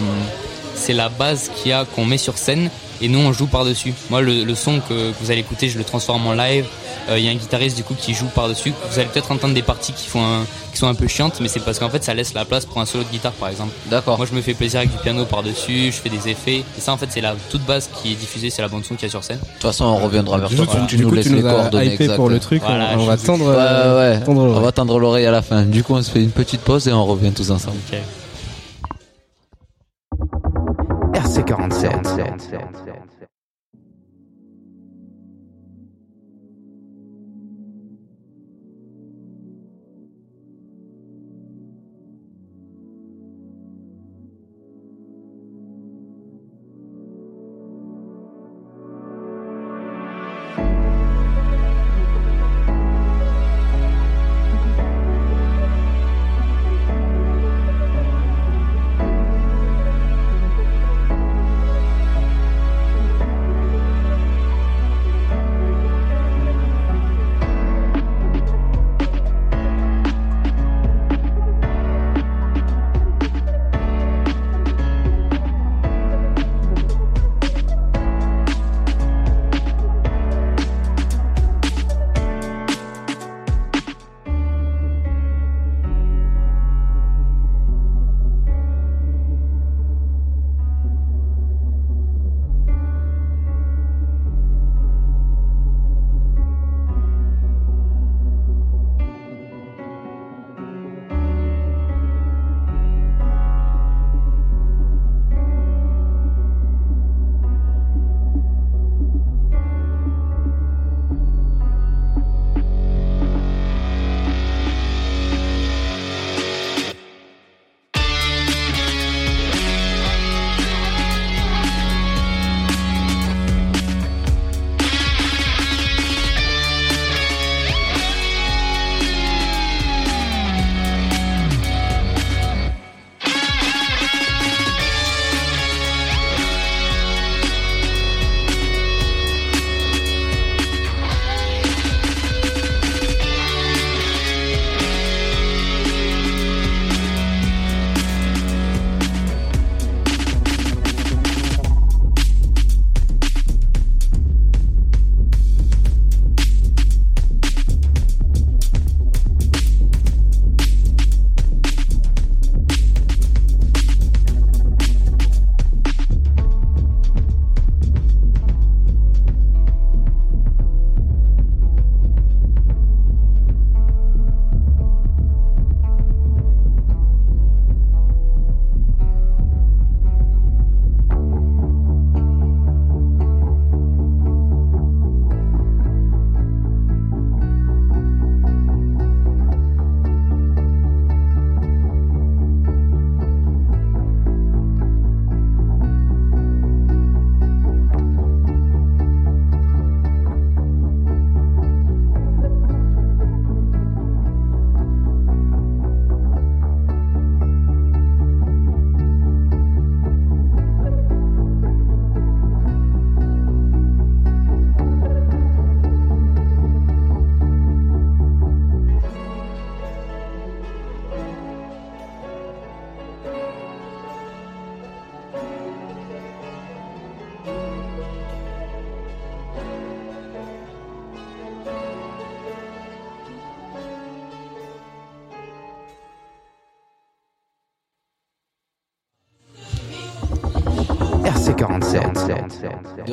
c'est 0.76 0.94
la 0.94 1.10
base 1.10 1.50
qu'il 1.56 1.72
y 1.72 1.74
a 1.74 1.86
qu'on 1.86 2.06
met 2.06 2.18
sur 2.18 2.38
scène 2.38 2.70
et 3.02 3.08
nous 3.08 3.20
on 3.20 3.34
joue 3.34 3.48
par 3.48 3.66
dessus. 3.66 3.94
Moi, 4.10 4.22
le, 4.22 4.44
le 4.44 4.56
son 4.56 4.80
que, 4.80 5.12
que 5.12 5.16
vous 5.22 5.32
allez 5.32 5.42
écouter, 5.42 5.70
je 5.70 5.78
le 5.78 5.84
transforme 5.84 6.26
en 6.28 6.34
live. 6.34 6.66
Euh, 7.10 7.20
Il 7.20 7.26
y 7.26 7.28
a 7.28 7.32
un 7.32 7.36
guitariste 7.36 7.76
du 7.76 7.84
coup 7.84 7.96
qui 8.00 8.14
joue 8.14 8.28
par 8.28 8.48
dessus. 8.48 8.72
Vous 8.90 8.98
allez 9.00 9.10
peut-être 9.10 9.30
entendre 9.32 9.54
des 9.54 9.62
parties 9.62 9.92
qui 9.92 10.08
font 10.08 10.24
un- 10.24 10.46
qui 10.72 10.78
sont 10.80 10.88
un 10.88 10.94
peu 10.96 11.08
chiantes, 11.08 11.40
mais 11.42 11.48
c'est 11.50 11.60
parce 11.60 11.78
qu'en 11.78 11.90
fait 11.90 12.02
ça 12.04 12.14
laisse 12.14 12.34
la 12.34 12.46
place 12.46 12.66
pour 12.66 12.80
un 12.80 12.86
solo 12.86 13.04
de 13.04 13.10
guitare 13.10 13.34
par 13.34 13.50
exemple. 13.50 13.72
D'accord. 13.92 14.18
Moi, 14.18 14.26
je 14.30 14.34
me 14.36 14.42
fais 14.42 14.54
plaisir 14.54 14.80
avec 14.80 14.92
du 14.92 14.98
piano 14.98 15.26
par 15.26 15.44
dessus, 15.44 15.88
je 15.88 15.98
fais 15.98 16.10
des 16.10 16.30
effets. 16.30 16.60
Et 16.78 16.82
ça, 16.82 16.94
en 16.94 16.98
fait, 16.98 17.08
c'est 17.10 17.20
la 17.22 17.36
toute 17.52 17.64
base 17.66 17.90
qui 18.02 18.14
est 18.14 18.16
diffusée, 18.16 18.50
c'est 18.50 18.62
la 18.62 18.70
bande 18.70 18.86
son 18.86 18.96
qu'il 18.96 19.04
y 19.04 19.08
a 19.08 19.10
sur 19.10 19.24
scène. 19.24 19.38
De 19.40 19.44
toute 19.54 19.62
façon, 19.64 19.84
on 19.86 19.98
reviendra 19.98 20.38
vers 20.38 20.48
Du 20.50 20.56
toi. 20.56 20.66
coup, 20.66 20.78
quand 20.78 20.86
tu- 20.86 20.98
nous 20.98 21.10
coup, 21.10 21.16
laisses 21.16 21.26
tu 21.28 21.36
les 21.36 21.42
nous 21.42 21.48
as 21.48 21.52
coordonnées 21.52 21.94
exactes. 21.94 22.16
pour 22.16 22.30
le 22.30 22.40
truc, 22.40 22.62
on- 22.64 22.68
Voilà, 22.70 22.96
va 22.96 23.18
tendre, 23.18 23.46
euh, 23.50 24.14
ouais. 24.18 24.20
tendre 24.24 24.42
On 24.42 24.46
l'oreille. 24.46 24.64
va 24.64 24.72
tendre 24.72 25.00
l'oreille 25.00 25.26
à 25.26 25.32
la 25.32 25.42
fin. 25.42 25.64
Du 25.64 25.84
coup, 25.84 25.94
on 25.96 26.02
se 26.02 26.10
fait 26.10 26.24
une 26.24 26.32
petite 26.32 26.62
pause 26.62 26.88
et 26.88 26.94
on 26.94 27.06
revient 27.06 27.32
tous 27.34 27.52
ensemble. 27.52 27.78
RC47. 31.42 32.40
Thank 32.52 33.03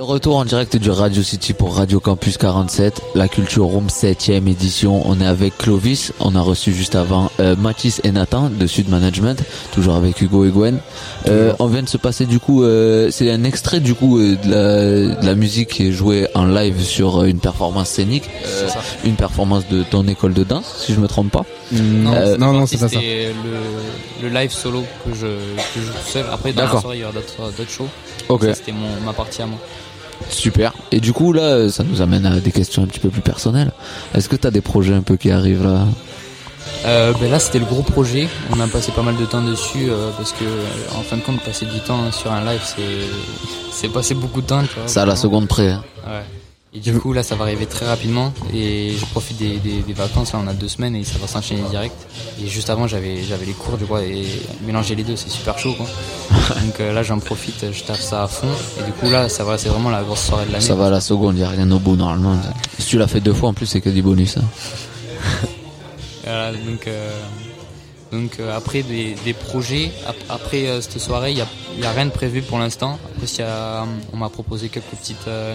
De 0.00 0.04
retour 0.06 0.36
en 0.38 0.46
direct 0.46 0.78
du 0.78 0.90
Radio 0.90 1.22
City 1.22 1.52
pour 1.52 1.76
Radio 1.76 2.00
Campus 2.00 2.38
47, 2.38 3.02
la 3.14 3.28
Culture 3.28 3.64
Room 3.66 3.88
7ème 3.88 4.48
édition. 4.48 5.02
On 5.06 5.20
est 5.20 5.26
avec 5.26 5.58
Clovis, 5.58 6.14
on 6.20 6.34
a 6.36 6.40
reçu 6.40 6.72
juste 6.72 6.94
avant 6.94 7.30
euh, 7.38 7.54
Mathis 7.54 8.00
et 8.02 8.10
Nathan 8.10 8.48
de 8.48 8.66
Sud 8.66 8.88
Management, 8.88 9.42
toujours 9.74 9.96
avec 9.96 10.18
Hugo 10.22 10.46
et 10.46 10.48
Gwen. 10.48 10.78
Euh, 11.28 11.52
on 11.58 11.66
vient 11.66 11.82
de 11.82 11.88
se 11.90 11.98
passer 11.98 12.24
du 12.24 12.38
coup, 12.40 12.64
euh, 12.64 13.10
c'est 13.10 13.30
un 13.30 13.44
extrait 13.44 13.80
du 13.80 13.94
coup 13.94 14.18
euh, 14.18 14.36
de, 14.42 14.50
la, 14.50 15.20
de 15.20 15.26
la 15.26 15.34
musique 15.34 15.68
qui 15.68 15.88
est 15.88 15.92
jouée 15.92 16.26
en 16.34 16.46
live 16.46 16.80
sur 16.82 17.18
euh, 17.20 17.26
une 17.26 17.38
performance 17.38 17.90
scénique, 17.90 18.24
euh, 18.46 18.68
une 19.04 19.16
performance 19.16 19.68
de 19.68 19.82
ton 19.82 20.08
école 20.08 20.32
de 20.32 20.44
danse, 20.44 20.76
si 20.78 20.94
je 20.94 21.00
me 21.00 21.08
trompe 21.08 21.30
pas. 21.30 21.44
Non, 21.72 22.14
Euh, 22.14 22.38
non, 22.38 22.54
non, 22.54 22.64
c'est 22.64 22.78
pas 22.78 22.88
ça. 22.88 22.98
Le, 23.02 24.28
le 24.28 24.34
live 24.34 24.50
solo 24.50 24.82
que 25.04 25.10
je, 25.14 25.26
que 25.26 25.36
je 25.76 25.80
joue 25.82 25.92
tout 25.92 26.10
seul. 26.10 26.24
Après, 26.32 26.54
dans 26.54 26.64
la 26.64 26.80
soirée, 26.80 26.96
il 26.96 27.00
y 27.00 27.04
aura 27.04 27.12
d'autres 27.12 27.52
d'autres 27.54 27.70
shows. 27.70 27.88
Ok. 28.30 28.46
C'était 28.54 28.72
mon- 28.72 29.04
ma 29.04 29.12
partie 29.12 29.42
à 29.42 29.46
moi. 29.46 29.58
Super. 30.28 30.72
Et 30.92 31.00
du 31.00 31.12
coup 31.12 31.32
là, 31.32 31.68
ça 31.70 31.82
nous 31.84 32.00
amène 32.02 32.26
à 32.26 32.38
des 32.40 32.52
questions 32.52 32.82
un 32.82 32.86
petit 32.86 33.00
peu 33.00 33.08
plus 33.08 33.22
personnelles. 33.22 33.72
Est-ce 34.14 34.28
que 34.28 34.36
tu 34.36 34.46
as 34.46 34.50
des 34.50 34.60
projets 34.60 34.94
un 34.94 35.02
peu 35.02 35.16
qui 35.16 35.30
arrivent 35.30 35.64
là? 35.64 35.86
Euh, 36.86 37.12
ben 37.20 37.30
là, 37.30 37.38
c'était 37.38 37.58
le 37.58 37.64
gros 37.64 37.82
projet. 37.82 38.28
On 38.50 38.60
a 38.60 38.66
passé 38.66 38.92
pas 38.92 39.02
mal 39.02 39.16
de 39.16 39.24
temps 39.26 39.42
dessus 39.42 39.88
euh, 39.90 40.10
parce 40.16 40.32
que, 40.32 40.44
euh, 40.44 40.98
en 40.98 41.02
fin 41.02 41.16
de 41.16 41.22
compte, 41.22 41.40
passer 41.42 41.66
du 41.66 41.78
temps 41.80 42.10
sur 42.12 42.32
un 42.32 42.44
live, 42.44 42.60
c'est 42.64 42.82
c'est 43.72 43.88
passer 43.88 44.14
beaucoup 44.14 44.40
de 44.40 44.46
temps. 44.46 44.62
Tu 44.62 44.78
vois, 44.78 44.88
Ça 44.88 45.02
à 45.02 45.06
la 45.06 45.16
seconde 45.16 45.46
près. 45.48 45.70
hein. 45.70 45.82
Ouais. 46.06 46.22
Et 46.72 46.78
du 46.78 46.96
coup, 47.00 47.12
là, 47.12 47.24
ça 47.24 47.34
va 47.34 47.44
arriver 47.46 47.66
très 47.66 47.84
rapidement. 47.84 48.32
Et 48.54 48.94
je 48.96 49.04
profite 49.06 49.38
des, 49.38 49.56
des, 49.58 49.80
des 49.82 49.92
vacances. 49.92 50.32
Là, 50.32 50.40
on 50.44 50.46
a 50.46 50.52
deux 50.52 50.68
semaines 50.68 50.94
et 50.94 51.02
ça 51.02 51.18
va 51.18 51.26
s'enchaîner 51.26 51.62
direct. 51.68 51.96
Et 52.40 52.46
juste 52.46 52.70
avant, 52.70 52.86
j'avais 52.86 53.24
j'avais 53.24 53.44
les 53.44 53.54
cours, 53.54 53.76
du 53.76 53.86
coup, 53.86 53.96
et 53.98 54.24
mélanger 54.64 54.94
les 54.94 55.02
deux, 55.02 55.16
c'est 55.16 55.30
super 55.30 55.58
chaud, 55.58 55.74
quoi. 55.74 55.86
Donc 56.64 56.78
euh, 56.78 56.92
là, 56.92 57.02
j'en 57.02 57.18
profite, 57.18 57.72
je 57.72 57.82
tape 57.82 57.96
ça 58.00 58.22
à 58.22 58.28
fond. 58.28 58.46
Et 58.78 58.84
du 58.84 58.92
coup, 58.92 59.10
là, 59.10 59.28
ça 59.28 59.42
va, 59.42 59.58
c'est 59.58 59.68
vraiment 59.68 59.90
la 59.90 60.02
grosse 60.04 60.22
soirée 60.26 60.46
de 60.46 60.52
l'année. 60.52 60.64
Ça 60.64 60.76
va 60.76 60.86
à 60.86 60.90
la 60.90 61.00
seconde, 61.00 61.36
il 61.36 61.42
a 61.42 61.48
rien 61.48 61.68
au 61.72 61.80
bout 61.80 61.96
normalement. 61.96 62.36
Si 62.78 62.86
tu 62.86 62.98
l'as 62.98 63.08
fait 63.08 63.20
deux 63.20 63.34
fois 63.34 63.48
en 63.48 63.52
plus, 63.54 63.66
c'est 63.66 63.80
que 63.80 63.90
du 63.90 64.02
bonus. 64.02 64.36
hein. 64.36 64.44
Voilà, 66.22 66.52
donc, 66.52 66.86
euh, 66.86 67.10
donc 68.12 68.38
euh, 68.40 68.56
après 68.56 68.82
des, 68.82 69.14
des 69.24 69.32
projets, 69.32 69.90
ap- 70.06 70.16
après 70.28 70.66
euh, 70.66 70.80
cette 70.80 70.98
soirée, 71.00 71.30
il 71.30 71.36
n'y 71.36 71.84
a, 71.84 71.88
a 71.88 71.92
rien 71.92 72.06
de 72.06 72.10
prévu 72.10 72.42
pour 72.42 72.58
l'instant. 72.58 72.98
Après, 73.16 73.26
y 73.38 73.42
a- 73.42 73.84
on 74.12 74.16
m'a 74.16 74.28
proposé 74.28 74.68
quelques 74.68 74.86
petites 75.00 75.28
euh, 75.28 75.54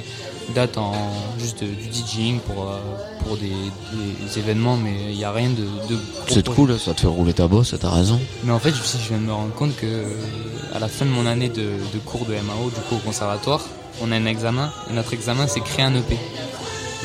dates 0.54 0.78
en 0.78 0.94
juste 1.40 1.64
de- 1.64 1.68
du 1.68 1.90
DJing 1.92 2.40
pour, 2.40 2.64
euh, 2.72 2.78
pour 3.26 3.38
des, 3.38 3.50
des 3.50 4.40
événements, 4.40 4.78
mais 4.78 4.94
il 5.10 5.18
n'y 5.18 5.24
a 5.26 5.32
rien 5.32 5.50
de, 5.50 5.64
de 5.94 6.00
C'est 6.30 6.48
cool, 6.48 6.80
ça 6.80 6.94
te 6.94 7.02
fait 7.02 7.08
rouler 7.08 7.34
ta 7.34 7.48
bosse, 7.48 7.76
t'as 7.80 7.90
raison. 7.90 8.20
Mais 8.44 8.52
en 8.54 8.60
fait, 8.60 8.72
je, 8.72 8.82
je 8.82 9.08
viens 9.10 9.18
de 9.18 9.24
me 9.24 9.34
rendre 9.34 9.54
compte 9.54 9.76
que 9.76 9.86
euh, 9.86 10.06
à 10.74 10.80
la 10.80 10.88
fin 10.88 11.06
de 11.06 11.12
mon 11.12 11.26
année 11.26 11.50
de, 11.50 11.64
de 11.94 12.00
cours 12.06 12.26
de 12.26 12.34
MAO, 12.34 12.70
du 12.70 12.82
coup 12.88 12.96
au 12.96 13.00
conservatoire, 13.00 13.62
on 14.02 14.12
a 14.12 14.16
un 14.16 14.26
examen. 14.26 14.72
Et 14.90 14.94
notre 14.94 15.14
examen, 15.14 15.48
c'est 15.48 15.62
créer 15.62 15.86
un 15.86 15.96
EP. 15.96 16.18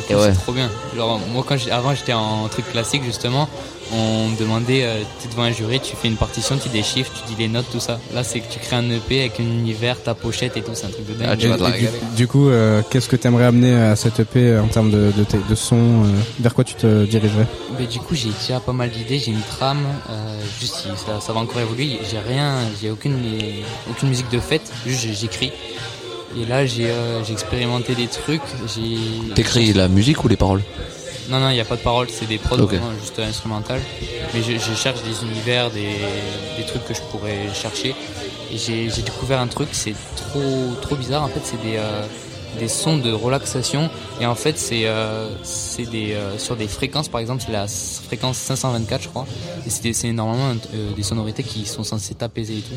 Et 0.09 0.15
ouais. 0.15 0.33
c'est 0.33 0.41
trop 0.41 0.53
bien. 0.53 0.71
Genre, 0.97 1.21
moi, 1.33 1.45
quand 1.47 1.57
avant, 1.71 1.95
j'étais 1.95 2.13
en 2.15 2.49
truc 2.49 2.71
classique, 2.71 3.03
justement, 3.05 3.49
on 3.93 4.29
me 4.29 4.37
demandait, 4.39 4.85
euh, 4.85 5.03
tu 5.21 5.27
es 5.27 5.31
devant 5.31 5.43
un 5.43 5.53
jury, 5.53 5.81
tu 5.81 5.97
fais 5.97 6.09
une 6.09 6.17
partition, 6.17 6.57
tu 6.59 6.69
déchiffres, 6.69 7.13
tu 7.13 7.35
dis 7.35 7.41
les 7.41 7.49
notes, 7.49 7.67
tout 7.73 7.81
ça. 7.81 7.99
Là, 8.15 8.23
c'est 8.25 8.41
que 8.41 8.53
tu 8.53 8.59
crées 8.59 8.77
un 8.77 8.89
EP 8.91 9.21
avec 9.21 9.41
un 9.41 9.45
univers, 9.45 10.03
ta 10.03 10.15
pochette 10.15 10.57
et 10.57 10.63
tout, 10.63 10.73
c'est 10.75 10.87
un 10.87 10.91
truc 10.91 11.07
de 11.07 11.15
dingue. 11.15 11.29
Et- 11.45 11.47
et 11.69 11.81
du, 12.11 12.17
du 12.17 12.29
coup, 12.29 12.49
euh, 12.49 12.83
qu'est-ce 12.91 13.09
que 13.09 13.17
tu 13.17 13.27
aimerais 13.27 13.47
amener 13.47 13.75
à 13.75 13.97
cette 13.97 14.21
EP 14.21 14.59
en 14.59 14.69
termes 14.69 14.91
de, 14.91 15.13
de, 15.49 15.55
son 15.55 15.77
euh, 15.77 16.07
Vers 16.41 16.55
quoi 16.55 16.65
tu 16.65 16.75
te 16.75 17.05
dirigerais? 17.05 17.47
Mais 17.79 17.87
du 17.87 17.99
coup, 17.99 18.15
j'ai 18.15 18.31
déjà 18.31 18.61
pas 18.61 18.73
mal 18.73 18.91
d'idées, 18.91 19.19
j'ai 19.19 19.33
une 19.33 19.41
trame, 19.43 19.85
euh, 20.11 20.41
juste 20.61 20.75
si 20.77 20.89
ça, 21.05 21.21
ça 21.21 21.33
va 21.33 21.41
encore 21.41 21.61
évoluer. 21.61 21.99
J'ai 22.11 22.19
rien, 22.19 22.57
j'ai 22.81 22.91
aucune, 22.91 23.17
aucune 23.91 24.09
musique 24.09 24.31
de 24.31 24.39
fête, 24.41 24.71
juste 24.87 25.03
j'ai- 25.03 25.15
j'écris. 25.15 25.53
Et 26.41 26.47
là, 26.47 26.65
j'ai 26.65 26.87
euh, 26.91 27.25
j'ai 27.25 27.33
expérimenté 27.33 27.95
des 27.97 28.07
trucs. 28.07 28.41
j'ai 28.73 29.35
T'écris 29.35 29.73
la 29.73 29.89
musique 29.89 30.23
ou 30.25 30.29
les 30.29 30.37
paroles? 30.37 30.63
Non, 31.31 31.39
non, 31.41 31.51
il 31.51 31.55
n'y 31.55 31.61
a 31.61 31.65
pas 31.65 31.77
de 31.77 31.83
paroles, 31.83 32.09
c'est 32.11 32.27
des 32.27 32.39
prods 32.39 32.57
vraiment 32.79 32.93
juste 33.01 33.19
instrumentales. 33.19 33.81
Mais 34.35 34.43
je, 34.43 34.53
je 34.59 34.75
cherche 34.75 35.01
des 35.03 35.23
univers, 35.25 35.71
des, 35.71 35.95
des 36.59 36.65
trucs 36.67 36.85
que 36.87 36.95
je 36.95 37.01
pourrais 37.03 37.53
chercher. 37.55 37.95
Et 38.53 38.59
j'ai 38.59 38.89
découvert 39.03 39.39
un 39.41 39.47
truc, 39.47 39.69
c'est 39.73 39.95
trop, 40.17 40.75
trop 40.83 40.97
bizarre. 40.97 41.23
En 41.23 41.29
fait, 41.29 41.41
c'est 41.45 41.63
des, 41.63 41.77
euh, 41.77 42.03
des 42.59 42.67
sons 42.67 42.97
de 42.99 43.13
relaxation. 43.13 43.89
Et 44.21 44.27
en 44.27 44.35
fait, 44.35 44.59
c'est 44.59 44.87
euh, 44.87 45.29
c'est 45.45 45.85
des, 45.89 46.15
euh, 46.15 46.37
sur 46.37 46.57
des 46.57 46.67
fréquences, 46.67 47.09
par 47.09 47.21
exemple, 47.21 47.45
c'est 47.47 47.53
la 47.53 47.69
fréquence 47.69 48.37
524, 48.39 49.03
je 49.03 49.09
crois. 49.09 49.27
Et 49.67 49.71
c'est 49.71 49.83
des- 49.85 49.93
c'est 49.93 50.11
normalement 50.13 50.55
euh, 50.75 50.93
des 50.97 51.03
sonorités 51.05 51.45
qui 51.45 51.65
sont 51.65 51.85
censées 51.85 52.15
t'apaiser 52.15 52.59
et 52.59 52.63
tout. 52.63 52.75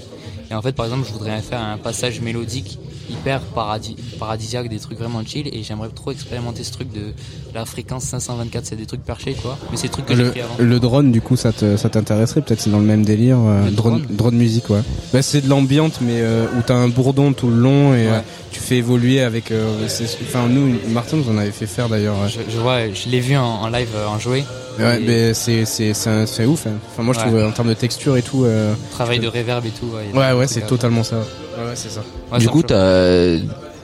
Et 0.51 0.53
en 0.53 0.61
fait, 0.61 0.73
par 0.73 0.85
exemple, 0.85 1.07
je 1.07 1.13
voudrais 1.13 1.41
faire 1.41 1.59
un 1.61 1.77
passage 1.79 2.21
mélodique 2.21 2.77
hyper 3.09 3.41
paradis 3.41 3.95
paradisiaque, 4.19 4.69
des 4.69 4.79
trucs 4.79 4.99
vraiment 4.99 5.25
chill. 5.25 5.47
Et 5.51 5.63
j'aimerais 5.63 5.89
trop 5.89 6.11
expérimenter 6.11 6.63
ce 6.63 6.71
truc 6.71 6.91
de 6.93 7.13
la 7.53 7.65
fréquence 7.65 8.03
524. 8.05 8.65
C'est 8.65 8.75
des 8.75 8.85
trucs 8.85 9.03
perchés, 9.03 9.33
quoi. 9.41 9.57
Mais 9.71 9.77
c'est 9.77 9.83
des 9.87 9.89
trucs 9.93 10.05
que 10.05 10.15
j'ai 10.15 10.23
le, 10.23 10.31
fait 10.31 10.41
avant. 10.41 10.55
le 10.59 10.79
drone, 10.79 11.11
du 11.11 11.21
coup, 11.21 11.35
ça 11.35 11.51
te- 11.51 11.77
ça 11.77 11.89
t'intéresserait 11.89 12.41
Peut-être 12.41 12.61
c'est 12.61 12.69
dans 12.69 12.79
le 12.79 12.85
même 12.85 13.03
délire. 13.05 13.37
euh, 13.39 13.65
Le 13.65 13.71
drone, 13.71 14.01
drone 14.01 14.15
drone 14.15 14.35
musique, 14.35 14.69
ouais. 14.69 14.81
Bah, 15.13 15.21
c'est 15.21 15.41
de 15.41 15.49
l'ambiante, 15.49 15.99
mais 16.01 16.21
euh, 16.21 16.45
où 16.57 16.61
t'as 16.65 16.75
un 16.75 16.87
bourdon 16.89 17.33
tout 17.33 17.49
le 17.49 17.55
long 17.57 17.93
et 17.93 18.07
Ouais. 18.07 18.13
euh, 18.13 18.19
tu 18.51 18.59
fais 18.59 18.77
évoluer 18.77 19.21
avec. 19.21 19.51
euh, 19.51 19.87
Enfin, 20.23 20.47
nous, 20.49 20.75
Martin 20.89 21.17
nous 21.17 21.29
en 21.29 21.37
avait 21.37 21.51
fait 21.51 21.67
faire 21.67 21.89
d'ailleurs. 21.89 22.15
ouais. 22.21 22.29
Je, 22.29 22.39
je 22.51 22.57
vois, 22.57 22.89
je 22.93 23.09
l'ai 23.09 23.19
vu 23.19 23.35
en, 23.37 23.43
en 23.43 23.69
live, 23.69 23.89
euh, 23.95 24.07
en 24.07 24.19
jouer. 24.19 24.43
Ouais, 24.79 24.99
Et 24.99 25.05
mais 25.05 25.33
c'est 25.35 25.65
c'est 25.65 25.93
c'est 25.93 26.09
un- 26.09 26.25
c'est 26.25 26.45
ouf. 26.45 26.65
hein. 26.65 26.71
Enfin, 26.91 27.03
moi, 27.03 27.13
je 27.13 27.19
Ouais. 27.19 27.27
trouve 27.27 27.43
en 27.43 27.51
termes 27.51 27.69
de 27.69 27.73
texture 27.75 28.17
et 28.17 28.23
tout. 28.23 28.43
euh, 28.45 28.73
Travail 28.91 29.19
de 29.19 29.27
reverb 29.27 29.63
et 29.65 29.69
tout. 29.69 29.85
Ouais, 29.85 30.19
Ouais, 30.19 30.33
ouais, 30.33 30.47
c'est 30.47 30.65
totalement 30.65 31.03
ça. 31.03 31.17
Ouais, 31.17 31.65
ouais, 31.65 31.71
c'est 31.75 31.89
ça. 31.91 32.01
Ouais, 32.31 32.39
Du 32.39 32.45
ça 32.45 32.51
coup, 32.51 32.63
t'as- 32.63 33.37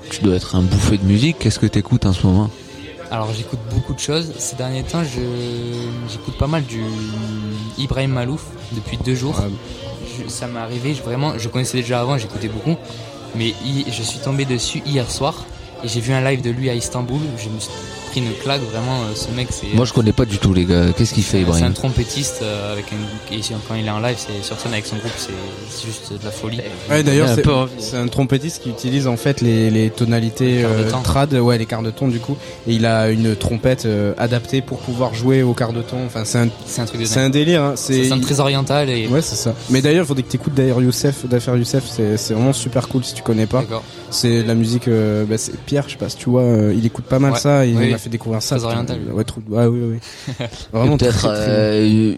tu 0.10 0.24
dois 0.24 0.36
être 0.36 0.56
un 0.56 0.62
bouffé 0.64 0.98
de 0.98 1.04
musique. 1.06 1.38
Qu'est-ce 1.38 1.60
que 1.60 1.68
t'écoutes 1.68 2.08
en 2.08 2.14
ce 2.14 2.26
moment? 2.26 2.50
Alors 3.12 3.34
j'écoute 3.34 3.60
beaucoup 3.74 3.94
de 3.94 4.00
choses. 4.00 4.32
Ces 4.38 4.56
derniers 4.56 4.84
temps, 4.84 5.04
je 5.04 5.20
j'écoute 6.10 6.38
pas 6.38 6.48
mal 6.48 6.64
du 6.64 6.82
Ibrahim 7.78 8.12
Malouf 8.12 8.46
depuis 8.74 8.98
deux 8.98 9.16
jours. 9.16 9.42
Je- 10.18 10.30
ça 10.30 10.48
m'est 10.48 10.60
arrivé, 10.60 10.94
je- 10.94 11.02
vraiment, 11.02 11.38
je 11.38 11.48
connaissais 11.50 11.78
déjà 11.78 12.02
avant, 12.02 12.18
j'écoutais 12.18 12.50
beaucoup, 12.50 12.76
mais 13.36 13.54
je 13.88 14.04
suis 14.04 14.20
tombé 14.20 14.46
dessus 14.46 14.82
hier 14.86 15.10
soir 15.10 15.46
et 15.84 15.88
j'ai 15.88 16.02
vu 16.02 16.14
un 16.14 16.22
live 16.22 16.42
de 16.42 16.52
lui 16.52 16.70
à 16.70 16.76
Istanbul. 16.76 17.20
Je 17.38 17.50
me 17.50 17.60
suis 17.60 17.72
pris 18.10 18.20
une 18.22 18.34
claque, 18.44 18.62
vraiment. 18.62 19.02
euh, 19.04 19.16
Ce 19.16 19.30
mec, 19.32 19.48
c'est 19.52 19.68
Moi, 19.74 19.86
je 19.86 19.94
connais 19.94 20.12
pas 20.14 20.26
du 20.26 20.38
tout 20.38 20.54
les 20.54 20.66
gars. 20.66 20.88
Qu'est-ce 20.96 21.14
qu'il 21.14 21.24
fait, 21.24 21.38
c'est 21.40 21.44
un 21.44 21.56
Ibrahim 21.56 21.74
trompettiste 21.74 22.40
euh, 22.42 22.74
avec 22.74 22.86
un 22.92 23.34
et 23.34 23.40
quand 23.68 23.76
il 23.76 23.86
est 23.86 23.90
en 23.90 24.00
live, 24.00 24.18
c'est 24.18 24.44
sur 24.44 24.60
scène 24.60 24.74
avec 24.74 24.86
son 24.86 24.98
groupe, 24.98 25.12
c'est 25.18 25.30
c'est 25.70 25.86
juste 25.86 26.12
de 26.14 26.26
la 26.26 26.32
folie. 26.32 26.60
Ouais, 26.90 27.04
d'ailleurs, 27.04 27.30
Un 27.30 27.36
c'est 27.36 27.42
peu 27.42 27.52
c'est 27.78 27.96
un 27.98 28.08
trompettiste 28.08 28.62
qui 28.64 28.70
utilise 28.70 29.08
en 29.08 29.18
fait 29.18 29.42
les, 29.42 29.70
les 29.70 29.90
tonalités 29.90 30.62
de 30.62 30.66
euh, 30.68 30.92
trad, 31.04 31.34
ouais, 31.34 31.58
les 31.58 31.66
quarts 31.66 31.84
de 31.84 31.92
ton 31.92 32.08
du 32.08 32.20
coup, 32.20 32.36
et 32.68 32.74
il 32.74 32.86
a 32.86 33.10
une 33.10 33.36
trompette 33.36 33.86
euh, 33.86 34.14
adaptée 34.18 34.62
pour 34.62 34.80
pouvoir 34.80 35.14
jouer 35.14 35.44
au 35.44 35.54
quart 35.54 35.74
de 35.74 35.82
ton. 35.82 36.06
Enfin, 36.06 36.24
c'est 36.26 36.40
un, 36.40 36.48
C'est 36.66 36.82
un 36.82 36.86
truc 36.86 37.02
de 37.02 37.06
c'est 37.06 37.20
un 37.20 37.30
délire. 37.30 37.62
Hein. 37.64 37.74
Ça 37.76 37.94
sonne 38.08 38.22
très 38.22 38.40
oriental 38.40 38.90
et 38.90 39.08
Ouais, 39.08 39.22
c'est 39.22 39.36
ça. 39.36 39.54
Mais 39.70 39.82
d'ailleurs, 39.82 40.04
il 40.06 40.08
faudrait 40.08 40.24
que 40.24 40.30
t'écoutes 40.32 40.54
d'ailleurs 40.56 40.82
Youssef, 40.82 41.26
d'affaire 41.28 41.56
Youssef, 41.56 41.84
c'est 41.88 42.18
c'est 42.18 42.34
vraiment 42.34 42.54
super 42.54 42.88
cool 42.88 43.04
si 43.04 43.14
tu 43.14 43.22
connais 43.24 43.46
pas. 43.46 43.64
C'est 44.12 44.42
de 44.44 44.48
la 44.48 44.56
musique, 44.56 44.88
euh, 44.88 45.24
bah, 45.26 45.38
c'est 45.38 45.56
Pierre, 45.66 45.84
je 45.86 45.92
sais 45.92 45.98
pas 45.98 46.10
si 46.10 46.18
tu 46.18 46.30
vois, 46.30 46.42
euh, 46.42 46.74
il 46.76 46.86
écoute 46.86 47.06
pas 47.06 47.20
mal 47.20 47.34
Ouais. 47.34 47.40
ça, 47.40 47.66
il 47.66 47.78
Oui. 47.78 47.94
Fait 48.00 48.10
découvrir 48.10 48.42
ça. 48.42 48.56
Très 48.58 48.66
oriental. 48.66 49.00
Ouais, 49.12 49.24
trop- 49.24 49.42
ouais, 49.48 49.66
oui, 49.66 49.80
oui. 49.84 50.36
Et 50.40 50.44
Vraiment 50.78 50.98
peut-être 50.98 51.18
très, 51.18 51.28
très- 51.30 51.48
euh, 51.50 52.14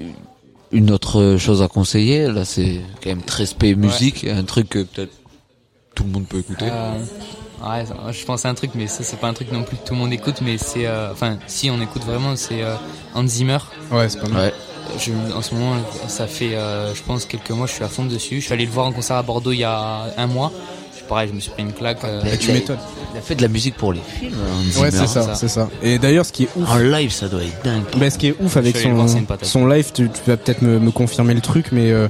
une 0.71 0.91
autre 0.91 1.35
chose 1.37 1.61
à 1.61 1.67
conseiller. 1.67 2.27
Là, 2.27 2.45
c'est 2.45 2.81
quand 3.03 3.09
même 3.09 3.21
très 3.23 3.45
spé 3.45 3.75
musique, 3.75 4.23
un 4.25 4.43
truc 4.43 4.69
que 4.69 4.83
peut-être 4.83 5.11
tout 5.95 6.03
le 6.03 6.09
monde 6.11 6.25
peut 6.27 6.39
écouter. 6.39 6.65
Euh, 6.71 6.93
ouais, 7.69 7.83
je 8.13 8.25
pense 8.25 8.45
à 8.45 8.49
un 8.49 8.53
truc, 8.53 8.71
mais 8.75 8.87
ça 8.87 9.03
c'est 9.03 9.19
pas 9.19 9.27
un 9.27 9.33
truc 9.33 9.51
non 9.51 9.63
plus 9.63 9.75
que 9.77 9.85
tout 9.85 9.93
le 9.93 9.99
monde 9.99 10.13
écoute, 10.13 10.35
mais 10.41 10.57
c'est, 10.57 10.85
euh, 10.87 11.11
enfin, 11.11 11.37
si 11.47 11.69
on 11.69 11.81
écoute 11.81 12.03
vraiment, 12.05 12.35
c'est 12.37 12.63
euh, 12.63 12.75
Hans 13.13 13.27
Zimmer. 13.27 13.57
Ouais, 13.91 14.07
c'est 14.07 14.19
pas 14.21 14.29
mal. 14.29 14.41
Ouais. 14.47 14.53
Je, 14.97 15.11
en 15.35 15.41
ce 15.41 15.53
moment, 15.53 15.75
ça 16.07 16.27
fait, 16.27 16.55
euh, 16.55 16.93
je 16.95 17.01
pense 17.03 17.25
quelques 17.25 17.51
mois, 17.51 17.67
je 17.67 17.73
suis 17.73 17.83
à 17.83 17.87
fond 17.87 18.05
dessus. 18.05 18.39
Je 18.41 18.45
suis 18.45 18.53
allé 18.53 18.65
le 18.65 18.71
voir 18.71 18.87
en 18.87 18.91
concert 18.91 19.15
à 19.17 19.23
Bordeaux 19.23 19.51
il 19.51 19.59
y 19.59 19.63
a 19.63 20.05
un 20.17 20.27
mois. 20.27 20.51
Je- 21.11 21.13
Pareil, 21.13 21.29
je 21.29 21.35
me 21.35 21.39
suis 21.41 21.51
pris 21.51 21.63
une 21.63 21.73
claque. 21.73 21.97
euh, 22.05 22.21
Bah, 22.23 22.37
tu 22.39 22.51
m'étonnes. 22.53 22.77
Il 23.13 23.17
a 23.17 23.21
fait 23.21 23.35
de 23.35 23.41
la 23.41 23.49
musique 23.49 23.75
pour 23.75 23.91
les 23.91 23.99
films. 23.99 24.33
Hans 24.33 24.81
Ouais, 24.81 24.91
c'est 24.91 25.07
ça, 25.07 25.35
c'est 25.35 25.49
ça. 25.49 25.69
Et 25.83 25.99
d'ailleurs, 25.99 26.25
ce 26.25 26.31
qui 26.31 26.43
est 26.43 26.49
ouf. 26.55 26.69
En 26.69 26.77
live, 26.77 27.11
ça 27.11 27.27
doit 27.27 27.41
être 27.43 27.63
dingue. 27.65 27.83
Bah, 27.97 28.09
ce 28.09 28.17
qui 28.17 28.27
est 28.27 28.35
ouf 28.39 28.55
avec 28.55 28.77
voir, 28.87 29.09
son, 29.09 29.25
son 29.41 29.67
live, 29.67 29.91
tu, 29.93 30.09
tu 30.09 30.19
vas 30.29 30.37
peut-être 30.37 30.61
me, 30.61 30.79
me 30.79 30.91
confirmer 30.91 31.33
le 31.33 31.41
truc, 31.41 31.67
mais 31.73 31.91
euh, 31.91 32.07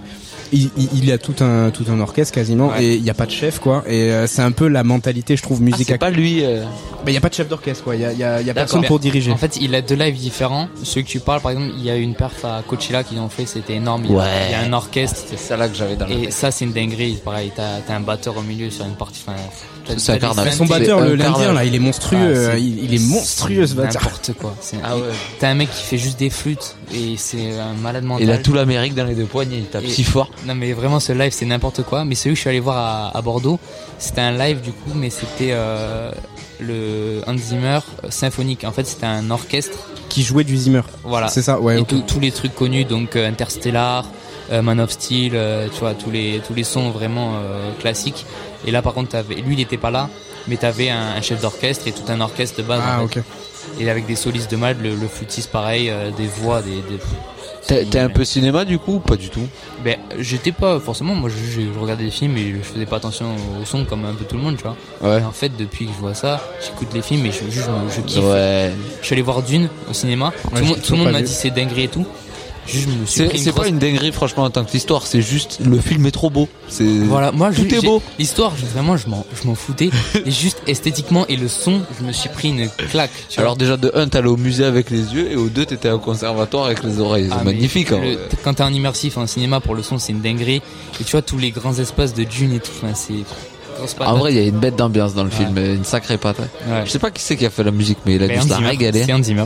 il, 0.52 0.70
il, 0.78 0.90
il 0.94 1.06
y 1.06 1.12
a 1.12 1.18
tout 1.18 1.36
un, 1.44 1.70
tout 1.72 1.86
un 1.90 2.00
orchestre 2.00 2.34
quasiment, 2.34 2.68
Ouais. 2.70 2.84
et 2.84 2.96
il 2.96 3.02
n'y 3.04 3.10
a 3.10 3.14
pas 3.14 3.26
de 3.26 3.32
chef, 3.32 3.60
quoi. 3.60 3.84
Et 3.88 4.12
euh, 4.12 4.28
c'est 4.28 4.42
un 4.42 4.52
peu 4.52 4.68
la 4.68 4.84
mentalité, 4.84 5.36
je 5.38 5.42
trouve, 5.44 5.60
Ah, 5.62 5.66
musique. 5.66 5.88
c'est 5.88 5.98
pas 5.98 6.10
lui. 6.10 6.44
euh, 6.44 6.64
Bah, 6.64 7.04
il 7.08 7.12
n'y 7.12 7.18
a 7.18 7.22
pas 7.22 7.30
de 7.30 7.34
chef 7.34 7.48
d'orchestre, 7.48 7.84
quoi. 7.84 7.96
Il 7.96 8.02
y 8.02 8.06
a, 8.06 8.42
y 8.42 8.46
y 8.48 8.54
personne 8.54 8.84
pour 8.86 9.00
diriger. 9.00 9.32
En 9.32 9.38
fait, 9.38 9.58
il 9.62 9.74
a 9.76 9.82
deux 9.82 9.96
lives 9.96 10.18
différents. 10.18 10.68
Ceux 10.84 11.02
que 11.02 11.08
tu 11.08 11.20
parles, 11.20 11.42
par 11.42 11.52
exemple, 11.52 11.72
il 11.78 11.84
y 11.84 11.90
a 11.90 11.98
eu 11.98 12.02
une 12.02 12.16
perf 12.16 12.44
à 12.46 12.62
Coachella 12.68 13.04
qu'ils 13.04 13.20
ont 13.20 13.30
fait, 13.30 13.46
c'était 13.46 13.74
énorme. 13.76 14.04
Il 14.06 14.12
y 14.12 14.14
a- 14.14 14.18
Ouais. 14.18 14.26
il 14.48 14.52
y 14.52 14.56
a 14.56 14.62
un 14.62 14.74
orchestre. 14.74 15.20
C'est 15.30 15.40
ça 15.40 15.58
là 15.58 15.68
que 15.68 15.76
j'avais 15.76 15.96
dans 15.96 16.06
la 16.08 16.14
Et 16.16 16.22
tête. 16.24 16.34
ça, 16.34 16.52
c'est 16.52 16.66
une 16.66 16.74
dinguerie. 16.74 17.18
Pareil, 17.24 17.52
t'as 17.56 17.80
t'as 17.88 17.96
un 17.96 18.02
batteur 18.02 18.38
au 18.38 18.42
milieu 18.42 18.70
sur 18.70 18.86
une 18.86 18.96
partie. 18.96 19.24
C'est 19.98 20.24
un. 20.24 20.52
Son 20.52 20.66
batteur, 20.66 21.00
le 21.02 21.16
l'Indien, 21.16 21.54
là, 21.54 21.64
il 21.66 21.74
est 21.76 21.80
monstrueux. 21.80 22.18
Ah, 22.20 22.26
euh, 22.52 22.56
il, 22.58 22.84
il 22.86 22.94
est 22.94 23.00
monstrueux 23.10 23.66
ce 23.68 23.74
bâtard. 23.74 24.04
N'importe 24.04 24.34
quoi. 24.34 24.56
Ah 24.84 24.96
ouais. 24.96 25.04
T'as 25.40 25.50
un 25.50 25.56
mec 25.56 25.70
qui 25.72 25.84
fait 25.84 25.98
juste 25.98 26.20
des 26.20 26.30
flûtes 26.30 26.76
et 26.94 27.16
c'est 27.18 27.58
un 27.60 27.74
malade 27.74 28.04
mental. 28.04 28.26
Il 28.26 28.32
a 28.32 28.38
tout 28.38 28.54
l'Amérique 28.54 28.96
dans 28.96 29.06
les 29.06 29.16
deux 29.16 29.26
poignets, 29.26 29.58
il 29.60 29.66
tape 29.66 29.84
Et- 29.84 29.90
si 29.90 30.04
fort. 30.04 30.30
Non 30.46 30.56
mais 30.56 30.74
vraiment 30.74 31.00
ce 31.00 31.14
live 31.14 31.32
c'est 31.32 31.46
n'importe 31.46 31.84
quoi. 31.84 32.06
Mais 32.06 32.16
celui 32.16 32.32
que 32.34 32.38
je 32.38 32.42
suis 32.42 32.50
allé 32.50 32.60
voir 32.60 32.78
à, 33.14 33.18
à 33.18 33.22
Bordeaux, 33.22 33.60
c'était 34.00 34.22
un 34.22 34.32
live 34.38 34.62
du 34.62 34.72
coup, 34.72 34.92
mais 34.96 35.10
c'était 35.10 35.52
euh, 35.52 36.12
le 36.60 37.22
Hans 37.28 37.38
Zimmer 37.38 37.80
symphonique. 38.10 38.64
En 38.64 38.72
fait 38.72 38.86
c'était 38.86 39.06
un 39.08 39.30
orchestre. 39.32 39.78
Qui 40.10 40.24
jouait 40.24 40.44
du 40.44 40.58
Zimmer. 40.58 40.82
Voilà. 41.06 41.30
C'est 41.30 41.42
ça, 41.42 41.60
ouais. 41.62 41.80
Et 41.80 41.86
tous- 41.86 42.02
tous 42.06 42.20
les 42.20 42.32
trucs 42.32 42.54
connus 42.54 42.84
donc 42.84 43.16
euh, 43.16 43.30
Interstellar, 43.30 44.04
euh, 44.06 44.08
Man 44.62 44.80
of 44.80 44.92
Steel, 44.92 45.32
euh, 45.36 45.68
tu 45.74 45.80
vois 45.80 45.94
tous 45.94 46.12
les 46.12 46.42
tous 46.46 46.54
les 46.54 46.64
sons 46.64 46.90
vraiment 46.90 47.34
euh, 47.36 47.72
classiques. 47.80 48.26
Et 48.68 48.72
là 48.72 48.82
par 48.82 48.94
contre 48.94 49.16
lui 49.46 49.54
il 49.56 49.60
était 49.62 49.78
pas 49.78 49.92
là, 49.92 50.10
mais 50.48 50.58
t'avais 50.58 50.90
un, 50.90 51.16
un 51.16 51.22
chef 51.22 51.40
d'orchestre 51.42 51.88
et 51.88 51.92
tout 51.92 52.04
un 52.10 52.20
orchestre 52.20 52.58
de 52.58 52.64
base. 52.64 52.82
Ah, 52.86 53.02
en 53.02 53.08
fait. 53.08 53.20
ok. 53.20 53.26
Et 53.80 53.90
avec 53.90 54.08
des 54.08 54.16
solistes 54.16 54.50
de 54.52 54.58
mal, 54.58 54.76
le, 54.82 54.96
le 54.96 55.08
flûtiste 55.08 55.52
pareil, 55.52 55.90
euh, 55.90 56.10
des 56.18 56.26
voix, 56.26 56.62
des. 56.62 56.72
des... 56.72 57.86
T'es 57.90 58.00
un 58.00 58.10
peu 58.10 58.26
cinéma 58.26 58.66
du 58.66 58.80
coup 58.80 58.96
ou 58.96 59.00
Pas 59.00 59.16
du 59.16 59.30
tout? 59.30 59.48
Ben, 59.84 59.96
j'étais 60.20 60.52
pas 60.52 60.80
forcément, 60.80 61.14
moi 61.16 61.30
je, 61.30 61.38
je- 61.62 61.74
je 61.74 61.80
regardais 61.80 62.04
des 62.06 62.12
films 62.12 62.36
et 62.38 62.52
je 62.52 62.58
faisais 62.58 62.86
pas 62.88 62.98
attention 62.98 63.28
au 63.62 63.66
son 63.66 63.86
comme 63.86 64.04
un 64.04 64.14
peu 64.14 64.26
tout 64.26 64.36
le 64.36 64.42
monde, 64.42 64.58
tu 64.58 64.64
vois. 64.64 64.76
Ouais. 65.02 65.22
Et 65.22 65.24
en 65.24 65.32
fait, 65.32 65.56
depuis 65.56 65.86
que 65.86 65.92
je 65.94 65.98
vois 66.00 66.14
ça, 66.16 66.42
j'écoute 66.66 66.90
les 66.94 67.02
films 67.04 67.26
et 67.28 67.32
je, 67.32 67.50
je, 67.50 67.62
je 67.96 68.02
kiffe. 68.02 68.24
Ouais. 68.26 68.72
Je 69.02 69.06
suis 69.06 69.14
allé 69.14 69.22
voir 69.22 69.42
Dune 69.44 69.70
au 69.90 69.94
cinéma. 69.94 70.34
tout 70.44 70.56
le 70.56 70.62
monde, 70.64 70.76
tout 70.76 70.82
toujours 70.82 70.98
le 70.98 71.04
monde 71.04 71.14
pas 71.14 71.20
m'a 71.20 71.26
dit 71.26 71.32
c'est 71.34 71.52
dinguerie 71.52 71.84
et 71.84 71.88
tout. 71.88 72.06
C'est 73.06 73.38
c'est 73.38 73.52
pas 73.54 73.68
une 73.68 73.80
dinguerie 73.80 74.12
franchement 74.12 74.44
en 74.44 74.50
tant 74.50 74.64
que 74.64 74.72
l'histoire, 74.72 75.06
c'est 75.08 75.22
juste 75.22 75.60
le 75.66 75.80
film 75.80 76.06
est 76.06 76.12
trop 76.12 76.30
beau. 76.30 76.48
C'est 76.70 76.84
Voilà, 76.84 77.32
moi, 77.32 77.50
tout 77.52 77.66
je- 77.70 77.76
est 77.76 77.82
beau. 77.82 78.02
L'histoire, 78.20 78.52
vraiment, 78.74 78.98
je 78.98 79.08
m'en, 79.10 79.26
je 79.42 79.48
m'en 79.48 79.56
foutais. 79.56 79.90
et 80.26 80.32
juste 80.32 80.62
esthétiquement 80.68 81.26
et 81.28 81.36
le 81.36 81.48
son, 81.48 81.82
je 82.00 82.06
me 82.06 82.12
suis 82.12 82.30
pris 82.30 82.50
une 82.50 82.70
claque. 82.90 83.12
Tu 83.30 83.36
vois. 83.36 83.44
Alors 83.44 83.56
déjà 83.58 83.78
de 83.78 83.92
1 83.96 84.08
t'allais 84.10 84.28
au 84.30 84.38
musée 84.38 84.64
avec 84.66 84.90
les 84.90 85.14
yeux 85.14 85.32
et 85.32 85.36
au 85.36 85.50
2 85.50 85.66
t'étais 85.66 85.90
au 85.90 86.00
conservatoire 86.00 86.66
avec 86.66 86.84
les 86.84 87.00
oreilles. 87.00 87.28
C'est 87.30 87.36
Ah, 87.36 87.42
mais 87.44 87.54
magnifique. 87.54 87.92
hein. 87.92 88.00
le- 88.02 88.20
quand 88.44 88.54
t'es 88.54 88.64
en 88.64 88.74
immersif 88.74 89.18
en 89.18 89.28
cinéma 89.28 89.60
pour 89.60 89.76
le 89.76 89.84
son, 89.84 89.98
c'est 89.98 90.12
une 90.14 90.22
dinguerie. 90.22 90.62
Et 91.00 91.04
tu 91.04 91.12
vois 91.12 91.22
tous 91.24 91.38
les 91.38 91.52
grands 91.52 91.78
espaces 91.78 92.14
de 92.14 92.24
Dune 92.24 92.54
et 92.54 92.60
tout, 92.60 92.72
enfin, 92.82 92.94
c'est 92.94 93.14
En 94.06 94.18
vrai, 94.18 94.34
il 94.34 94.38
y 94.38 94.40
a 94.40 94.48
une 94.48 94.60
bête 94.60 94.76
d'ambiance 94.76 95.16
dans 95.16 95.24
le 95.24 95.30
Ouais. 95.30 95.36
film, 95.36 95.58
une 95.58 95.84
sacrée. 95.84 96.20
Ouais. 96.24 96.84
Je 96.86 96.92
sais 96.92 97.00
pas 97.00 97.10
qui 97.10 97.22
c'est 97.24 97.36
qui 97.36 97.46
a 97.46 97.50
fait 97.50 97.64
la 97.64 97.72
musique, 97.72 97.98
mais 98.06 98.16
il 98.16 98.24
a 98.24 98.28
Mais 98.28 98.38
dû 98.38 98.48
se 98.48 98.54
régaler. 98.54 99.04
C'est 99.06 99.14
Hans 99.14 99.24
Zimmer. 99.24 99.46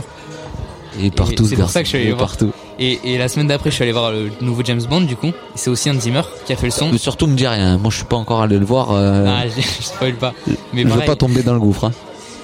Il 0.98 1.06
est 1.06 1.10
partout. 1.14 1.32
Et 1.32 1.36
ce 1.36 1.42
c'est 1.44 1.54
pour 1.56 1.58
garçon. 1.64 1.72
ça 1.72 1.80
que 1.80 1.84
je 1.84 1.88
suis 1.90 1.96
allé 1.98 2.06
Il 2.06 2.10
est 2.10 2.14
voir. 2.14 2.28
partout. 2.28 2.52
Et, 2.78 2.98
et 3.04 3.18
la 3.18 3.28
semaine 3.28 3.46
d'après, 3.46 3.70
je 3.70 3.74
suis 3.76 3.82
allé 3.84 3.92
voir 3.92 4.10
le 4.12 4.30
nouveau 4.42 4.62
James 4.64 4.82
Bond, 4.88 5.00
du 5.02 5.16
coup. 5.16 5.32
C'est 5.54 5.70
aussi 5.70 5.90
Hans 5.90 5.98
Zimmer 5.98 6.22
qui 6.44 6.52
a 6.52 6.56
fait 6.56 6.66
le 6.66 6.72
son. 6.72 6.90
Mais 6.92 6.98
surtout 6.98 7.26
me 7.26 7.34
dis 7.34 7.46
rien. 7.46 7.78
Moi, 7.78 7.90
je 7.90 7.96
suis 7.96 8.04
pas 8.04 8.16
encore 8.16 8.42
allé 8.42 8.58
le 8.58 8.66
voir. 8.66 8.88
euh, 8.92 9.24
Ah, 9.26 9.44
je, 9.48 9.60
je 9.60 9.82
spoil 9.82 10.14
pas. 10.14 10.34
Mais 10.74 10.82
je 10.82 10.88
veux 10.88 11.00
pas 11.00 11.16
tomber 11.16 11.42
dans 11.42 11.54
le 11.54 11.60
gouffre. 11.60 11.84
Hein. 11.84 11.92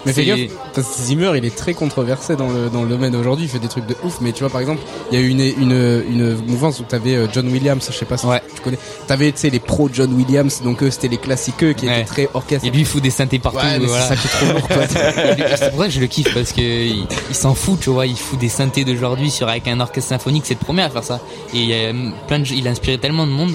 Mais 0.06 0.12
fais 0.12 0.24
gaffe, 0.24 0.40
parce 0.74 0.86
que 0.96 1.02
Zimmer, 1.02 1.32
il 1.36 1.44
est 1.44 1.54
très 1.56 1.74
controversé 1.74 2.34
dans 2.36 2.48
le, 2.48 2.68
dans 2.70 2.82
le 2.82 2.88
domaine 2.88 3.14
aujourd'hui. 3.14 3.46
Il 3.46 3.48
fait 3.48 3.58
des 3.58 3.68
trucs 3.68 3.86
de 3.86 3.94
ouf. 4.04 4.18
Mais 4.20 4.32
tu 4.32 4.40
vois, 4.40 4.50
par 4.50 4.60
exemple, 4.60 4.80
il 5.10 5.18
y 5.18 5.22
a 5.22 5.24
eu 5.24 5.28
une, 5.28 5.40
une, 5.40 6.04
une 6.10 6.34
mouvance 6.46 6.80
où 6.80 6.82
t'avais 6.84 7.14
euh, 7.16 7.26
John 7.32 7.46
Williams, 7.48 7.86
je 7.90 7.96
sais 7.96 8.04
pas 8.04 8.16
si 8.16 8.26
Ouais. 8.26 8.42
tu 8.54 8.60
connais. 8.62 8.78
T'avais, 9.06 9.30
tu 9.32 9.38
sais, 9.38 9.50
les 9.50 9.60
pros 9.60 9.88
John 9.92 10.12
Williams. 10.14 10.62
Donc, 10.62 10.82
eux, 10.82 10.90
c'était 10.90 11.08
les 11.08 11.18
classiqueux 11.18 11.72
qui 11.72 11.86
Ouais. 11.86 12.00
étaient 12.00 12.04
très 12.08 12.28
orchestrés. 12.34 12.68
Et 12.68 12.70
lui, 12.70 12.80
il 12.80 12.86
fout 12.86 13.02
des 13.02 13.10
synthés 13.10 13.38
partout. 13.38 13.58
Ouais, 13.58 13.78
mais 13.78 13.86
voilà. 13.86 14.02
c'est 14.08 14.14
ça 14.14 14.20
qui 14.20 14.26
est 14.26 14.30
trop 14.30 14.52
lourd, 14.52 14.68
quoi. 14.68 14.86
C'est 15.56 15.70
pour 15.70 15.80
ça 15.80 15.86
que 15.86 15.92
je 15.92 16.00
le 16.00 16.06
kiffe 16.06 16.34
parce 16.34 16.52
que 16.52 16.60
il, 16.60 17.06
il 17.28 17.34
s'en 17.34 17.54
fout, 17.54 17.78
tu 17.80 17.90
vois. 17.90 18.06
Il 18.06 18.16
fout 18.18 18.38
des 18.38 18.48
synthés 18.48 18.84
d'aujourd'hui 18.84 19.30
sur 19.30 19.48
avec 19.48 19.68
un 19.68 19.78
orchestre 19.80 20.08
symphonique. 20.10 20.44
C'est 20.46 20.54
le 20.54 20.64
premier 20.64 20.82
à 20.82 20.90
faire 20.90 21.04
ça. 21.04 21.20
Et 21.54 21.58
il 21.58 21.66
y 21.68 21.74
a 21.86 21.90
hum, 21.90 22.12
plein 22.26 22.38
de, 22.40 22.46
il 22.52 22.66
a 22.66 22.70
inspiré 22.70 22.98
tellement 22.98 23.26
de 23.26 23.32
monde. 23.32 23.52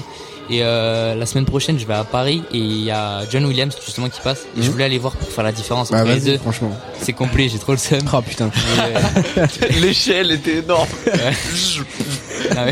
Et 0.50 0.60
euh, 0.62 1.14
la 1.14 1.26
semaine 1.26 1.44
prochaine, 1.44 1.78
je 1.78 1.86
vais 1.86 1.94
à 1.94 2.04
Paris 2.04 2.42
et 2.52 2.58
il 2.58 2.82
y 2.84 2.90
a 2.90 3.20
John 3.30 3.44
Williams 3.44 3.74
justement 3.84 4.08
qui 4.08 4.20
passe. 4.20 4.46
Et 4.56 4.62
je 4.62 4.66
Mhm. 4.66 4.72
voulais 4.72 4.84
aller 4.84 4.98
voir 4.98 5.14
pour 5.14 5.28
faire 5.28 5.44
la 5.44 5.52
différence 5.52 5.90
Bah, 5.90 6.02
entre 6.02 6.12
les 6.12 6.20
deux. 6.20 6.38
franchement. 6.38 6.70
C'est 7.00 7.12
complet, 7.12 7.48
j'ai 7.50 7.58
trop 7.58 7.72
le 7.72 7.78
seum. 7.78 8.00
Oh 8.12 8.22
putain. 8.22 8.50
Euh, 8.78 9.46
L'échelle 9.80 10.30
était 10.32 10.56
énorme. 10.58 10.88
ah. 12.56 12.64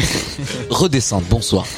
Redescendre. 0.70 1.26
Bonsoir. 1.28 1.64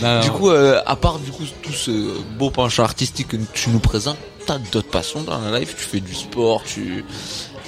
Non, 0.00 0.20
Du 0.20 0.28
non. 0.28 0.34
coup, 0.34 0.50
euh, 0.50 0.80
à 0.86 0.94
part 0.94 1.18
du 1.18 1.32
coup 1.32 1.42
tout 1.60 1.72
ce 1.72 1.90
beau 2.38 2.50
penchant 2.50 2.84
artistique 2.84 3.28
que 3.28 3.36
tu 3.52 3.70
nous 3.70 3.80
présentes, 3.80 4.16
t'as 4.46 4.58
d'autres 4.58 4.90
passions 4.90 5.22
dans 5.22 5.40
la 5.40 5.58
life? 5.58 5.74
Tu 5.76 5.82
fais 5.82 5.98
du 5.98 6.14
sport, 6.14 6.62
tu 6.64 7.04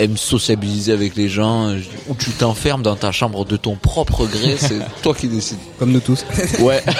aimes 0.00 0.16
sociabiliser 0.16 0.92
avec 0.92 1.14
les 1.16 1.28
gens, 1.28 1.74
ou 2.08 2.14
tu 2.14 2.30
t'enfermes 2.30 2.82
dans 2.82 2.96
ta 2.96 3.12
chambre 3.12 3.44
de 3.44 3.56
ton 3.56 3.76
propre 3.76 4.26
gré. 4.26 4.56
C'est 4.58 4.80
toi 5.02 5.14
qui 5.14 5.28
décides. 5.28 5.58
Comme 5.78 5.92
nous 5.92 6.00
tous. 6.00 6.24
Ouais. 6.60 6.82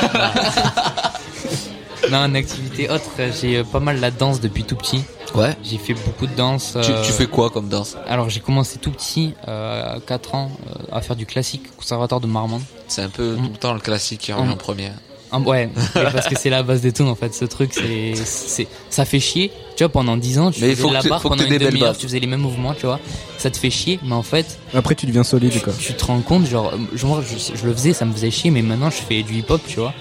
Non, 2.10 2.24
une 2.26 2.34
activité 2.34 2.88
autre, 2.90 3.04
j'ai 3.40 3.58
euh, 3.58 3.62
pas 3.64 3.78
mal 3.78 4.00
la 4.00 4.10
danse 4.10 4.40
depuis 4.40 4.64
tout 4.64 4.74
petit. 4.74 5.04
Ouais. 5.34 5.54
J'ai 5.62 5.78
fait 5.78 5.94
beaucoup 5.94 6.26
de 6.26 6.34
danse. 6.34 6.76
Tu, 6.82 6.90
euh, 6.90 7.02
tu 7.04 7.12
fais 7.12 7.26
quoi 7.26 7.50
comme 7.50 7.68
danse? 7.68 7.96
Alors 8.08 8.28
j'ai 8.30 8.40
commencé 8.40 8.78
tout 8.80 8.90
petit, 8.90 9.34
euh, 9.46 9.96
à 9.96 10.00
4 10.00 10.34
ans, 10.34 10.50
euh, 10.66 10.72
à 10.96 11.02
faire 11.02 11.14
du 11.14 11.24
classique 11.24 11.62
au 11.72 11.76
conservatoire 11.80 12.20
de 12.20 12.26
Marmande. 12.26 12.62
C'est 12.88 13.02
un 13.02 13.10
peu 13.10 13.36
tout 13.36 13.42
le 13.52 13.56
temps 13.58 13.74
le 13.74 13.80
classique 13.80 14.22
qui 14.22 14.32
revient 14.32 14.48
Mm. 14.48 14.52
en 14.52 14.56
premier. 14.56 14.90
Ah, 15.32 15.38
ouais, 15.40 15.70
parce 15.94 16.26
que 16.28 16.36
c'est 16.38 16.50
la 16.50 16.62
base 16.62 16.80
de 16.80 16.90
tout 16.90 17.04
en 17.04 17.14
fait. 17.14 17.34
Ce 17.34 17.44
truc, 17.44 17.70
c'est, 17.72 18.14
c'est, 18.24 18.66
ça 18.90 19.04
fait 19.04 19.20
chier. 19.20 19.50
Tu 19.76 19.84
vois, 19.84 19.88
pendant 19.92 20.16
10 20.16 20.38
ans, 20.38 20.50
tu 20.50 20.60
Mais 20.60 20.74
faisais 20.74 20.90
la 20.90 21.02
barre 21.02 21.22
pendant 21.22 21.44
une 21.44 21.56
demi-heure, 21.58 21.96
tu 21.96 22.06
faisais 22.06 22.18
les 22.20 22.26
mêmes 22.26 22.40
mouvements, 22.40 22.74
tu 22.74 22.86
vois. 22.86 23.00
Ça 23.38 23.50
te 23.50 23.56
fait 23.56 23.70
chier, 23.70 23.98
mais 24.04 24.14
en 24.14 24.22
fait, 24.22 24.58
Après, 24.74 24.94
tu 24.94 25.06
deviens 25.06 25.24
solide, 25.24 25.62
quoi. 25.62 25.72
tu 25.78 25.94
te 25.94 26.04
rends 26.04 26.20
compte, 26.20 26.46
genre, 26.46 26.72
je, 26.94 27.06
moi, 27.06 27.22
je, 27.26 27.56
je 27.56 27.64
le 27.66 27.72
faisais, 27.72 27.92
ça 27.92 28.04
me 28.04 28.12
faisait 28.12 28.30
chier, 28.30 28.50
mais 28.50 28.62
maintenant 28.62 28.90
je 28.90 28.96
fais 28.96 29.22
du 29.22 29.34
hip-hop, 29.38 29.60
tu 29.66 29.78
vois. 29.80 29.94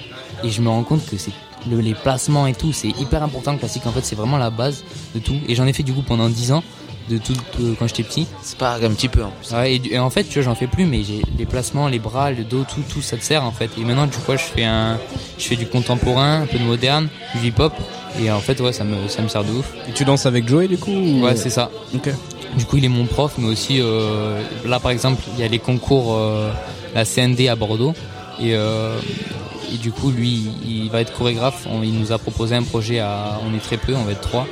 Et 0.44 0.50
je 0.50 0.62
me 0.62 0.70
rends 0.70 0.84
compte 0.84 1.06
que 1.06 1.18
c'est 1.18 1.32
le- 1.70 1.80
les 1.80 1.94
placements 1.94 2.48
et 2.48 2.54
tout, 2.54 2.72
c'est 2.74 2.90
hyper 2.90 3.22
important 3.24 3.52
le 3.54 3.58
classique. 3.60 3.86
En 3.86 3.92
fait, 3.92 4.04
c'est 4.04 4.16
vraiment 4.16 4.38
la 4.38 4.50
base 4.50 4.84
de 5.14 5.20
tout. 5.20 5.38
Et 5.48 5.56
j'en 5.56 5.68
ai 5.68 5.74
fait 5.74 5.84
du 5.84 5.94
coup 5.94 6.02
pendant 6.02 6.28
10 6.30 6.52
ans, 6.54 6.64
de 7.10 7.18
tout 7.18 7.34
de- 7.60 7.74
quand 7.78 7.88
j'étais 7.88 8.04
petit. 8.04 8.28
C'est 8.44 8.58
pas 8.58 8.76
un 8.76 8.92
petit 8.92 9.08
peu 9.10 9.24
en 9.24 9.32
plus. 9.32 9.52
Ouais, 9.56 9.82
et, 9.92 10.00
en 10.00 10.10
fait, 10.10 10.24
tu 10.24 10.36
vois, 10.36 10.44
j'en 10.44 10.56
fais 10.56 10.68
plus, 10.68 10.86
mais 10.86 11.04
j'ai 11.04 11.22
les 11.38 11.46
placements, 11.46 11.88
les 11.88 12.00
bras, 12.00 12.32
le 12.32 12.44
dos, 12.44 12.64
tout, 12.64 12.82
tout, 12.88 13.02
ça 13.02 13.18
te 13.18 13.24
sert 13.24 13.44
en 13.44 13.52
fait. 13.52 13.70
Et 13.78 13.84
maintenant, 13.84 14.06
du 14.08 14.18
coup, 14.18 14.32
je 14.34 14.38
fais 14.38 14.64
un, 14.64 14.98
je 15.38 15.44
fais 15.46 15.56
du 15.56 15.66
contemporain, 15.68 16.42
un 16.42 16.46
peu 16.46 16.58
de 16.60 16.64
moderne, 16.64 17.10
du 17.36 17.48
hip-hop. 17.48 17.74
Et 18.22 18.32
en 18.32 18.40
fait, 18.40 18.60
ouais, 18.62 18.74
ça 18.74 18.84
me, 18.84 19.08
ça 19.08 19.22
me 19.22 19.28
sert 19.28 19.44
de 19.44 19.52
ouf. 19.52 19.72
Et 19.88 19.92
tu 19.92 20.06
danses 20.06 20.26
avec 20.26 20.48
Joey, 20.48 20.68
du 20.68 20.78
coup 20.78 20.92
ou- 20.92 21.24
Ouais, 21.24 21.36
c'est 21.36 21.50
ça. 21.50 21.70
Ok. 21.94 22.10
Du 22.58 22.66
coup, 22.66 22.78
il 22.78 22.86
est 22.86 22.90
mon 22.90 23.06
prof, 23.06 23.34
mais 23.38 23.48
aussi 23.48 23.80
euh, 23.80 24.42
là, 24.66 24.80
par 24.80 24.92
exemple, 24.92 25.22
il 25.36 25.40
y 25.40 25.44
a 25.44 25.48
les 25.48 25.60
concours, 25.60 26.16
euh, 26.16 26.52
la 26.96 27.06
CND 27.06 27.48
à 27.48 27.56
Bordeaux, 27.56 27.94
et, 28.42 28.56
euh, 28.56 28.98
et 29.74 29.78
du 29.78 29.92
coup, 29.92 30.12
lui, 30.12 30.44
il 30.68 30.90
va 30.90 31.02
être 31.02 31.14
chorégraphe. 31.14 31.66
On- 31.70 31.84
il 31.84 31.94
nous 32.00 32.12
a 32.12 32.18
proposé 32.18 32.56
un 32.56 32.64
projet 32.64 33.00
à, 33.00 33.40
on 33.50 33.56
est 33.56 33.62
très 33.62 33.78
peu, 33.78 33.94
on 33.96 34.04
va 34.04 34.12
être 34.12 34.22
trois, 34.22 34.48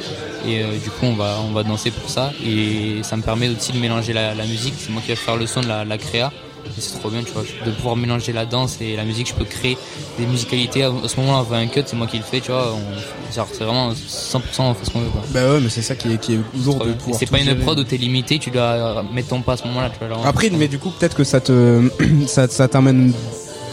et 0.47 0.61
euh, 0.63 0.71
du 0.83 0.89
coup, 0.89 1.05
on 1.05 1.13
va, 1.15 1.37
on 1.47 1.51
va 1.53 1.63
danser 1.63 1.91
pour 1.91 2.09
ça, 2.09 2.31
et 2.45 3.01
ça 3.03 3.17
me 3.17 3.21
permet 3.21 3.49
aussi 3.49 3.71
de 3.71 3.79
mélanger 3.79 4.13
la, 4.13 4.33
la 4.35 4.45
musique. 4.45 4.73
C'est 4.77 4.91
moi 4.91 5.01
qui 5.01 5.09
vais 5.09 5.15
faire 5.15 5.35
le 5.37 5.45
son 5.47 5.61
de 5.61 5.67
la, 5.67 5.85
la 5.85 5.97
créa. 5.97 6.31
Et 6.77 6.81
c'est 6.81 6.99
trop 6.99 7.09
bien, 7.09 7.23
tu 7.23 7.31
vois, 7.31 7.43
de 7.65 7.71
pouvoir 7.71 7.95
mélanger 7.95 8.33
la 8.33 8.45
danse 8.45 8.79
et 8.81 8.97
la 8.97 9.05
musique. 9.05 9.29
Je 9.29 9.33
peux 9.33 9.45
créer 9.45 9.77
des 10.19 10.25
musicalités. 10.25 10.83
À 10.83 10.91
ce 11.07 11.15
moment-là, 11.21 11.39
on 11.39 11.43
veut 11.43 11.55
un 11.55 11.67
cut, 11.67 11.81
c'est 11.85 11.95
moi 11.95 12.07
qui 12.07 12.17
le 12.17 12.23
fais, 12.23 12.41
tu 12.41 12.51
vois. 12.51 12.73
On- 12.75 13.33
genre, 13.33 13.47
c'est 13.53 13.63
vraiment 13.63 13.93
100% 13.93 14.63
on 14.71 14.73
fait 14.73 14.85
ce 14.85 14.89
qu'on 14.91 14.99
veut, 14.99 15.07
quoi. 15.09 15.21
Bah 15.29 15.49
ouais, 15.53 15.59
mais 15.61 15.69
c'est 15.69 15.81
ça 15.81 15.95
qui 15.95 16.11
est, 16.11 16.17
qui 16.17 16.33
est 16.33 16.39
lourd 16.65 16.83
de 16.85 16.91
pouvoir 16.91 17.17
C'est 17.19 17.25
pas 17.31 17.39
une 17.39 17.55
prod 17.55 17.79
où 17.79 17.83
t'es 17.85 17.95
limité, 17.95 18.37
tu 18.37 18.51
dois 18.51 19.01
mettre 19.13 19.29
ton 19.29 19.41
pas 19.41 19.53
à 19.53 19.57
ce 19.57 19.63
moment-là. 19.65 19.89
Tu 19.97 20.05
vois, 20.05 20.27
Après, 20.27 20.49
mais 20.49 20.67
du 20.67 20.77
coup, 20.77 20.89
peut-être 20.89 21.15
que 21.15 21.23
ça 21.23 21.39
te, 21.39 21.89
ça, 22.27 22.49
ça 22.49 22.67
t'amène 22.67 23.13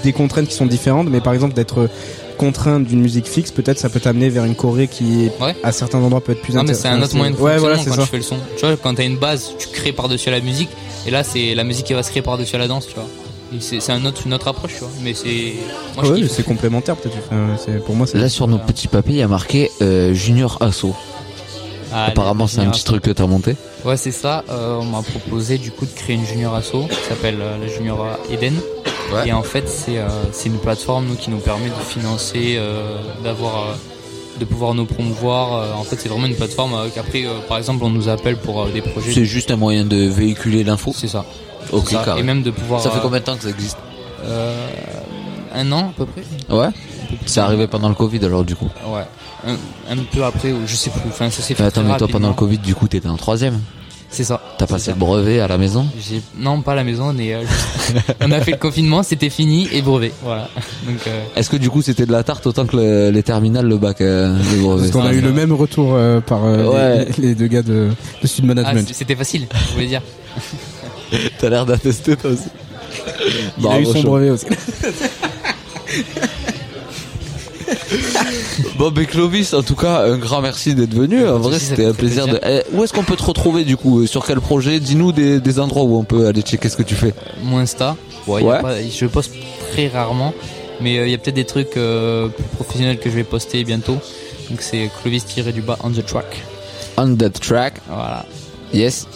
des 0.05 0.13
contraintes 0.13 0.47
qui 0.49 0.55
sont 0.55 0.67
différentes, 0.67 1.09
mais 1.11 1.21
par 1.21 1.33
exemple, 1.33 1.55
d'être 1.55 1.89
contraint 2.39 2.81
d'une 2.81 3.01
musique 3.01 3.27
fixe, 3.27 3.51
peut-être 3.51 3.79
ça 3.79 3.89
peut 3.89 4.01
t'amener 4.01 4.29
vers 4.29 4.45
une 4.45 4.55
choré 4.57 4.89
qui, 4.89 5.31
Ouais. 5.41 5.55
à 5.63 5.73
certains 5.73 5.99
endroits, 5.99 6.21
peut 6.21 6.33
être 6.33 6.43
plus 6.43 6.55
Non 6.55 6.63
mais 6.65 6.75
c'est 6.75 6.89
un 6.89 6.93
intéressante. 6.93 7.05
autre 7.11 7.17
moyen 7.17 7.31
de 7.33 7.37
Ouais, 7.41 7.59
voilà, 7.59 7.77
quand 7.77 7.93
ça. 7.95 8.03
tu 8.03 8.09
fais 8.09 8.17
le 8.17 8.23
son. 8.23 8.37
Tu 8.57 8.67
vois, 8.67 8.77
quand 8.77 8.95
t'as 8.95 9.05
une 9.05 9.17
base, 9.19 9.51
tu 9.59 9.69
crées 9.69 9.93
par-dessus 9.93 10.31
la 10.31 10.41
musique, 10.41 10.69
et 11.07 11.11
là 11.11 11.23
c'est 11.25 11.55
la 11.55 11.65
musique 11.65 11.87
qui 11.87 11.93
va 11.95 12.03
se 12.03 12.11
créer 12.11 12.23
par-dessus 12.23 12.57
la 12.59 12.67
danse, 12.69 12.87
tu 12.89 12.95
vois. 12.95 13.07
C'est 13.61 13.91
un 13.93 14.05
autre, 14.05 14.23
une 14.27 14.35
autre 14.35 14.49
approche, 14.49 14.73
tu 14.75 14.81
vois. 14.81 14.91
Mais 15.05 15.15
c'est. 15.15 15.55
Ouais, 16.03 16.43
complémentaire, 16.45 16.97
peut-être. 16.97 17.17
Enfin, 17.31 17.73
pour 17.87 17.95
moi, 17.95 18.05
c'est. 18.09 18.19
Là 18.19 18.29
sur 18.29 18.49
nos 18.49 18.59
petits 18.59 18.89
papiers, 18.89 19.15
il 19.15 19.19
y 19.19 19.23
a 19.23 19.29
marqué 19.29 19.71
euh, 19.81 20.13
Junior 20.13 20.59
Asso. 20.61 20.93
Ah, 21.93 22.07
Apparemment, 22.07 22.49
c'est 22.49 22.61
un 22.61 22.71
petit 22.71 22.83
truc 22.83 23.03
que 23.05 23.13
t'as 23.13 23.27
monté. 23.29 23.55
Ouais, 23.85 23.97
c'est 23.97 24.11
ça. 24.11 24.43
Euh, 24.51 24.79
on 24.81 24.85
m'a 24.87 25.03
proposé 25.03 25.59
du 25.59 25.71
coup 25.71 25.87
de 25.87 25.93
créer 25.93 26.17
une 26.17 26.27
junior 26.27 26.53
asso 26.55 26.89
qui 26.91 26.97
s'appelle 27.09 27.37
euh, 27.41 27.57
la 27.61 27.69
Junior 27.69 28.05
Eden. 28.33 28.55
Ouais. 29.13 29.29
Et 29.29 29.33
en 29.33 29.43
fait, 29.43 29.69
c'est 29.69 29.99
euh, 29.99 30.09
une 30.45 30.59
plateforme 30.59 31.07
nous, 31.07 31.15
qui 31.17 31.31
nous 31.31 31.39
permet 31.39 31.69
de 31.69 31.85
financer, 31.87 32.57
euh, 32.57 32.97
d'avoir, 33.23 33.71
euh, 33.71 33.75
de 34.41 34.45
pouvoir 34.45 34.75
nous 34.75 34.87
promouvoir. 34.87 35.79
En 35.79 35.85
fait, 35.85 35.97
c'est 36.01 36.09
vraiment 36.09 36.27
une 36.27 36.35
plateforme 36.35 36.75
qu'après, 36.95 37.25
euh, 37.25 37.41
par 37.49 37.59
exemple, 37.59 37.85
on 37.85 37.91
nous 37.91 38.09
appelle 38.09 38.37
pour 38.37 38.67
des 38.67 38.83
projets. 38.83 39.13
C'est 39.13 39.25
juste 39.25 39.51
un 39.51 39.57
moyen 39.57 39.85
de 39.85 39.97
véhiculer 40.09 40.65
l'info. 40.65 40.93
C'est 40.97 41.09
ça. 41.09 41.25
Ok, 41.73 41.91
ça. 41.91 42.17
Et 42.19 42.23
même 42.23 42.43
de 42.43 42.51
pouvoir. 42.51 42.81
Ça 42.81 42.91
fait 42.91 43.01
combien 43.03 43.21
de 43.21 43.25
temps 43.25 43.37
que 43.37 43.45
ça 43.45 43.51
existe 43.51 43.79
Un 45.55 45.71
an 45.73 45.91
à 45.91 45.93
peu 45.97 46.07
près. 46.07 46.23
Ouais. 46.55 46.69
C'est 47.27 47.41
arrivé 47.41 47.67
pendant 47.69 47.89
le 47.89 47.95
Covid 47.95 48.25
alors 48.25 48.45
du 48.45 48.57
coup. 48.57 48.69
Ouais. 48.89 49.05
Un, 49.47 49.55
un 49.93 50.03
peu 50.11 50.25
après, 50.25 50.53
je 50.67 50.75
sais 50.75 50.91
plus. 50.91 51.09
Enfin, 51.09 51.31
ça 51.31 51.43
s'est 51.43 51.55
fait. 51.55 51.63
Mais 51.63 51.69
attends, 51.69 51.83
mais 51.83 51.97
toi 51.97 52.09
pendant 52.09 52.29
le. 52.29 52.35
Covid, 52.35 52.59
du 52.59 52.75
coup, 52.75 52.89
t'étais 52.89 53.09
en 53.09 53.17
troisième. 53.17 53.61
C'est 54.15 54.23
ça. 54.23 54.41
T'as 54.59 54.67
passé 54.69 54.93
le 54.93 54.97
brevet 54.97 55.41
à 55.41 55.49
la 55.49 55.59
maison 55.59 55.85
non 56.39 56.61
pas 56.63 56.73
à 56.73 56.75
la 56.77 56.85
maison, 56.85 57.13
mais 57.13 57.35
euh, 57.35 57.43
on 58.21 58.31
a 58.31 58.41
fait 58.41 58.53
le 58.53 58.57
confinement, 58.59 59.03
c'était 59.03 59.29
fini 59.29 59.69
et 59.73 59.83
brevet. 59.83 60.13
Voilà. 60.23 60.49
Donc 60.87 60.99
euh, 61.09 61.21
Est-ce 61.35 61.51
que 61.51 61.57
du 61.57 61.69
coup 61.69 61.83
c'était 61.83 62.07
de 62.07 62.13
la 62.13 62.23
tarte 62.23 62.47
autant 62.47 62.65
que 62.65 62.77
le- 62.77 63.11
les 63.11 63.23
terminales, 63.25 63.67
le 63.67 63.77
bac, 63.77 64.01
euh, 64.01 64.37
le 64.55 64.63
brevet 64.63 64.83
Parce 64.83 64.93
qu'on 64.93 65.03
a 65.11 65.13
eu 65.13 65.21
le 65.21 65.33
même 65.33 65.53
retour 65.53 65.95
euh, 65.95 66.21
par 66.21 66.45
euh, 66.45 66.65
Ouais. 66.73 67.09
les, 67.19 67.29
les 67.31 67.35
deux 67.35 67.49
gars 67.49 67.63
de, 67.63 67.89
de 68.23 68.27
Sud 68.27 68.45
ah, 68.45 68.55
Management. 68.55 68.89
c'était 68.93 69.17
facile, 69.17 69.49
vous 69.51 69.75
voulez 69.75 69.89
dire. 69.89 70.03
T'as 71.39 71.49
l'air 71.49 71.67
d'attester 71.67 72.17
toi 72.17 72.31
aussi. 72.31 72.49
Il 73.59 73.67
a 73.67 73.81
eu 73.81 73.85
son 73.87 73.95
chaud. 73.95 74.03
brevet 74.09 74.31
aussi. 74.31 74.47
Bon, 78.79 78.91
ben 78.91 79.07
Clovis, 79.07 79.53
en 79.55 79.63
tout 79.63 79.75
cas, 79.77 80.03
un 80.05 80.17
grand 80.19 80.41
merci 80.41 80.75
d'être 80.75 80.95
venu. 80.95 81.27
En 81.27 81.39
vrai, 81.39 81.59
c'était 81.59 81.85
un 81.87 81.93
plaisir. 81.93 82.27
De... 82.27 82.39
Eh, 82.45 82.63
où 82.73 82.83
est-ce 82.85 82.93
qu'on 82.93 83.05
peut 83.05 83.17
te 83.17 83.23
retrouver 83.23 83.65
du 83.65 83.77
coup 83.77 84.01
euh, 84.03 84.07
Sur 84.07 84.27
quel 84.27 84.41
projet? 84.41 84.81
Dis-nous 84.81 85.13
des, 85.13 85.41
des 85.41 85.59
endroits 85.61 85.85
où 85.85 85.97
on 85.97 86.05
peut 86.05 86.27
aller 86.27 86.43
checker 86.43 86.69
ce 86.69 86.77
que 86.77 86.83
tu 86.83 86.95
fais. 86.95 87.15
Mon 87.43 87.59
Insta, 87.59 87.97
ouais, 88.27 88.43
pas- 88.43 88.83
je 88.83 89.07
poste 89.07 89.33
très 89.73 89.89
rarement, 89.89 90.35
mais 90.81 90.99
euh, 90.99 91.07
il 91.07 91.11
y 91.11 91.15
a 91.15 91.19
peut-être 91.19 91.35
des 91.37 91.45
trucs 91.45 91.77
euh, 91.77 92.29
plus 92.29 92.45
professionnels 92.57 92.99
que 92.99 93.11
je 93.11 93.15
vais 93.17 93.25
poster 93.25 93.63
bientôt. 93.65 93.97
Donc 94.51 94.61
c'est 94.61 94.91
Clovis 95.03 95.25
tiré 95.25 95.53
du 95.53 95.63
bas 95.63 95.79
on 95.83 95.91
the 95.91 96.05
track. 96.05 96.43
On 96.97 97.15
that 97.17 97.31
track. 97.31 97.75
Voilà. 97.89 98.27
Yes. 98.73 99.07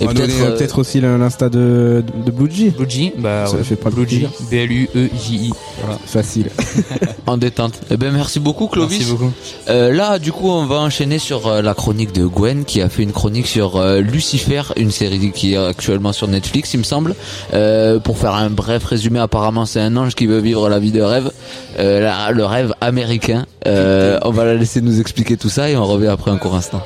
On 0.00 0.06
va 0.06 0.14
donner, 0.14 0.32
euh, 0.40 0.56
peut-être 0.56 0.78
aussi 0.78 1.00
l'insta 1.00 1.48
de, 1.48 2.02
de 2.26 2.30
Blue 2.30 2.50
G. 2.50 2.70
Blue 2.70 2.88
G, 2.88 3.12
bah 3.18 3.46
Ça 3.46 3.56
ouais, 3.56 3.62
fait 3.62 3.76
pas 3.76 3.90
Blue 3.90 4.08
G. 4.08 4.26
B-L-U-E-J-I. 4.50 5.52
Voilà. 5.80 5.98
Facile. 6.06 6.48
en 7.26 7.36
détente. 7.36 7.74
Eh 7.90 7.96
ben 7.96 8.12
merci 8.12 8.40
beaucoup 8.40 8.66
Clovis. 8.66 8.98
Merci 8.98 9.12
beaucoup. 9.12 9.32
Euh, 9.68 9.92
là, 9.92 10.18
du 10.18 10.32
coup, 10.32 10.48
on 10.50 10.66
va 10.66 10.76
enchaîner 10.76 11.18
sur 11.18 11.46
euh, 11.46 11.62
la 11.62 11.74
chronique 11.74 12.12
de 12.12 12.24
Gwen 12.26 12.64
qui 12.64 12.80
a 12.82 12.88
fait 12.88 13.02
une 13.02 13.12
chronique 13.12 13.46
sur 13.46 13.76
euh, 13.76 14.00
Lucifer, 14.00 14.62
une 14.76 14.90
série 14.90 15.30
qui 15.32 15.54
est 15.54 15.56
actuellement 15.56 16.12
sur 16.12 16.26
Netflix, 16.28 16.74
il 16.74 16.78
me 16.78 16.84
semble. 16.84 17.14
Euh, 17.54 17.98
pour 17.98 18.18
faire 18.18 18.34
un 18.34 18.50
bref 18.50 18.84
résumé, 18.84 19.18
apparemment, 19.20 19.66
c'est 19.66 19.80
un 19.80 19.96
ange 19.96 20.14
qui 20.14 20.26
veut 20.26 20.38
vivre 20.40 20.68
la 20.68 20.78
vie 20.78 20.92
de 20.92 21.02
rêve, 21.02 21.30
euh, 21.78 22.00
la- 22.00 22.32
le 22.32 22.44
rêve 22.44 22.74
américain. 22.80 23.46
Euh, 23.66 24.18
on 24.24 24.30
va 24.30 24.44
la 24.44 24.54
laisser 24.54 24.80
nous 24.80 25.00
expliquer 25.00 25.36
tout 25.36 25.48
ça 25.50 25.70
et 25.70 25.76
on 25.76 25.84
revient 25.84 26.08
après 26.08 26.30
un 26.30 26.38
court 26.38 26.54
instant. 26.56 26.82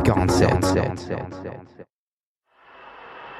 RC47. 0.00 1.10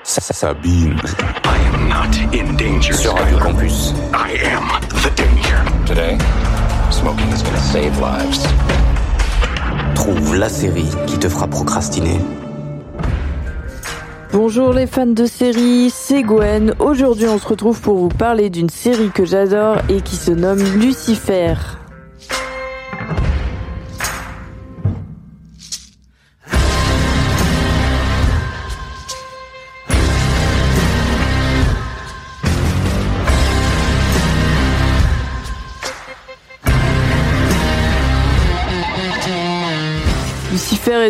Sabine. 0.03 1.01
I 1.45 1.59
am 1.73 1.89
not 1.89 2.17
in 2.35 2.57
danger. 2.57 2.93
Sur 2.95 3.15
Radio 3.15 3.39
Campus. 3.39 3.93
I 4.13 4.33
am 4.45 4.69
the 5.03 5.11
danger. 5.17 5.65
Today, 5.87 6.19
smoking 6.91 7.29
is 7.33 7.43
gonna 7.43 7.59
save 7.59 7.99
lives. 8.01 8.47
Trouve 9.95 10.37
la 10.37 10.49
série 10.49 10.89
qui 11.07 11.19
te 11.19 11.29
fera 11.29 11.47
procrastiner. 11.47 12.21
Bonjour 14.33 14.73
les 14.73 14.87
fans 14.87 15.07
de 15.07 15.27
séries, 15.27 15.91
c'est 15.91 16.23
Gwen. 16.23 16.75
Aujourd'hui 16.79 17.27
on 17.27 17.39
se 17.39 17.49
retrouve 17.49 17.81
pour 17.81 17.97
vous 17.97 18.09
parler 18.09 18.49
d'une 18.49 18.71
série 18.71 19.11
que 19.11 19.25
j'adore 19.25 19.79
et 19.89 20.01
qui 20.03 20.17
se 20.17 20.31
nomme 20.31 20.63
Lucifer. 20.79 21.55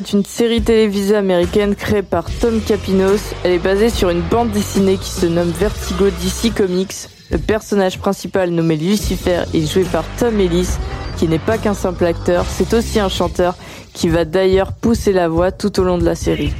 Est 0.00 0.12
une 0.14 0.24
série 0.24 0.62
télévisée 0.62 1.14
américaine 1.14 1.74
créée 1.74 2.00
par 2.00 2.24
Tom 2.40 2.62
Capinos. 2.62 3.20
Elle 3.44 3.52
est 3.52 3.58
basée 3.58 3.90
sur 3.90 4.08
une 4.08 4.22
bande 4.22 4.50
dessinée 4.50 4.96
qui 4.96 5.10
se 5.10 5.26
nomme 5.26 5.50
Vertigo 5.50 6.06
DC 6.06 6.54
Comics. 6.54 6.94
Le 7.30 7.36
personnage 7.36 7.98
principal 7.98 8.48
nommé 8.48 8.76
Lucifer 8.76 9.42
est 9.52 9.70
joué 9.70 9.84
par 9.84 10.04
Tom 10.18 10.40
Ellis, 10.40 10.70
qui 11.18 11.28
n'est 11.28 11.38
pas 11.38 11.58
qu'un 11.58 11.74
simple 11.74 12.06
acteur, 12.06 12.46
c'est 12.48 12.72
aussi 12.72 12.98
un 12.98 13.10
chanteur 13.10 13.56
qui 13.92 14.08
va 14.08 14.24
d'ailleurs 14.24 14.72
pousser 14.72 15.12
la 15.12 15.28
voix 15.28 15.52
tout 15.52 15.78
au 15.78 15.84
long 15.84 15.98
de 15.98 16.04
la 16.06 16.14
série. 16.14 16.54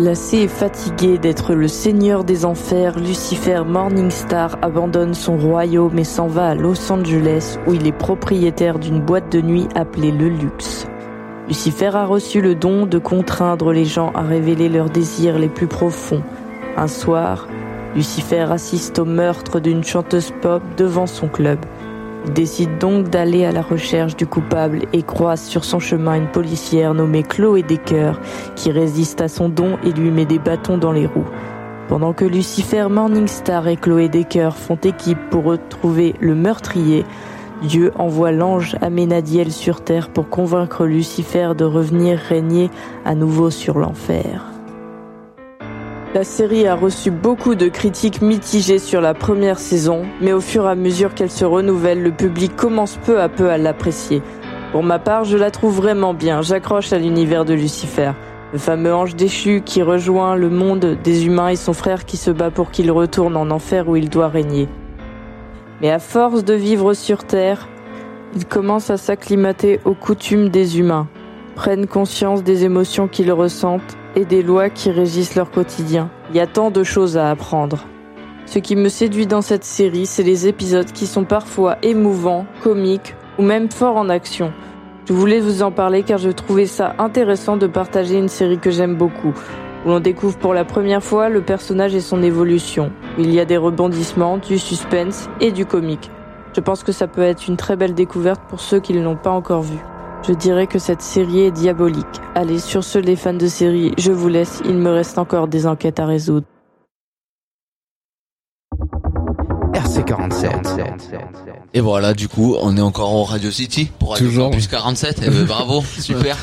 Lassé 0.00 0.38
et 0.38 0.48
fatigué 0.48 1.18
d'être 1.18 1.52
le 1.52 1.68
seigneur 1.68 2.24
des 2.24 2.46
enfers, 2.46 2.98
Lucifer 2.98 3.64
Morningstar 3.66 4.56
abandonne 4.62 5.12
son 5.12 5.36
royaume 5.36 5.98
et 5.98 6.04
s'en 6.04 6.26
va 6.26 6.48
à 6.48 6.54
Los 6.54 6.90
Angeles 6.90 7.58
où 7.66 7.74
il 7.74 7.86
est 7.86 7.92
propriétaire 7.92 8.78
d'une 8.78 9.02
boîte 9.02 9.30
de 9.30 9.42
nuit 9.42 9.68
appelée 9.74 10.10
Le 10.10 10.30
Luxe. 10.30 10.86
Lucifer 11.48 11.94
a 11.94 12.06
reçu 12.06 12.40
le 12.40 12.54
don 12.54 12.86
de 12.86 12.96
contraindre 12.96 13.74
les 13.74 13.84
gens 13.84 14.10
à 14.14 14.22
révéler 14.22 14.70
leurs 14.70 14.88
désirs 14.88 15.38
les 15.38 15.50
plus 15.50 15.66
profonds. 15.66 16.22
Un 16.78 16.88
soir, 16.88 17.46
Lucifer 17.94 18.46
assiste 18.50 19.00
au 19.00 19.04
meurtre 19.04 19.60
d'une 19.60 19.84
chanteuse 19.84 20.32
pop 20.40 20.62
devant 20.78 21.06
son 21.06 21.28
club. 21.28 21.58
Décide 22.26 22.78
donc 22.78 23.08
d'aller 23.08 23.44
à 23.44 23.52
la 23.52 23.62
recherche 23.62 24.14
du 24.14 24.26
coupable 24.26 24.82
et 24.92 25.02
croise 25.02 25.42
sur 25.42 25.64
son 25.64 25.80
chemin 25.80 26.14
une 26.14 26.28
policière 26.30 26.92
nommée 26.94 27.22
Chloé 27.22 27.62
Decker 27.62 28.12
qui 28.56 28.70
résiste 28.70 29.20
à 29.20 29.28
son 29.28 29.48
don 29.48 29.78
et 29.84 29.92
lui 29.92 30.10
met 30.10 30.26
des 30.26 30.38
bâtons 30.38 30.78
dans 30.78 30.92
les 30.92 31.06
roues. 31.06 31.28
Pendant 31.88 32.12
que 32.12 32.24
Lucifer 32.24 32.86
Morningstar 32.88 33.66
et 33.68 33.76
Chloé 33.76 34.08
Decker 34.08 34.50
font 34.54 34.76
équipe 34.76 35.18
pour 35.30 35.44
retrouver 35.44 36.14
le 36.20 36.34
meurtrier, 36.34 37.04
Dieu 37.62 37.90
envoie 37.96 38.32
l'ange 38.32 38.76
Aménadiel 38.80 39.50
sur 39.50 39.82
terre 39.82 40.10
pour 40.10 40.28
convaincre 40.28 40.86
Lucifer 40.86 41.52
de 41.56 41.64
revenir 41.64 42.18
régner 42.18 42.70
à 43.04 43.14
nouveau 43.14 43.50
sur 43.50 43.78
l'enfer. 43.78 44.59
La 46.12 46.24
série 46.24 46.66
a 46.66 46.74
reçu 46.74 47.12
beaucoup 47.12 47.54
de 47.54 47.68
critiques 47.68 48.20
mitigées 48.20 48.80
sur 48.80 49.00
la 49.00 49.14
première 49.14 49.60
saison, 49.60 50.02
mais 50.20 50.32
au 50.32 50.40
fur 50.40 50.66
et 50.66 50.70
à 50.70 50.74
mesure 50.74 51.14
qu'elle 51.14 51.30
se 51.30 51.44
renouvelle, 51.44 52.02
le 52.02 52.10
public 52.10 52.56
commence 52.56 52.96
peu 52.96 53.20
à 53.20 53.28
peu 53.28 53.48
à 53.48 53.58
l'apprécier. 53.58 54.20
Pour 54.72 54.82
ma 54.82 54.98
part, 54.98 55.22
je 55.22 55.36
la 55.36 55.52
trouve 55.52 55.76
vraiment 55.76 56.12
bien, 56.12 56.42
j'accroche 56.42 56.92
à 56.92 56.98
l'univers 56.98 57.44
de 57.44 57.54
Lucifer. 57.54 58.10
Le 58.52 58.58
fameux 58.58 58.92
ange 58.92 59.14
déchu 59.14 59.62
qui 59.64 59.82
rejoint 59.82 60.34
le 60.34 60.50
monde 60.50 60.98
des 61.00 61.26
humains 61.26 61.50
et 61.50 61.54
son 61.54 61.74
frère 61.74 62.04
qui 62.04 62.16
se 62.16 62.32
bat 62.32 62.50
pour 62.50 62.72
qu'il 62.72 62.90
retourne 62.90 63.36
en 63.36 63.48
enfer 63.48 63.88
où 63.88 63.94
il 63.94 64.10
doit 64.10 64.26
régner. 64.26 64.66
Mais 65.80 65.92
à 65.92 66.00
force 66.00 66.44
de 66.44 66.54
vivre 66.54 66.92
sur 66.92 67.22
Terre, 67.22 67.68
il 68.34 68.46
commence 68.46 68.90
à 68.90 68.96
s'acclimater 68.96 69.78
aux 69.84 69.94
coutumes 69.94 70.48
des 70.48 70.80
humains, 70.80 71.06
prennent 71.54 71.86
conscience 71.86 72.42
des 72.42 72.64
émotions 72.64 73.06
qu'ils 73.06 73.30
ressentent 73.30 73.96
et 74.16 74.24
des 74.24 74.42
lois 74.42 74.70
qui 74.70 74.90
régissent 74.90 75.34
leur 75.34 75.50
quotidien. 75.50 76.10
Il 76.30 76.36
y 76.36 76.40
a 76.40 76.46
tant 76.46 76.70
de 76.70 76.82
choses 76.84 77.16
à 77.16 77.30
apprendre. 77.30 77.84
Ce 78.46 78.58
qui 78.58 78.74
me 78.74 78.88
séduit 78.88 79.26
dans 79.26 79.42
cette 79.42 79.64
série, 79.64 80.06
c'est 80.06 80.22
les 80.22 80.48
épisodes 80.48 80.90
qui 80.90 81.06
sont 81.06 81.24
parfois 81.24 81.76
émouvants, 81.82 82.46
comiques 82.62 83.14
ou 83.38 83.42
même 83.42 83.70
forts 83.70 83.96
en 83.96 84.08
action. 84.08 84.52
Je 85.06 85.12
voulais 85.12 85.40
vous 85.40 85.62
en 85.62 85.70
parler 85.70 86.02
car 86.02 86.18
je 86.18 86.30
trouvais 86.30 86.66
ça 86.66 86.94
intéressant 86.98 87.56
de 87.56 87.66
partager 87.66 88.18
une 88.18 88.28
série 88.28 88.58
que 88.58 88.70
j'aime 88.70 88.96
beaucoup, 88.96 89.34
où 89.84 89.88
l'on 89.88 90.00
découvre 90.00 90.36
pour 90.38 90.54
la 90.54 90.64
première 90.64 91.02
fois 91.02 91.28
le 91.28 91.42
personnage 91.42 91.94
et 91.94 92.00
son 92.00 92.22
évolution. 92.22 92.90
Il 93.18 93.32
y 93.32 93.40
a 93.40 93.44
des 93.44 93.56
rebondissements, 93.56 94.38
du 94.38 94.58
suspense 94.58 95.28
et 95.40 95.52
du 95.52 95.66
comique. 95.66 96.10
Je 96.52 96.60
pense 96.60 96.82
que 96.82 96.92
ça 96.92 97.06
peut 97.06 97.22
être 97.22 97.46
une 97.46 97.56
très 97.56 97.76
belle 97.76 97.94
découverte 97.94 98.42
pour 98.48 98.60
ceux 98.60 98.80
qui 98.80 98.92
ne 98.92 99.02
l'ont 99.02 99.16
pas 99.16 99.30
encore 99.30 99.62
vu. 99.62 99.78
Je 100.26 100.34
dirais 100.34 100.66
que 100.66 100.78
cette 100.78 101.00
série 101.00 101.40
est 101.40 101.50
diabolique. 101.50 102.06
Allez, 102.34 102.58
sur 102.58 102.84
ce 102.84 102.98
les 102.98 103.16
fans 103.16 103.32
de 103.32 103.46
série, 103.46 103.92
je 103.98 104.12
vous 104.12 104.28
laisse, 104.28 104.60
il 104.64 104.76
me 104.76 104.90
reste 104.90 105.18
encore 105.18 105.48
des 105.48 105.66
enquêtes 105.66 105.98
à 105.98 106.06
résoudre. 106.06 106.46
RC47. 109.72 110.90
Et 111.72 111.80
voilà, 111.80 112.12
du 112.14 112.28
coup, 112.28 112.56
on 112.60 112.76
est 112.76 112.82
encore 112.82 113.14
au 113.14 113.24
Radio 113.24 113.50
City 113.50 113.90
pour 113.98 114.10
Radio 114.12 114.26
Toujours. 114.26 114.50
Campus 114.50 114.68
47. 114.68 115.20
Eh 115.22 115.30
ben, 115.30 115.44
bravo, 115.44 115.82
super. 115.98 116.36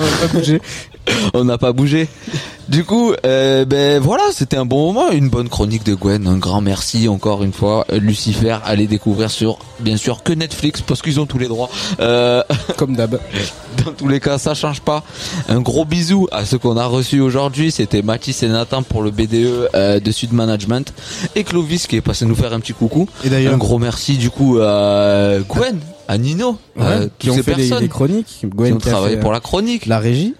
On 0.00 0.04
n'a 0.04 0.16
pas 0.18 0.28
bougé. 0.32 0.60
On 1.34 1.44
n'a 1.44 1.58
pas 1.58 1.72
bougé. 1.72 2.08
Du 2.68 2.84
coup, 2.84 3.12
euh, 3.26 3.64
ben 3.64 4.00
voilà, 4.00 4.22
c'était 4.32 4.56
un 4.56 4.64
bon 4.64 4.92
moment, 4.92 5.10
une 5.10 5.28
bonne 5.28 5.48
chronique 5.48 5.84
de 5.84 5.94
Gwen. 5.94 6.26
Un 6.26 6.38
grand 6.38 6.60
merci 6.60 7.08
encore 7.08 7.42
une 7.42 7.52
fois, 7.52 7.84
Euh, 7.92 7.98
Lucifer. 7.98 8.56
Allez 8.64 8.86
découvrir 8.86 9.30
sur, 9.30 9.58
bien 9.80 9.96
sûr, 9.96 10.22
que 10.22 10.32
Netflix 10.32 10.80
parce 10.80 11.02
qu'ils 11.02 11.20
ont 11.20 11.26
tous 11.26 11.38
les 11.38 11.48
droits. 11.48 11.68
Euh, 12.00 12.42
Comme 12.76 12.94
d'hab. 12.96 13.18
dans 13.84 13.92
tous 13.92 14.08
les 14.08 14.20
cas, 14.20 14.38
ça 14.38 14.54
change 14.54 14.80
pas. 14.80 15.02
Un 15.48 15.60
gros 15.60 15.84
bisou 15.84 16.28
à 16.32 16.44
ceux 16.46 16.56
qu'on 16.58 16.76
a 16.76 16.86
reçus 16.86 17.20
aujourd'hui. 17.20 17.72
C'était 17.72 18.00
Mathis 18.00 18.42
et 18.42 18.48
Nathan 18.48 18.82
pour 18.82 19.02
le 19.02 19.10
BDE 19.10 19.68
euh, 19.74 20.00
de 20.00 20.10
Sud 20.12 20.32
Management 20.32 20.94
et 21.34 21.44
Clovis 21.44 21.86
qui 21.88 21.96
est 21.96 22.00
passé 22.00 22.24
nous 22.26 22.36
faire 22.36 22.52
un 22.54 22.60
petit 22.60 22.72
coucou. 22.74 23.08
Et 23.24 23.28
d'ailleurs- 23.28 23.54
un 23.54 23.58
gros 23.58 23.78
merci 23.78 24.16
du 24.16 24.30
coup 24.30 24.58
à 24.62 25.34
Gwen, 25.48 25.78
à 26.08 26.16
Nino, 26.16 26.56
Ouais, 26.76 27.08
qui 27.18 27.28
ont 27.30 27.34
ces 27.34 27.42
fait 27.42 27.54
les, 27.54 27.68
personnes 27.68 27.82
les 27.82 27.88
chroniques. 27.88 28.26
qui 28.40 28.46
Gwen 28.46 28.74
ont 28.74 28.78
qui 28.78 28.88
a 28.88 28.92
travaillé 28.92 29.16
fait, 29.16 29.20
pour 29.20 29.32
la 29.32 29.40
chronique. 29.40 29.86
la 29.86 29.98
régie. 29.98 30.34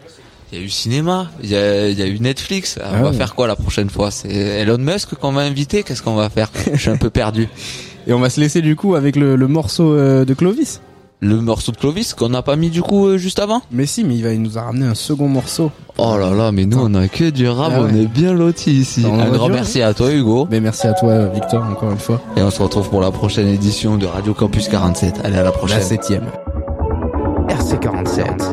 Il 0.52 0.58
y 0.58 0.60
a 0.60 0.64
eu 0.64 0.68
cinéma, 0.68 1.28
il 1.42 1.48
y 1.50 1.56
a, 1.56 1.88
il 1.88 1.98
y 1.98 2.02
a 2.02 2.06
eu 2.06 2.18
Netflix. 2.20 2.78
on 2.78 2.84
Ah 2.86 3.02
va 3.02 3.08
ouais. 3.10 3.16
faire 3.16 3.34
quoi 3.34 3.46
la 3.46 3.56
prochaine 3.56 3.88
fois? 3.88 4.10
C'est 4.10 4.28
Elon 4.28 4.76
Musk 4.78 5.14
qu'on 5.14 5.32
va 5.32 5.40
inviter? 5.42 5.82
Qu'est-ce 5.82 6.02
qu'on 6.02 6.14
va 6.14 6.28
faire? 6.28 6.50
Je 6.74 6.78
suis 6.78 6.90
un 6.90 6.98
peu 6.98 7.08
perdu. 7.08 7.48
Et 8.06 8.12
on 8.12 8.18
va 8.18 8.28
se 8.28 8.38
laisser 8.38 8.60
du 8.60 8.76
coup 8.76 8.94
avec 8.94 9.16
le, 9.16 9.36
le 9.36 9.48
morceau 9.48 9.94
euh, 9.94 10.24
de 10.26 10.34
Clovis. 10.34 10.82
Le 11.20 11.40
morceau 11.40 11.70
de 11.72 11.76
Clovis 11.78 12.12
qu'on 12.14 12.28
n'a 12.30 12.42
pas 12.42 12.56
mis 12.56 12.68
du 12.68 12.82
coup 12.82 13.06
euh, 13.06 13.16
juste 13.16 13.38
avant? 13.38 13.62
Mais 13.70 13.86
si, 13.86 14.02
mais 14.04 14.14
il, 14.16 14.24
va, 14.24 14.32
il 14.32 14.42
nous 14.42 14.58
a 14.58 14.62
ramené 14.62 14.84
un 14.84 14.94
second 14.96 15.28
morceau. 15.28 15.70
Oh 15.96 16.16
là 16.18 16.30
là, 16.34 16.50
mais 16.52 16.66
nous 16.66 16.78
on 16.80 16.92
a 16.96 17.06
que 17.08 17.30
du 17.30 17.48
rap, 17.48 17.72
Ah 17.74 17.80
ouais. 17.82 17.90
on 17.92 17.96
est 17.96 18.06
bien 18.06 18.34
lotis 18.34 18.72
ici. 18.72 19.06
En 19.06 19.20
Un 19.20 19.30
grand 19.30 19.46
dur, 19.46 19.54
merci 19.54 19.80
à 19.82 19.94
toi 19.94 20.12
Hugo. 20.12 20.48
Mais 20.50 20.60
merci 20.60 20.86
à 20.88 20.92
toi 20.94 21.26
Victor 21.28 21.62
encore 21.64 21.92
une 21.92 21.98
fois. 21.98 22.20
Et 22.36 22.42
on 22.42 22.50
se 22.50 22.60
retrouve 22.60 22.90
pour 22.90 23.00
la 23.00 23.10
prochaine 23.12 23.46
édition 23.48 23.96
de 23.96 24.04
Radio 24.06 24.34
Campus 24.34 24.68
47. 24.68 25.20
Allez 25.24 25.36
à 25.38 25.44
la 25.44 25.52
prochaine. 25.52 25.78
La 25.78 25.84
septième. 25.84 26.24
RC47. 27.52 28.52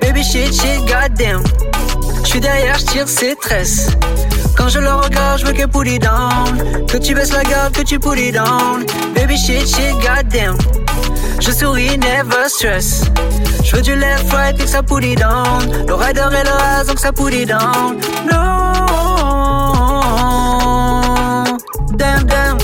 Baby 0.00 0.22
shit, 0.22 0.54
shit, 0.54 0.80
goddamn. 0.86 1.42
J'suis 2.24 2.40
derrière, 2.40 2.78
j'tire 2.78 3.06
ses 3.06 3.36
tresses. 3.36 3.90
Quand 4.56 4.68
je 4.68 4.78
le 4.78 4.92
regarde, 4.92 5.40
j'veux 5.40 5.52
qu'elle 5.52 5.68
pull 5.68 5.86
it 5.86 6.02
down. 6.02 6.86
Que 6.86 6.96
tu 6.96 7.14
baisses 7.14 7.32
la 7.32 7.44
garde, 7.44 7.74
que 7.74 7.82
tu 7.82 7.98
pull 7.98 8.18
it 8.18 8.32
down. 8.32 8.86
Baby 9.14 9.36
shit, 9.36 9.68
shit, 9.68 9.94
goddamn. 10.00 10.56
Je 11.40 11.50
souris, 11.52 11.98
never 11.98 12.48
stress. 12.48 13.02
J'veux 13.68 13.82
du 13.82 13.94
left, 13.96 14.32
right, 14.32 14.58
et 14.58 14.64
que 14.64 14.68
ça 14.68 14.82
pull 14.82 15.04
it 15.04 15.18
down. 15.18 15.86
Le 15.86 15.92
rider 15.92 16.26
et 16.32 16.42
le 16.42 16.50
has, 16.50 16.84
donc 16.86 16.98
ça 16.98 17.12
pull 17.12 17.34
it 17.34 17.48
down. 17.48 17.98
No. 18.24 18.38
Damn, 21.98 22.24
damn, 22.24 22.56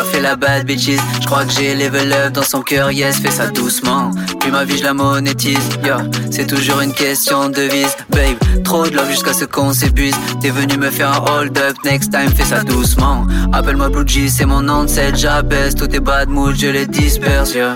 Girl 0.00 0.12
fait 0.12 0.20
la 0.20 0.36
bad 0.36 0.64
bitches. 0.64 0.98
Je 1.20 1.26
crois 1.26 1.44
que 1.44 1.52
j'ai 1.52 1.74
level 1.74 2.12
up 2.12 2.32
dans 2.32 2.42
son 2.42 2.62
cœur 2.62 2.90
Yes 2.90 3.18
fais 3.18 3.30
ça 3.30 3.48
doucement. 3.48 4.10
Puis 4.40 4.50
ma 4.50 4.64
vie 4.64 4.78
je 4.78 4.84
la 4.84 4.94
monétise 4.94 5.58
Yo. 5.84 5.96
C'est 6.30 6.46
toujours 6.46 6.80
une 6.80 6.94
question 6.94 7.50
de 7.50 7.62
vise 7.62 7.94
Babe 8.08 8.62
trop 8.64 8.86
de 8.86 8.96
love 8.96 9.10
jusqu'à 9.10 9.32
ce 9.34 9.44
qu'on 9.44 9.72
s'épuise 9.74 10.14
T'es 10.40 10.50
venu 10.50 10.78
me 10.78 10.90
faire 10.90 11.12
un 11.12 11.30
hold 11.30 11.58
up 11.58 11.76
Next 11.84 12.12
time 12.12 12.30
fais 12.34 12.44
ça 12.44 12.62
doucement. 12.62 13.26
Appelle-moi 13.52 13.90
Blue 13.90 14.06
G 14.06 14.28
c'est 14.28 14.46
mon 14.46 14.62
nom 14.62 14.84
de 14.84 14.90
j'abaisse. 15.14 15.74
Tous 15.74 15.88
tes 15.88 16.00
bad 16.00 16.28
moods 16.28 16.54
je 16.54 16.68
les 16.68 16.86
disperse 16.86 17.54
yo. 17.54 17.66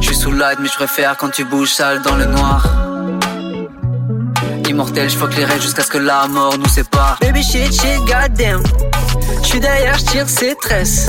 Je 0.00 0.06
suis 0.06 0.16
sous 0.16 0.32
light 0.32 0.58
mais 0.60 0.68
je 0.68 0.74
préfère 0.74 1.16
quand 1.16 1.30
tu 1.30 1.44
bouges 1.44 1.72
sale 1.72 2.02
dans 2.02 2.16
le 2.16 2.26
noir. 2.26 2.66
Immortel, 4.68 5.08
je 5.10 5.18
les 5.18 5.60
jusqu'à 5.60 5.82
ce 5.82 5.90
que 5.90 5.98
la 5.98 6.26
mort 6.28 6.56
nous 6.58 6.68
sépare. 6.68 7.18
Baby 7.20 7.42
shit, 7.42 7.72
shit, 7.72 7.98
goddamn. 8.06 8.62
J'suis 9.42 9.60
derrière, 9.60 9.98
j'tire 9.98 10.28
ses 10.28 10.54
tresses. 10.54 11.08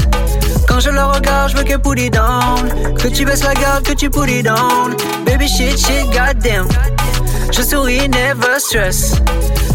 Quand 0.68 0.80
je 0.80 0.90
le 0.90 1.04
regarde, 1.04 1.52
j'veux 1.52 1.64
qu'elle 1.64 1.82
pull 1.82 2.00
it 2.00 2.14
down. 2.14 2.96
Que 2.98 3.08
tu 3.08 3.26
baisses 3.26 3.44
la 3.44 3.54
garde, 3.54 3.84
que 3.84 3.94
tu 3.94 4.10
pull 4.10 4.30
it 4.30 4.46
down. 4.46 4.96
Baby 5.26 5.48
shit, 5.48 5.78
shit, 5.78 6.06
goddamn. 6.12 6.68
Je 7.52 7.62
souris, 7.62 8.10
never 8.10 8.60
stress. 8.60 9.16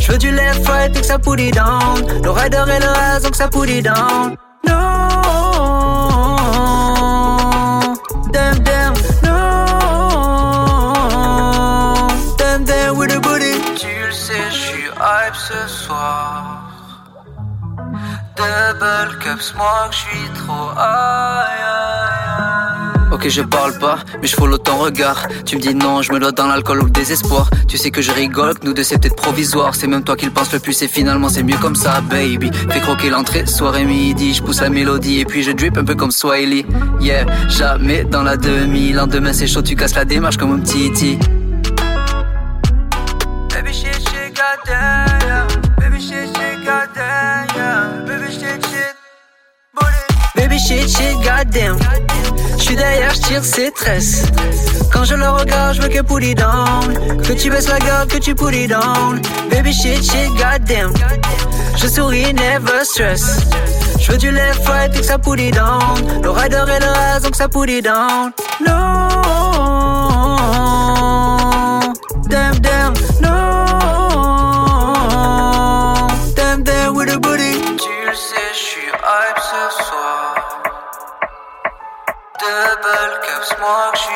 J'veux 0.01 0.19
du 0.19 0.31
left, 0.31 0.67
right, 0.69 0.97
et 0.97 1.01
que 1.01 1.07
ça 1.07 1.19
pull 1.19 1.41
it 1.41 1.55
down. 1.55 2.05
Le 2.23 2.31
rider 2.31 2.65
et 2.75 2.81
le 2.81 2.89
has, 2.89 3.21
donc 3.21 3.37
ça 3.37 3.49
pull 3.49 3.71
it 3.71 3.85
down. 3.85 4.37
No. 4.67 5.28
Moi 19.57 19.89
j'suis 19.91 20.29
trop 20.35 20.71
high. 20.77 21.59
Ok, 23.11 23.27
je 23.29 23.41
parle 23.41 23.79
pas, 23.79 23.99
mais 24.21 24.29
je 24.29 24.37
follow 24.37 24.59
ton 24.59 24.77
regard. 24.77 25.27
Tu 25.47 25.57
me 25.57 25.61
dis 25.61 25.75
non, 25.75 26.03
je 26.03 26.13
me 26.13 26.21
dois 26.21 26.33
dans 26.33 26.47
l'alcool 26.47 26.83
ou 26.83 26.85
le 26.85 26.91
désespoir. 26.91 27.49
Tu 27.67 27.79
sais 27.79 27.91
que 27.91 28.03
je 28.03 28.13
rigole, 28.13 28.59
que 28.59 28.67
nous 28.67 28.75
deux 28.75 28.83
c'est 28.83 28.99
peut-être 28.99 29.17
provisoire. 29.17 29.75
C'est 29.75 29.87
même 29.87 30.05
toi 30.05 30.15
qui 30.15 30.27
le 30.27 30.31
pense 30.31 30.53
le 30.53 30.61
plus 30.61 30.81
et 30.83 30.89
finalement 30.89 31.29
c'est 31.29 31.43
mieux 31.43 31.57
comme 31.57 31.75
ça, 31.75 32.01
baby. 32.03 32.51
Fais 32.71 32.81
croquer 32.81 33.09
l'entrée, 33.09 33.47
soirée 33.47 33.85
midi. 33.85 34.35
Je 34.35 34.43
pousse 34.43 34.61
la 34.61 34.69
mélodie 34.69 35.21
et 35.21 35.25
puis 35.25 35.43
je 35.43 35.53
drip 35.53 35.79
un 35.79 35.85
peu 35.85 35.95
comme 35.95 36.11
Swiley. 36.11 36.67
Yeah, 37.01 37.25
jamais 37.49 38.05
dans 38.05 38.23
la 38.23 38.37
demi. 38.37 38.93
Lendemain 38.93 39.33
c'est 39.33 39.47
chaud, 39.47 39.63
tu 39.63 39.75
casses 39.75 39.95
la 39.95 40.05
démarche 40.05 40.37
comme 40.37 40.53
un 40.53 40.61
petit 40.61 41.19
shit, 50.69 50.89
shit, 50.89 51.17
goddamn. 51.23 51.79
J'suis 52.59 52.77
derrière, 52.77 53.15
j'tire 53.15 53.45
ses 53.45 53.71
tresses. 53.71 54.25
Quand 54.93 55.05
je 55.05 55.15
le 55.15 55.29
regarde, 55.29 55.77
j'veux 55.77 55.89
qu'elle 55.89 56.05
pull 56.05 56.23
it 56.23 56.37
down. 56.37 57.23
Que 57.23 57.33
tu 57.33 57.49
baisses 57.51 57.69
la 57.69 57.79
garde, 57.79 58.09
que 58.11 58.19
tu 58.19 58.35
pull 58.35 58.55
it 58.55 58.69
down. 58.69 59.21
Baby 59.51 59.73
shit, 59.73 60.03
shit, 60.03 60.29
goddamn. 60.37 60.93
Je 61.77 61.87
souris, 61.87 62.35
never 62.35 62.85
stress. 62.85 63.41
J'veux 63.99 64.19
du 64.19 64.31
left, 64.31 64.67
right, 64.69 64.95
et 64.95 65.01
que 65.01 65.07
ça 65.07 65.19
pull 65.19 65.41
it 65.41 65.55
down. 65.55 66.23
Le 66.23 66.31
rider 66.31 66.65
et 66.77 66.81
le 66.81 66.89
has, 66.89 67.21
donc 67.21 67.35
ça 67.35 67.49
pull 67.49 67.71
it 67.71 67.85
down. 67.85 68.33
No. 68.67 69.28
morgen 83.61 84.08